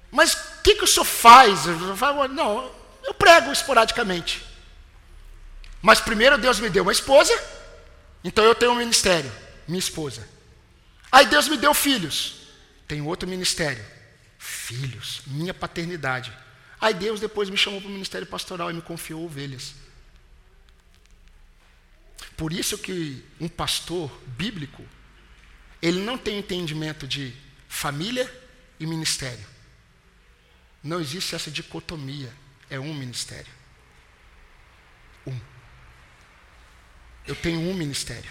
Mas 0.09 0.35
o 0.35 0.62
que, 0.62 0.77
que 0.77 0.85
o 0.85 0.87
senhor 0.87 1.05
faz? 1.05 1.66
Eu 1.66 1.97
falo, 1.97 2.29
não, 2.29 2.72
eu 3.03 3.12
prego 3.12 3.51
esporadicamente. 3.51 4.47
Mas 5.83 6.01
primeiro 6.01 6.39
Deus 6.39 6.61
me 6.61 6.70
deu 6.70 6.85
uma 6.85 6.93
esposa, 6.93 7.37
então 8.22 8.45
eu 8.45 8.55
tenho 8.55 8.70
um 8.70 8.77
ministério, 8.77 9.33
minha 9.66 9.81
esposa. 9.81 10.29
Aí 11.11 11.27
Deus 11.27 11.49
me 11.49 11.57
deu 11.57 11.75
filhos, 11.75 12.37
tenho 12.87 13.05
outro 13.05 13.29
ministério, 13.29 13.85
filhos, 14.39 15.22
minha 15.27 15.53
paternidade. 15.53 16.33
Aí 16.81 16.95
Deus 16.95 17.18
depois 17.18 17.51
me 17.51 17.57
chamou 17.57 17.81
para 17.81 17.89
o 17.91 17.93
ministério 17.93 18.29
pastoral 18.29 18.70
e 18.70 18.75
me 18.75 18.83
confiou 18.83 19.25
ovelhas. 19.25 19.75
Por 22.37 22.53
isso 22.53 22.76
que 22.78 23.24
um 23.41 23.49
pastor 23.49 24.11
bíblico, 24.26 24.85
ele 25.80 26.01
não 26.01 26.18
tem 26.18 26.39
entendimento 26.39 27.07
de 27.07 27.32
família 27.68 28.32
e 28.78 28.87
ministério. 28.87 29.47
Não 30.82 31.01
existe 31.01 31.35
essa 31.35 31.51
dicotomia, 31.51 32.32
é 32.68 32.78
um 32.78 32.93
ministério. 32.93 33.53
Um. 35.26 35.39
Eu 37.26 37.37
tenho 37.37 37.61
um 37.61 37.74
ministério. 37.74 38.30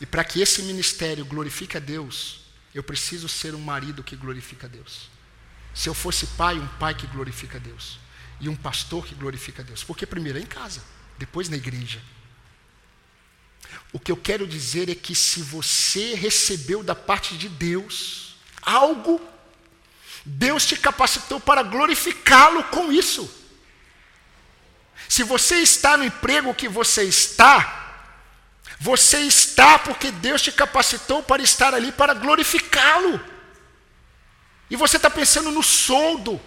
E 0.00 0.06
para 0.06 0.24
que 0.24 0.40
esse 0.40 0.62
ministério 0.62 1.24
glorifique 1.24 1.76
a 1.76 1.80
Deus, 1.80 2.40
eu 2.74 2.82
preciso 2.82 3.28
ser 3.28 3.54
um 3.54 3.60
marido 3.60 4.02
que 4.02 4.16
glorifica 4.16 4.66
a 4.66 4.70
Deus. 4.70 5.08
Se 5.72 5.88
eu 5.88 5.94
fosse 5.94 6.26
pai, 6.28 6.58
um 6.58 6.66
pai 6.78 6.94
que 6.94 7.06
glorifica 7.06 7.58
a 7.58 7.60
Deus. 7.60 7.98
E 8.40 8.48
um 8.48 8.56
pastor 8.56 9.06
que 9.06 9.14
glorifica 9.14 9.62
a 9.62 9.64
Deus. 9.64 9.84
Porque 9.84 10.04
primeiro 10.04 10.38
é 10.38 10.42
em 10.42 10.46
casa, 10.46 10.82
depois 11.18 11.48
na 11.48 11.56
igreja. 11.56 12.02
O 13.92 14.00
que 14.00 14.10
eu 14.10 14.16
quero 14.16 14.46
dizer 14.46 14.88
é 14.88 14.94
que 14.94 15.14
se 15.14 15.40
você 15.42 16.14
recebeu 16.14 16.82
da 16.82 16.94
parte 16.94 17.36
de 17.36 17.48
Deus 17.48 18.36
algo, 18.62 19.20
Deus 20.24 20.64
te 20.66 20.76
capacitou 20.76 21.38
para 21.38 21.62
glorificá-lo 21.62 22.64
com 22.64 22.92
isso. 22.92 23.30
Se 25.08 25.22
você 25.22 25.56
está 25.56 25.96
no 25.96 26.04
emprego 26.04 26.54
que 26.54 26.68
você 26.68 27.04
está, 27.04 28.02
você 28.80 29.20
está 29.20 29.78
porque 29.78 30.10
Deus 30.10 30.42
te 30.42 30.50
capacitou 30.50 31.22
para 31.22 31.42
estar 31.42 31.74
ali 31.74 31.92
para 31.92 32.14
glorificá-lo. 32.14 33.20
E 34.70 34.76
você 34.76 34.96
está 34.96 35.10
pensando 35.10 35.50
no 35.50 35.62
soldo 35.62 36.40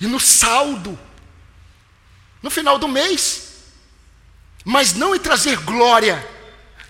e 0.00 0.06
no 0.06 0.20
saldo 0.20 0.98
no 2.42 2.50
final 2.50 2.78
do 2.78 2.86
mês, 2.86 3.45
mas 4.66 4.94
não 4.94 5.14
em 5.14 5.18
trazer 5.20 5.58
glória 5.58 6.28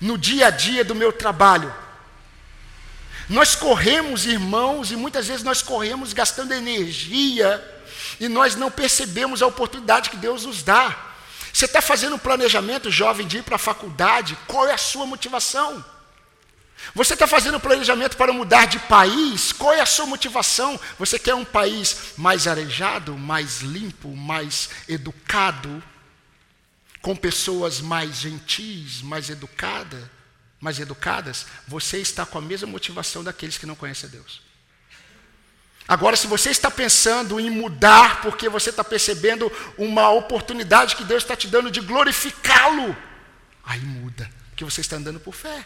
no 0.01 0.17
dia 0.17 0.47
a 0.47 0.51
dia 0.51 0.83
do 0.83 0.95
meu 0.95 1.13
trabalho. 1.13 1.73
Nós 3.29 3.55
corremos, 3.55 4.25
irmãos, 4.25 4.91
e 4.91 4.97
muitas 4.97 5.27
vezes 5.27 5.43
nós 5.43 5.61
corremos 5.61 6.15
gastando 6.15 6.55
energia 6.55 7.63
e 8.19 8.29
nós 8.29 8.57
não 8.57 8.71
percebemos 8.71 9.43
a 9.43 9.47
oportunidade 9.47 10.09
que 10.09 10.17
Deus 10.17 10.47
nos 10.47 10.63
dá. 10.63 10.97
Você 11.53 11.67
está 11.67 11.83
fazendo 11.83 12.17
um 12.17 12.19
planejamento, 12.19 12.91
jovem, 12.91 13.27
de 13.27 13.39
ir 13.39 13.43
para 13.43 13.57
a 13.57 13.59
faculdade? 13.59 14.39
Qual 14.47 14.67
é 14.67 14.73
a 14.73 14.79
sua 14.79 15.05
motivação? 15.05 15.85
Você 16.95 17.13
está 17.13 17.27
fazendo 17.27 17.59
um 17.59 17.61
planejamento 17.61 18.17
para 18.17 18.33
mudar 18.33 18.65
de 18.65 18.79
país? 18.79 19.53
Qual 19.53 19.75
é 19.75 19.83
a 19.83 19.87
sua 19.87 20.07
motivação? 20.07 20.81
Você 20.99 21.19
quer 21.19 21.35
um 21.35 21.45
país 21.45 22.15
mais 22.17 22.47
arejado, 22.47 23.19
mais 23.19 23.61
limpo, 23.61 24.17
mais 24.17 24.71
educado, 24.89 25.83
com 27.07 27.15
pessoas 27.15 27.81
mais 27.81 28.17
gentis, 28.17 29.01
mais 29.01 29.31
educadas, 29.31 30.03
mais 30.59 30.81
educadas? 30.81 31.47
Você 31.69 31.99
está 31.99 32.27
com 32.27 32.37
a 32.37 32.41
mesma 32.41 32.67
motivação 32.67 33.23
daqueles 33.23 33.57
que 33.57 33.65
não 33.65 33.77
conhecem 33.77 34.09
a 34.09 34.11
Deus. 34.11 34.43
Agora, 35.87 36.17
se 36.17 36.27
você 36.27 36.51
está 36.51 36.69
pensando 36.69 37.39
em 37.39 37.49
mudar 37.49 38.23
porque 38.23 38.49
você 38.49 38.71
está 38.71 38.83
percebendo 38.83 39.53
uma 39.79 40.11
oportunidade 40.11 40.97
que 40.97 41.05
Deus 41.05 41.23
está 41.23 41.37
te 41.37 41.47
dando 41.47 41.71
de 41.71 41.81
glorificá-lo, 41.81 42.97
aí 43.65 43.79
muda, 43.79 44.29
porque 44.49 44.65
você 44.65 44.81
está 44.81 44.97
andando 44.97 45.21
por 45.21 45.33
fé. 45.33 45.65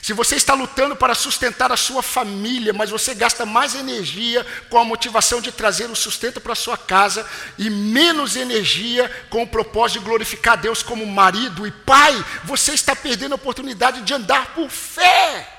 Se 0.00 0.12
você 0.12 0.36
está 0.36 0.54
lutando 0.54 0.94
para 0.94 1.14
sustentar 1.14 1.72
a 1.72 1.76
sua 1.76 2.02
família, 2.02 2.72
mas 2.72 2.90
você 2.90 3.14
gasta 3.14 3.44
mais 3.44 3.74
energia 3.74 4.46
com 4.70 4.78
a 4.78 4.84
motivação 4.84 5.40
de 5.40 5.50
trazer 5.50 5.90
o 5.90 5.96
sustento 5.96 6.40
para 6.40 6.52
a 6.52 6.56
sua 6.56 6.78
casa 6.78 7.26
e 7.58 7.68
menos 7.68 8.36
energia 8.36 9.10
com 9.28 9.42
o 9.42 9.46
propósito 9.46 9.98
de 9.98 10.04
glorificar 10.06 10.56
Deus 10.56 10.82
como 10.82 11.06
marido 11.06 11.66
e 11.66 11.70
pai, 11.70 12.24
você 12.44 12.72
está 12.72 12.94
perdendo 12.94 13.32
a 13.32 13.36
oportunidade 13.36 14.02
de 14.02 14.14
andar 14.14 14.54
por 14.54 14.70
fé. 14.70 15.54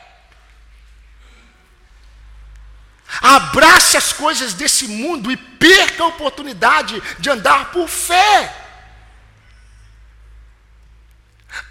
Abrace 3.21 3.97
as 3.97 4.13
coisas 4.13 4.53
desse 4.53 4.87
mundo 4.87 5.31
e 5.31 5.37
perca 5.37 6.03
a 6.03 6.07
oportunidade 6.07 7.01
de 7.19 7.29
andar 7.29 7.71
por 7.71 7.87
fé. 7.87 8.68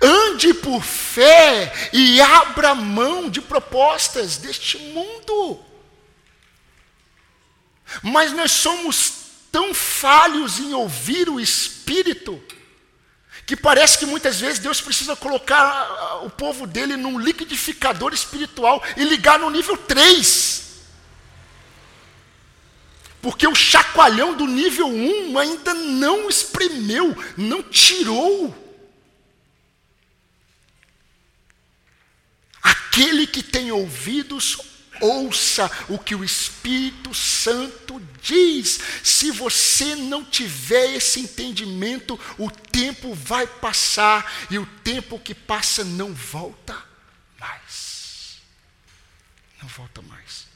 Ande 0.01 0.55
por 0.55 0.83
fé 0.83 1.91
e 1.93 2.21
abra 2.21 2.75
mão 2.75 3.29
de 3.29 3.41
propostas 3.41 4.37
deste 4.37 4.79
mundo. 4.79 5.65
Mas 8.03 8.33
nós 8.33 8.53
somos 8.53 9.13
tão 9.51 9.73
falhos 9.75 10.59
em 10.59 10.75
ouvir 10.75 11.29
o 11.29 11.41
Espírito, 11.41 12.41
que 13.47 13.57
parece 13.57 13.99
que 13.99 14.07
muitas 14.07 14.39
vezes 14.39 14.59
Deus 14.59 14.81
precisa 14.81 15.17
colocar 15.17 16.21
o 16.23 16.31
povo 16.31 16.67
dele 16.67 16.97
num 16.97 17.19
liquidificador 17.19 18.13
espiritual 18.13 18.83
e 18.97 19.05
ligar 19.05 19.39
no 19.39 19.51
nível 19.51 19.77
3. 19.77 20.69
Porque 23.21 23.49
o 23.49 23.55
chacoalhão 23.55 24.35
do 24.35 24.47
nível 24.47 24.87
1 24.87 25.39
ainda 25.39 25.75
não 25.75 26.29
espremeu, 26.29 27.17
não 27.37 27.63
tirou. 27.63 28.68
Aquele 32.63 33.27
que 33.27 33.43
tem 33.43 33.71
ouvidos, 33.71 34.59
ouça 35.01 35.71
o 35.89 35.99
que 35.99 36.15
o 36.15 36.25
Espírito 36.25 37.15
Santo 37.15 38.01
diz. 38.23 38.81
Se 39.03 39.31
você 39.31 39.95
não 39.95 40.25
tiver 40.25 40.95
esse 40.95 41.21
entendimento, 41.21 42.19
o 42.39 42.51
tempo 42.51 43.15
vai 43.15 43.47
passar 43.47 44.49
e 44.51 44.59
o 44.59 44.67
tempo 44.85 45.19
que 45.19 45.35
passa 45.35 45.85
não 45.85 46.13
volta 46.13 46.77
mais. 47.39 48.39
Não 49.63 49.69
volta 49.69 50.03
mais. 50.03 50.47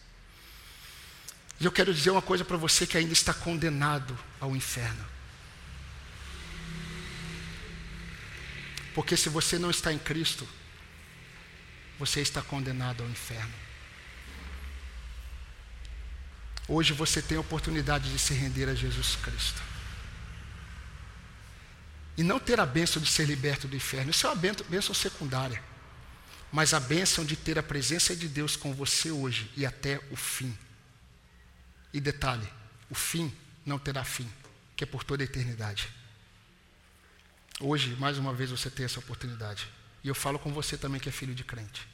E 1.60 1.64
eu 1.64 1.72
quero 1.72 1.94
dizer 1.94 2.10
uma 2.10 2.22
coisa 2.22 2.44
para 2.44 2.56
você 2.56 2.86
que 2.86 2.98
ainda 2.98 3.12
está 3.12 3.32
condenado 3.32 4.18
ao 4.40 4.56
inferno. 4.56 5.06
Porque 8.94 9.16
se 9.16 9.28
você 9.28 9.58
não 9.58 9.70
está 9.70 9.92
em 9.92 9.98
Cristo, 9.98 10.46
você 12.02 12.20
está 12.20 12.42
condenado 12.42 13.04
ao 13.04 13.08
inferno. 13.08 13.54
Hoje 16.66 16.92
você 16.92 17.22
tem 17.22 17.36
a 17.36 17.40
oportunidade 17.40 18.10
de 18.10 18.18
se 18.18 18.34
render 18.34 18.68
a 18.68 18.74
Jesus 18.74 19.14
Cristo. 19.14 19.62
E 22.16 22.24
não 22.24 22.40
ter 22.40 22.58
a 22.58 22.66
bênção 22.66 23.00
de 23.00 23.08
ser 23.08 23.24
liberto 23.24 23.68
do 23.68 23.76
inferno. 23.76 24.10
Isso 24.10 24.26
é 24.26 24.30
uma 24.30 24.42
bênção 24.68 24.92
secundária. 24.92 25.62
Mas 26.50 26.74
a 26.74 26.80
bênção 26.80 27.24
de 27.24 27.36
ter 27.36 27.56
a 27.56 27.62
presença 27.62 28.16
de 28.16 28.26
Deus 28.26 28.56
com 28.56 28.74
você 28.74 29.12
hoje 29.12 29.48
e 29.56 29.64
até 29.64 30.00
o 30.10 30.16
fim. 30.16 30.58
E 31.92 32.00
detalhe: 32.00 32.48
o 32.90 32.96
fim 32.96 33.32
não 33.64 33.78
terá 33.78 34.02
fim, 34.02 34.28
que 34.74 34.82
é 34.82 34.86
por 34.88 35.04
toda 35.04 35.22
a 35.22 35.24
eternidade. 35.24 35.88
Hoje, 37.60 37.94
mais 37.94 38.18
uma 38.18 38.34
vez, 38.34 38.50
você 38.50 38.68
tem 38.68 38.84
essa 38.84 38.98
oportunidade. 38.98 39.68
E 40.02 40.08
eu 40.08 40.16
falo 40.16 40.38
com 40.38 40.52
você 40.52 40.76
também 40.76 41.00
que 41.00 41.08
é 41.08 41.12
filho 41.12 41.34
de 41.34 41.44
crente. 41.44 41.91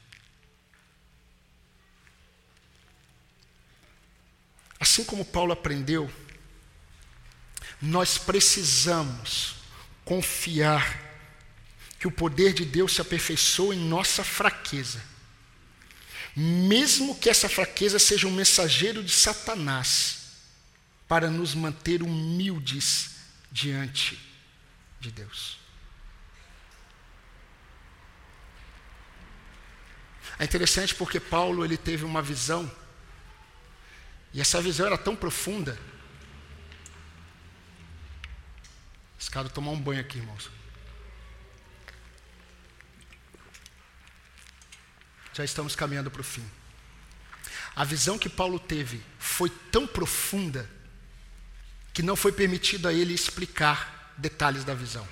Assim 4.79 5.03
como 5.03 5.25
Paulo 5.25 5.51
aprendeu, 5.51 6.11
nós 7.81 8.17
precisamos 8.17 9.55
confiar 10.05 11.07
que 11.99 12.07
o 12.07 12.11
poder 12.11 12.53
de 12.53 12.63
Deus 12.63 12.93
se 12.93 13.01
aperfeiçoa 13.01 13.75
em 13.75 13.79
nossa 13.79 14.23
fraqueza 14.23 15.01
mesmo 16.35 17.15
que 17.15 17.29
essa 17.29 17.49
fraqueza 17.49 17.99
seja 17.99 18.27
um 18.27 18.31
mensageiro 18.31 19.03
de 19.03 19.11
Satanás, 19.11 20.17
para 21.07 21.29
nos 21.29 21.55
manter 21.55 22.03
humildes 22.03 23.15
diante 23.51 24.17
de 24.99 25.11
Deus. 25.11 25.57
É 30.37 30.45
interessante 30.45 30.95
porque 30.95 31.19
Paulo 31.19 31.65
ele 31.65 31.75
teve 31.75 32.05
uma 32.05 32.21
visão, 32.21 32.71
e 34.33 34.41
essa 34.41 34.61
visão 34.61 34.85
era 34.85 34.97
tão 34.97 35.15
profunda. 35.15 35.77
Esse 39.19 39.29
cara 39.29 39.49
tomar 39.49 39.71
um 39.71 39.81
banho 39.81 39.99
aqui, 39.99 40.17
irmãos. 40.17 40.49
já 45.39 45.45
estamos 45.45 45.73
caminhando 45.73 46.11
para 46.11 46.19
o 46.19 46.23
fim. 46.23 46.43
A 47.73 47.85
visão 47.85 48.19
que 48.19 48.27
Paulo 48.27 48.59
teve 48.59 49.01
foi 49.17 49.49
tão 49.71 49.87
profunda 49.87 50.69
que 51.93 52.03
não 52.03 52.13
foi 52.17 52.33
permitido 52.33 52.89
a 52.89 52.93
ele 52.93 53.13
explicar 53.13 54.13
detalhes 54.17 54.65
da 54.65 54.73
visão. 54.73 55.07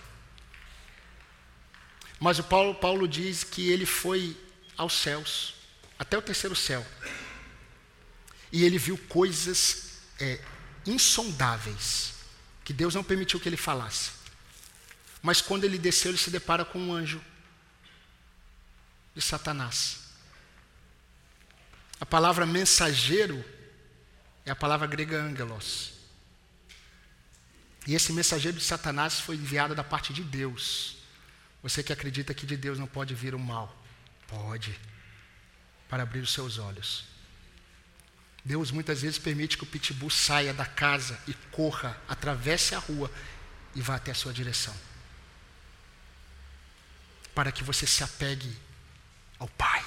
Mas 2.20 2.40
o 2.40 2.44
Paulo, 2.44 2.76
Paulo 2.76 3.08
diz 3.08 3.46
que 3.46 3.70
ele 3.70 3.86
foi 3.86 4.36
aos 4.76 4.94
céus, 4.94 5.56
até 5.98 6.18
o 6.18 6.22
terceiro 6.22 6.58
céu, 6.58 6.86
e 8.52 8.64
ele 8.64 8.78
viu 8.78 8.98
coisas 8.98 10.00
é, 10.20 10.40
insondáveis, 10.86 12.14
que 12.64 12.74
Deus 12.74 12.96
não 12.96 13.04
permitiu 13.04 13.40
que 13.40 13.50
ele 13.50 13.58
falasse. 13.58 14.12
Mas 15.22 15.42
quando 15.42 15.64
ele 15.64 15.78
desceu, 15.78 16.12
ele 16.12 16.18
se 16.18 16.30
depara 16.30 16.64
com 16.64 16.80
um 16.80 16.94
anjo 16.94 17.22
de 19.16 19.22
Satanás. 19.22 20.00
A 22.00 22.06
palavra 22.06 22.46
mensageiro 22.46 23.44
é 24.46 24.52
a 24.52 24.56
palavra 24.56 24.88
grega 24.88 25.18
angelos. 25.18 25.94
E 27.88 27.96
esse 27.96 28.14
mensageiro 28.14 28.58
de 28.58 28.64
Satanás 28.64 29.20
foi 29.20 29.36
enviado 29.36 29.74
da 29.74 29.84
parte 29.84 30.14
de 30.14 30.24
Deus. 30.24 30.98
Você 31.64 31.82
que 31.82 31.92
acredita 31.92 32.34
que 32.34 32.46
de 32.46 32.56
Deus 32.56 32.78
não 32.78 32.86
pode 32.86 33.16
vir 33.16 33.34
o 33.34 33.40
mal? 33.40 33.76
Pode. 34.28 34.78
para 35.90 36.04
abrir 36.04 36.20
os 36.20 36.34
seus 36.34 36.58
olhos. 36.58 37.06
Deus 38.48 38.72
muitas 38.72 39.02
vezes 39.02 39.20
permite 39.20 39.58
que 39.58 39.64
o 39.64 39.68
pitbull 39.68 40.10
saia 40.10 40.54
da 40.54 40.66
casa 40.66 41.20
e 41.28 41.34
corra, 41.52 42.02
atravesse 42.08 42.74
a 42.74 42.80
rua 42.80 43.12
e 43.76 43.82
vá 43.82 43.98
até 43.98 44.12
a 44.12 44.16
sua 44.16 44.32
direção. 44.32 44.74
Para 47.36 47.52
que 47.52 47.62
você 47.62 47.86
se 47.86 48.06
apegue 48.06 48.58
ao 49.38 49.50
Pai. 49.50 49.84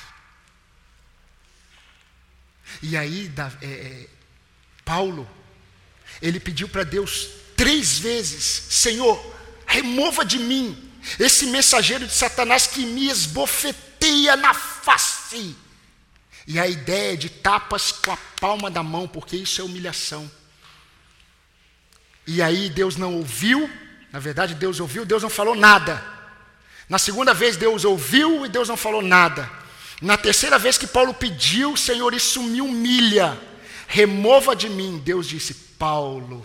E 2.83 2.99
aí, 2.99 3.33
é, 3.63 3.67
é, 3.67 4.09
Paulo, 4.85 5.27
ele 6.21 6.39
pediu 6.39 6.69
para 6.69 6.85
Deus 6.85 7.31
três 7.57 7.99
vezes: 7.99 8.45
Senhor, 8.45 9.19
remova 9.67 10.23
de 10.23 10.39
mim 10.39 10.93
esse 11.19 11.47
mensageiro 11.47 12.07
de 12.07 12.13
Satanás 12.13 12.67
que 12.67 12.85
me 12.85 13.09
esbofeteia 13.09 14.37
na 14.37 14.53
face. 14.53 15.57
E 16.51 16.59
a 16.59 16.66
ideia 16.66 17.16
de 17.16 17.28
tapas 17.28 17.92
com 17.92 18.11
a 18.11 18.16
palma 18.40 18.68
da 18.68 18.82
mão, 18.82 19.07
porque 19.07 19.36
isso 19.36 19.61
é 19.61 19.64
humilhação. 19.64 20.28
E 22.26 22.42
aí 22.42 22.68
Deus 22.68 22.96
não 22.96 23.14
ouviu, 23.14 23.70
na 24.11 24.18
verdade 24.18 24.57
Deus 24.57 24.80
ouviu, 24.80 25.05
Deus 25.05 25.22
não 25.22 25.30
falou 25.30 25.55
nada. 25.55 26.05
Na 26.88 26.98
segunda 26.98 27.32
vez 27.32 27.57
Deus 27.57 27.84
ouviu 27.84 28.44
e 28.44 28.48
Deus 28.48 28.68
não 28.68 28.76
falou 28.76 29.01
nada. 29.01 29.48
Na 30.03 30.16
terceira 30.16 30.59
vez 30.59 30.76
que 30.76 30.88
Paulo 30.88 31.14
pediu, 31.14 31.76
Senhor, 31.76 32.12
isso 32.14 32.42
me 32.42 32.61
humilha, 32.61 33.40
remova 33.86 34.57
de 34.57 34.68
mim. 34.68 34.98
Deus 34.98 35.28
disse: 35.28 35.55
Paulo, 35.55 36.44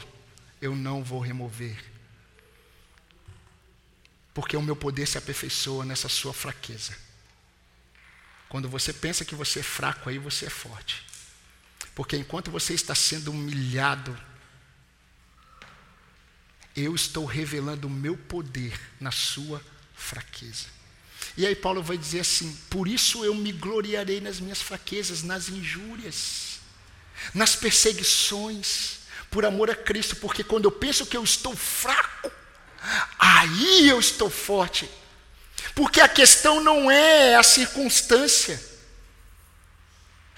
eu 0.62 0.76
não 0.76 1.04
vou 1.04 1.20
remover, 1.20 1.84
porque 4.36 4.56
o 4.56 4.62
meu 4.62 4.76
poder 4.76 5.08
se 5.08 5.18
aperfeiçoa 5.18 5.84
nessa 5.84 6.08
sua 6.08 6.32
fraqueza. 6.32 7.05
Quando 8.50 8.70
você 8.70 8.94
pensa 8.94 9.26
que 9.26 9.36
você 9.36 9.60
é 9.60 9.64
fraco, 9.64 10.10
aí 10.10 10.18
você 10.18 10.46
é 10.46 10.50
forte. 10.50 11.04
Porque 11.94 12.18
enquanto 12.18 12.52
você 12.52 12.74
está 12.74 12.94
sendo 12.94 13.32
humilhado, 13.32 14.18
eu 16.76 16.94
estou 16.94 17.26
revelando 17.26 17.88
o 17.88 17.90
meu 17.90 18.18
poder 18.18 18.80
na 19.00 19.12
sua 19.12 19.62
fraqueza. 19.96 20.66
E 21.38 21.46
aí 21.46 21.56
Paulo 21.56 21.82
vai 21.82 21.98
dizer 21.98 22.20
assim: 22.20 22.54
por 22.70 22.88
isso 22.88 23.24
eu 23.24 23.34
me 23.34 23.52
gloriarei 23.52 24.20
nas 24.20 24.40
minhas 24.40 24.62
fraquezas, 24.62 25.24
nas 25.24 25.50
injúrias, 25.50 26.60
nas 27.34 27.56
perseguições, 27.56 29.00
por 29.32 29.46
amor 29.46 29.70
a 29.70 29.76
Cristo, 29.76 30.18
porque 30.18 30.44
quando 30.44 30.66
eu 30.66 30.72
penso 30.72 31.06
que 31.06 31.18
eu 31.18 31.24
estou 31.24 31.56
fraco, 31.56 32.32
aí 33.18 33.88
eu 33.88 34.00
estou 34.00 34.30
forte. 34.30 34.90
Porque 35.74 36.00
a 36.00 36.08
questão 36.08 36.62
não 36.62 36.90
é 36.90 37.36
a 37.36 37.44
circunstância, 37.44 38.62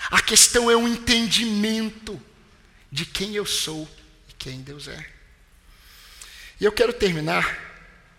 a 0.09 0.21
questão 0.21 0.71
é 0.71 0.75
o 0.75 0.87
entendimento 0.87 2.21
de 2.91 3.05
quem 3.05 3.35
eu 3.35 3.45
sou 3.45 3.87
e 4.29 4.33
quem 4.33 4.61
Deus 4.61 4.87
é. 4.87 5.09
E 6.59 6.65
eu 6.65 6.71
quero 6.71 6.93
terminar, 6.93 7.45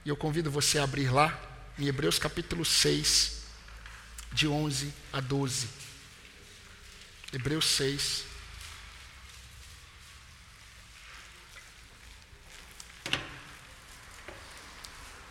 e 0.04 0.08
eu 0.08 0.16
convido 0.16 0.50
você 0.50 0.78
a 0.78 0.84
abrir 0.84 1.10
lá, 1.10 1.36
em 1.78 1.86
Hebreus 1.86 2.18
capítulo 2.18 2.64
6, 2.64 3.38
de 4.32 4.46
11 4.46 4.92
a 5.12 5.20
12. 5.20 5.68
Hebreus 7.32 7.66
6. 7.66 8.24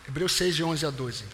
Hebreus 0.06 0.32
6, 0.32 0.56
de 0.56 0.64
11 0.64 0.86
a 0.86 0.90
12. 0.90 1.24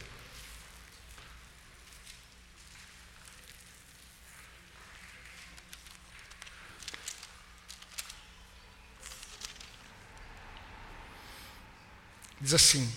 Diz 12.45 12.53
assim: 12.53 12.93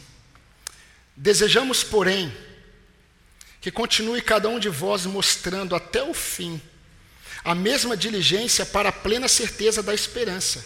Desejamos, 1.16 1.82
porém, 1.82 2.36
que 3.62 3.72
continue 3.72 4.22
cada 4.22 4.50
um 4.50 4.60
de 4.60 4.68
vós 4.68 5.06
mostrando 5.06 5.74
até 5.74 6.04
o 6.04 6.14
fim 6.14 6.62
a 7.46 7.56
mesma 7.56 7.96
diligência 7.96 8.66
para 8.66 8.90
a 8.90 8.92
plena 8.92 9.30
certeza 9.30 9.82
da 9.82 9.94
esperança, 9.94 10.66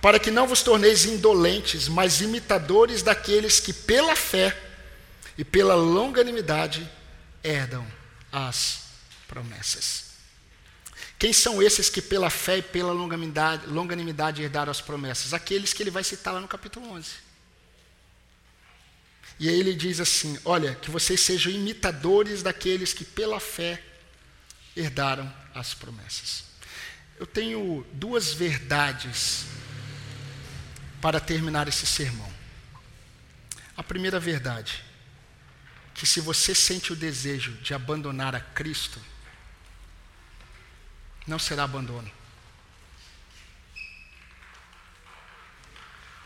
para 0.00 0.18
que 0.18 0.30
não 0.30 0.46
vos 0.46 0.62
torneis 0.62 1.04
indolentes, 1.04 1.88
mas 1.88 2.22
imitadores 2.22 3.02
daqueles 3.02 3.60
que 3.60 3.70
pela 3.70 4.16
fé 4.16 4.58
e 5.36 5.44
pela 5.44 5.74
longanimidade 5.74 6.90
herdam 7.44 7.86
as 8.32 8.84
promessas. 9.28 10.04
Quem 11.18 11.34
são 11.34 11.62
esses 11.62 11.90
que 11.90 12.00
pela 12.00 12.30
fé 12.30 12.56
e 12.56 12.62
pela 12.62 12.94
longanimidade, 12.94 13.66
longanimidade 13.66 14.42
herdaram 14.42 14.70
as 14.70 14.80
promessas? 14.80 15.34
Aqueles 15.34 15.74
que 15.74 15.82
ele 15.82 15.90
vai 15.90 16.02
citar 16.02 16.32
lá 16.32 16.40
no 16.40 16.48
capítulo 16.48 16.90
11. 16.92 17.29
E 19.40 19.48
aí 19.48 19.58
ele 19.58 19.74
diz 19.74 19.98
assim: 20.00 20.38
Olha, 20.44 20.74
que 20.74 20.90
vocês 20.90 21.18
sejam 21.18 21.50
imitadores 21.50 22.42
daqueles 22.42 22.92
que 22.92 23.06
pela 23.06 23.40
fé 23.40 23.82
herdaram 24.76 25.34
as 25.54 25.72
promessas. 25.72 26.44
Eu 27.18 27.26
tenho 27.26 27.86
duas 27.94 28.34
verdades 28.34 29.46
para 31.00 31.18
terminar 31.18 31.66
esse 31.68 31.86
sermão. 31.86 32.30
A 33.74 33.82
primeira 33.82 34.20
verdade, 34.20 34.84
que 35.94 36.06
se 36.06 36.20
você 36.20 36.54
sente 36.54 36.92
o 36.92 36.96
desejo 36.96 37.52
de 37.62 37.72
abandonar 37.72 38.34
a 38.34 38.40
Cristo, 38.40 39.00
não 41.26 41.38
será 41.38 41.64
abandono. 41.64 42.10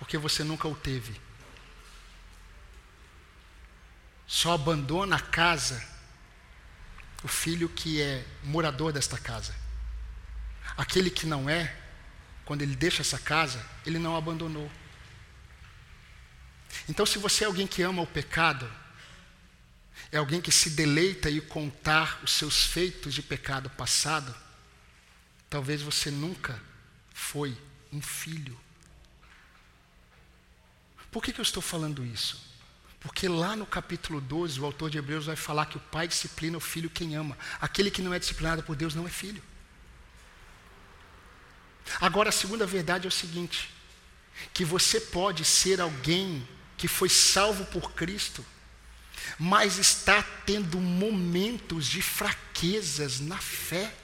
Porque 0.00 0.18
você 0.18 0.42
nunca 0.42 0.66
o 0.66 0.74
teve. 0.74 1.23
Só 4.34 4.54
abandona 4.54 5.14
a 5.14 5.20
casa 5.20 5.80
o 7.22 7.28
filho 7.28 7.68
que 7.68 8.02
é 8.02 8.26
morador 8.42 8.92
desta 8.92 9.16
casa. 9.16 9.54
Aquele 10.76 11.08
que 11.08 11.24
não 11.24 11.48
é, 11.48 11.72
quando 12.44 12.62
ele 12.62 12.74
deixa 12.74 13.00
essa 13.00 13.16
casa, 13.16 13.64
ele 13.86 13.96
não 13.96 14.16
abandonou. 14.16 14.68
Então, 16.88 17.06
se 17.06 17.16
você 17.16 17.44
é 17.44 17.46
alguém 17.46 17.64
que 17.64 17.80
ama 17.82 18.02
o 18.02 18.08
pecado, 18.08 18.68
é 20.10 20.16
alguém 20.18 20.40
que 20.40 20.50
se 20.50 20.70
deleita 20.70 21.30
em 21.30 21.40
contar 21.40 22.20
os 22.24 22.32
seus 22.32 22.66
feitos 22.66 23.14
de 23.14 23.22
pecado 23.22 23.70
passado, 23.70 24.34
talvez 25.48 25.80
você 25.80 26.10
nunca 26.10 26.60
foi 27.12 27.56
um 27.92 28.02
filho. 28.02 28.58
Por 31.12 31.22
que, 31.22 31.32
que 31.32 31.38
eu 31.40 31.44
estou 31.44 31.62
falando 31.62 32.04
isso? 32.04 32.52
Porque 33.04 33.28
lá 33.28 33.54
no 33.54 33.66
capítulo 33.66 34.18
12, 34.18 34.58
o 34.58 34.64
autor 34.64 34.88
de 34.88 34.96
Hebreus 34.96 35.26
vai 35.26 35.36
falar 35.36 35.66
que 35.66 35.76
o 35.76 35.80
pai 35.80 36.08
disciplina 36.08 36.56
o 36.56 36.60
filho 36.60 36.88
quem 36.88 37.14
ama. 37.14 37.36
Aquele 37.60 37.90
que 37.90 38.00
não 38.00 38.14
é 38.14 38.18
disciplinado 38.18 38.62
por 38.62 38.74
Deus 38.74 38.94
não 38.94 39.06
é 39.06 39.10
filho. 39.10 39.42
Agora, 42.00 42.30
a 42.30 42.32
segunda 42.32 42.66
verdade 42.66 43.06
é 43.06 43.08
o 43.08 43.12
seguinte: 43.12 43.68
que 44.54 44.64
você 44.64 44.98
pode 44.98 45.44
ser 45.44 45.82
alguém 45.82 46.48
que 46.78 46.88
foi 46.88 47.10
salvo 47.10 47.66
por 47.66 47.92
Cristo, 47.92 48.44
mas 49.38 49.76
está 49.76 50.22
tendo 50.22 50.80
momentos 50.80 51.86
de 51.86 52.00
fraquezas 52.00 53.20
na 53.20 53.36
fé. 53.36 53.94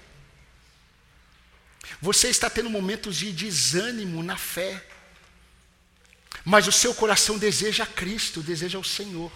Você 2.03 2.29
está 2.29 2.51
tendo 2.51 2.69
momentos 2.69 3.17
de 3.17 3.33
desânimo 3.33 4.23
na 4.23 4.37
fé. 4.37 4.87
Mas 6.45 6.67
o 6.67 6.73
seu 6.73 6.95
coração 6.95 7.39
deseja 7.39 7.87
Cristo, 7.87 8.43
deseja 8.43 8.79
o 8.79 8.85
Senhor. 8.85 9.33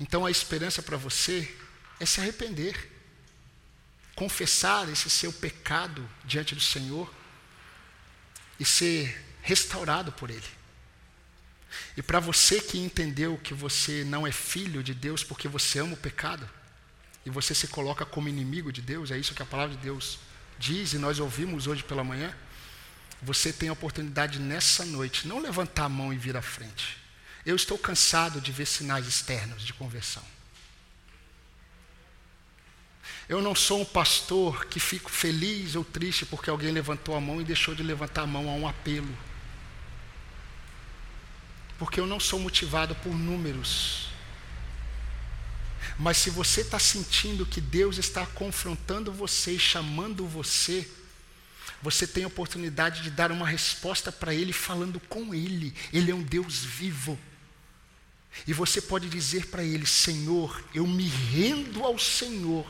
Então 0.00 0.26
a 0.26 0.30
esperança 0.30 0.82
para 0.82 0.96
você 0.96 1.56
é 2.00 2.06
se 2.06 2.20
arrepender, 2.20 2.90
confessar 4.14 4.88
esse 4.88 5.08
seu 5.08 5.32
pecado 5.32 6.08
diante 6.24 6.54
do 6.54 6.60
Senhor 6.60 7.12
e 8.58 8.64
ser 8.64 9.24
restaurado 9.42 10.10
por 10.12 10.30
Ele. 10.30 10.62
E 11.96 12.02
para 12.02 12.20
você 12.20 12.60
que 12.60 12.78
entendeu 12.78 13.38
que 13.38 13.54
você 13.54 14.04
não 14.04 14.26
é 14.26 14.32
filho 14.32 14.82
de 14.82 14.92
Deus 14.92 15.24
porque 15.24 15.48
você 15.48 15.78
ama 15.78 15.94
o 15.94 15.96
pecado, 15.96 16.48
e 17.24 17.30
você 17.30 17.54
se 17.54 17.68
coloca 17.68 18.04
como 18.04 18.28
inimigo 18.28 18.72
de 18.72 18.82
Deus, 18.82 19.10
é 19.10 19.18
isso 19.18 19.34
que 19.34 19.42
a 19.42 19.46
palavra 19.46 19.76
de 19.76 19.82
Deus 19.82 20.18
diz 20.58 20.92
e 20.92 20.98
nós 20.98 21.20
ouvimos 21.20 21.66
hoje 21.66 21.82
pela 21.82 22.02
manhã 22.02 22.34
você 23.22 23.52
tem 23.52 23.68
a 23.68 23.72
oportunidade 23.72 24.40
nessa 24.40 24.84
noite, 24.84 25.28
não 25.28 25.38
levantar 25.38 25.84
a 25.84 25.88
mão 25.88 26.12
e 26.12 26.18
vir 26.18 26.36
à 26.36 26.42
frente. 26.42 26.98
Eu 27.46 27.54
estou 27.54 27.78
cansado 27.78 28.40
de 28.40 28.50
ver 28.50 28.66
sinais 28.66 29.06
externos 29.06 29.64
de 29.64 29.72
conversão. 29.72 30.24
Eu 33.28 33.40
não 33.40 33.54
sou 33.54 33.80
um 33.80 33.84
pastor 33.84 34.66
que 34.66 34.80
fico 34.80 35.10
feliz 35.10 35.76
ou 35.76 35.84
triste 35.84 36.26
porque 36.26 36.50
alguém 36.50 36.72
levantou 36.72 37.14
a 37.14 37.20
mão 37.20 37.40
e 37.40 37.44
deixou 37.44 37.74
de 37.74 37.82
levantar 37.82 38.22
a 38.22 38.26
mão 38.26 38.48
a 38.50 38.54
um 38.54 38.66
apelo. 38.66 39.16
Porque 41.78 42.00
eu 42.00 42.06
não 42.06 42.18
sou 42.18 42.40
motivado 42.40 42.94
por 42.96 43.14
números. 43.14 44.08
Mas 45.98 46.16
se 46.16 46.30
você 46.30 46.62
está 46.62 46.78
sentindo 46.78 47.46
que 47.46 47.60
Deus 47.60 47.98
está 47.98 48.26
confrontando 48.26 49.12
você 49.12 49.52
e 49.52 49.58
chamando 49.58 50.26
você, 50.26 50.88
você 51.82 52.06
tem 52.06 52.22
a 52.22 52.28
oportunidade 52.28 53.02
de 53.02 53.10
dar 53.10 53.32
uma 53.32 53.46
resposta 53.46 54.12
para 54.12 54.32
Ele 54.32 54.52
falando 54.52 55.00
com 55.00 55.34
Ele. 55.34 55.74
Ele 55.92 56.10
é 56.10 56.14
um 56.14 56.22
Deus 56.22 56.64
vivo. 56.64 57.18
E 58.46 58.52
você 58.52 58.80
pode 58.80 59.08
dizer 59.08 59.46
para 59.46 59.64
Ele: 59.64 59.84
Senhor, 59.84 60.62
eu 60.72 60.86
me 60.86 61.08
rendo 61.08 61.84
ao 61.84 61.98
Senhor. 61.98 62.64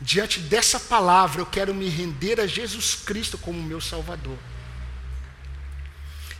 Diante 0.00 0.38
dessa 0.38 0.78
palavra, 0.78 1.40
eu 1.40 1.46
quero 1.46 1.74
me 1.74 1.88
render 1.88 2.40
a 2.40 2.46
Jesus 2.46 2.94
Cristo 2.94 3.36
como 3.36 3.60
meu 3.60 3.80
Salvador. 3.80 4.38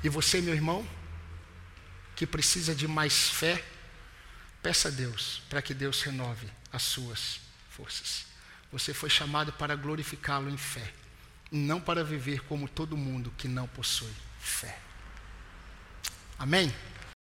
E 0.04 0.08
você, 0.08 0.40
meu 0.40 0.54
irmão, 0.54 0.86
que 2.14 2.26
precisa 2.26 2.74
de 2.74 2.86
mais 2.86 3.28
fé, 3.28 3.64
peça 4.62 4.86
a 4.86 4.90
Deus 4.90 5.42
para 5.48 5.60
que 5.60 5.74
Deus 5.74 6.02
renove 6.02 6.46
as 6.72 6.82
suas 6.82 7.40
forças. 7.70 8.26
Você 8.70 8.94
foi 8.94 9.10
chamado 9.10 9.52
para 9.52 9.74
glorificá-lo 9.74 10.48
em 10.48 10.56
fé, 10.56 10.92
não 11.52 11.80
para 11.80 12.02
viver 12.02 12.40
como 12.44 12.66
todo 12.66 12.96
mundo 12.96 13.32
que 13.36 13.46
não 13.46 13.68
possui 13.68 14.12
fé. 14.40 14.78
Amém? 16.38 16.72